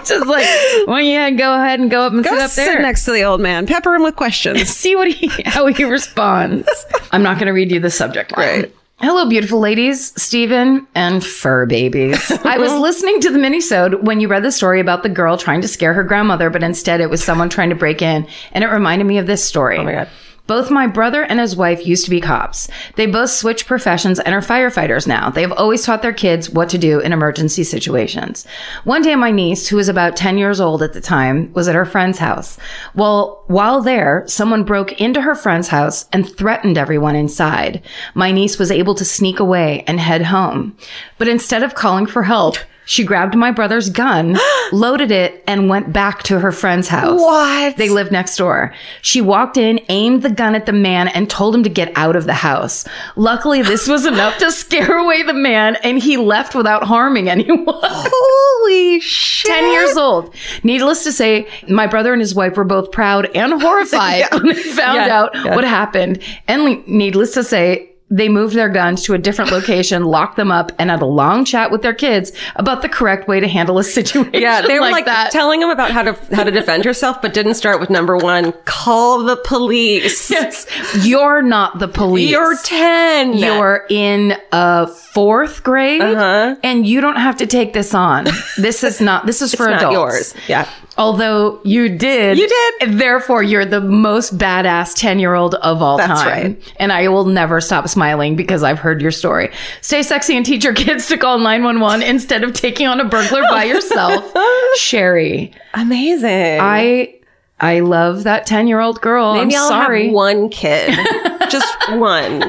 just 0.07 0.27
like, 0.27 0.45
well, 0.87 1.01
yeah, 1.01 1.29
go 1.31 1.53
ahead 1.55 1.79
and 1.79 1.89
go 1.91 2.01
up 2.01 2.13
and 2.13 2.23
Go 2.23 2.31
sit 2.31 2.39
up 2.41 2.49
sit 2.51 2.65
there. 2.65 2.81
next 2.81 3.05
to 3.05 3.11
the 3.11 3.23
old 3.23 3.41
man. 3.41 3.67
Pepper 3.67 3.95
him 3.95 4.03
with 4.03 4.15
questions. 4.15 4.67
See 4.75 4.95
what 4.95 5.07
he 5.09 5.27
how 5.45 5.65
he 5.67 5.83
responds. 5.83 6.67
I'm 7.11 7.23
not 7.23 7.37
going 7.37 7.47
to 7.47 7.53
read 7.53 7.71
you 7.71 7.79
the 7.79 7.91
subject 7.91 8.35
line. 8.37 8.47
Right. 8.61 8.73
Hello, 8.99 9.29
beautiful 9.29 9.59
ladies, 9.59 10.11
Stephen 10.19 10.87
and 10.95 11.23
fur 11.23 11.67
babies. 11.67 12.31
I 12.43 12.57
was 12.57 12.73
listening 12.79 13.19
to 13.21 13.29
the 13.29 13.37
minisode 13.37 14.01
when 14.01 14.19
you 14.19 14.27
read 14.27 14.41
the 14.43 14.51
story 14.51 14.79
about 14.79 15.03
the 15.03 15.09
girl 15.09 15.37
trying 15.37 15.61
to 15.61 15.67
scare 15.67 15.93
her 15.93 16.03
grandmother, 16.03 16.49
but 16.49 16.63
instead 16.63 16.99
it 16.99 17.09
was 17.11 17.23
someone 17.23 17.47
trying 17.49 17.69
to 17.69 17.75
break 17.75 18.01
in, 18.01 18.27
and 18.53 18.63
it 18.63 18.67
reminded 18.67 19.05
me 19.05 19.19
of 19.19 19.27
this 19.27 19.43
story. 19.43 19.77
Oh 19.77 19.83
my 19.83 19.91
God. 19.91 20.09
Both 20.47 20.71
my 20.71 20.87
brother 20.87 21.23
and 21.23 21.39
his 21.39 21.55
wife 21.55 21.85
used 21.85 22.05
to 22.05 22.09
be 22.09 22.21
cops. 22.21 22.69
They 22.95 23.05
both 23.05 23.29
switched 23.29 23.67
professions 23.67 24.19
and 24.19 24.33
are 24.33 24.41
firefighters 24.41 25.05
now. 25.05 25.29
They 25.29 25.41
have 25.41 25.51
always 25.51 25.83
taught 25.83 26.01
their 26.01 26.13
kids 26.13 26.49
what 26.49 26.69
to 26.69 26.77
do 26.77 26.99
in 26.99 27.13
emergency 27.13 27.63
situations. 27.63 28.47
One 28.85 29.01
day, 29.01 29.15
my 29.15 29.31
niece, 29.31 29.67
who 29.67 29.75
was 29.75 29.89
about 29.89 30.15
10 30.15 30.37
years 30.37 30.61
old 30.61 30.81
at 30.81 30.93
the 30.93 31.01
time, 31.01 31.51
was 31.53 31.67
at 31.67 31.75
her 31.75 31.85
friend's 31.85 32.17
house. 32.17 32.57
Well, 32.95 33.43
while 33.47 33.81
there, 33.81 34.23
someone 34.27 34.63
broke 34.63 34.99
into 35.01 35.21
her 35.21 35.35
friend's 35.35 35.67
house 35.67 36.05
and 36.13 36.27
threatened 36.27 36.77
everyone 36.77 37.15
inside. 37.15 37.83
My 38.15 38.31
niece 38.31 38.57
was 38.57 38.71
able 38.71 38.95
to 38.95 39.05
sneak 39.05 39.39
away 39.39 39.83
and 39.85 39.99
head 39.99 40.23
home. 40.23 40.77
But 41.17 41.27
instead 41.27 41.63
of 41.63 41.75
calling 41.75 42.05
for 42.05 42.23
help, 42.23 42.57
she 42.87 43.03
grabbed 43.03 43.35
my 43.35 43.51
brother's 43.51 43.89
gun, 43.91 44.37
loaded 44.71 45.11
it, 45.11 45.43
and 45.45 45.69
went 45.69 45.93
back 45.93 46.23
to 46.23 46.39
her 46.39 46.51
friend's 46.51 46.87
house. 46.87 47.19
What? 47.21 47.77
They 47.77 47.89
lived 47.89 48.11
next 48.11 48.37
door. 48.37 48.73
She 49.03 49.21
walked 49.21 49.57
in, 49.57 49.79
aimed 49.89 50.23
the 50.23 50.29
gun 50.31 50.55
at 50.55 50.65
the 50.65 50.73
man, 50.73 51.09
and 51.09 51.29
told 51.29 51.53
him 51.53 51.63
to 51.63 51.69
get 51.69 51.91
out 51.95 52.15
of 52.15 52.25
the 52.25 52.33
house. 52.33 52.85
Luckily, 53.15 53.61
this 53.61 53.87
was 53.87 54.05
enough 54.13 54.37
to 54.39 54.51
scare 54.51 54.97
away 54.97 55.21
the 55.21 55.33
man, 55.33 55.75
and 55.83 55.99
he 55.99 56.17
left 56.17 56.55
without 56.55 56.83
harming 56.83 57.29
anyone. 57.29 57.63
Holy 57.67 58.99
shit. 59.01 59.51
10 59.51 59.71
years 59.71 59.97
old. 59.97 60.33
Needless 60.63 61.03
to 61.03 61.11
say, 61.11 61.47
my 61.69 61.87
brother 61.87 62.13
and 62.13 62.21
his 62.21 62.33
wife 62.33 62.55
were 62.57 62.63
both 62.63 62.91
proud 62.91 63.25
and 63.35 63.61
horrified 63.61 64.23
when 64.31 64.47
they 64.55 64.63
found 64.63 64.97
Yeah, 65.07 65.17
out 65.19 65.31
yeah. 65.35 65.55
what 65.55 65.63
happened. 65.65 66.21
And 66.47 66.63
le- 66.63 66.83
needless 66.87 67.33
to 67.33 67.43
say, 67.43 67.91
they 68.09 68.29
moved 68.29 68.55
their 68.55 68.69
guns 68.69 69.03
to 69.03 69.13
a 69.13 69.17
different 69.17 69.51
location, 69.51 70.03
locked 70.03 70.37
them 70.37 70.51
up, 70.51 70.71
and 70.79 70.89
had 70.89 71.01
a 71.01 71.05
long 71.05 71.43
chat 71.43 71.71
with 71.71 71.81
their 71.81 71.93
kids 71.93 72.31
about 72.55 72.81
the 72.81 72.87
correct 72.89 73.27
way 73.27 73.39
to 73.39 73.47
handle 73.47 73.77
a 73.79 73.83
situation. 73.83 74.33
Yeah, 74.33 74.61
they 74.61 74.79
were 74.79 74.89
like, 74.89 75.05
that. 75.05 75.31
telling 75.31 75.59
them 75.59 75.69
about 75.69 75.91
how 75.91 76.03
to 76.03 76.13
how 76.35 76.43
to 76.43 76.51
defend 76.51 76.85
yourself, 76.85 77.21
but 77.21 77.33
didn't 77.33 77.55
start 77.55 77.79
with 77.81 77.89
number 77.89 78.15
one: 78.15 78.53
call 78.65 79.23
the 79.23 79.35
police. 79.37 80.29
yes, 80.31 80.65
you're 81.05 81.41
not 81.41 81.79
the 81.79 81.87
police. 81.87 82.29
You're 82.29 82.55
ten. 82.63 83.33
You're 83.37 83.85
in 83.89 84.35
a 84.51 84.87
fourth 84.87 85.63
grade, 85.63 86.01
Uh-huh. 86.01 86.55
and 86.63 86.87
you 86.87 87.01
don't 87.01 87.17
have 87.17 87.37
to 87.37 87.47
take 87.47 87.73
this 87.73 87.93
on. 87.93 88.25
This 88.57 88.83
is 88.83 89.01
not. 89.01 89.25
This 89.25 89.41
is 89.41 89.53
for 89.53 89.67
adults. 89.67 89.93
yours. 89.93 90.33
Yeah. 90.47 90.69
Although 90.97 91.59
you 91.63 91.89
did, 91.89 92.37
You 92.39 92.49
did. 92.79 92.93
therefore 92.97 93.43
you're 93.43 93.65
the 93.65 93.81
most 93.81 94.37
badass 94.37 94.95
ten 94.95 95.19
year 95.19 95.35
old 95.35 95.55
of 95.55 95.81
all 95.81 95.97
That's 95.97 96.21
time. 96.21 96.27
right. 96.43 96.73
And 96.77 96.91
I 96.91 97.07
will 97.09 97.25
never 97.25 97.61
stop 97.61 97.87
smiling 97.87 98.35
because 98.35 98.63
I've 98.63 98.79
heard 98.79 99.01
your 99.01 99.11
story. 99.11 99.51
Stay 99.81 100.01
sexy 100.03 100.35
and 100.35 100.45
teach 100.45 100.63
your 100.63 100.73
kids 100.73 101.07
to 101.09 101.17
call 101.17 101.37
nine 101.39 101.63
one 101.63 101.79
one 101.79 102.01
instead 102.01 102.43
of 102.43 102.53
taking 102.53 102.87
on 102.87 102.99
a 102.99 103.05
burglar 103.05 103.43
by 103.43 103.63
yourself. 103.73 104.33
Sherry, 104.77 105.51
Amazing. 105.75 106.59
I 106.61 107.13
I 107.59 107.79
love 107.81 108.23
that 108.23 108.45
ten 108.45 108.67
year 108.67 108.79
old 108.79 108.99
girl. 109.01 109.33
Maybe 109.35 109.55
I'm 109.55 109.61
will 109.61 109.69
sorry. 109.69 110.05
have 110.07 110.13
one 110.13 110.49
kid, 110.49 110.89
just 111.49 111.75
one. 111.91 112.39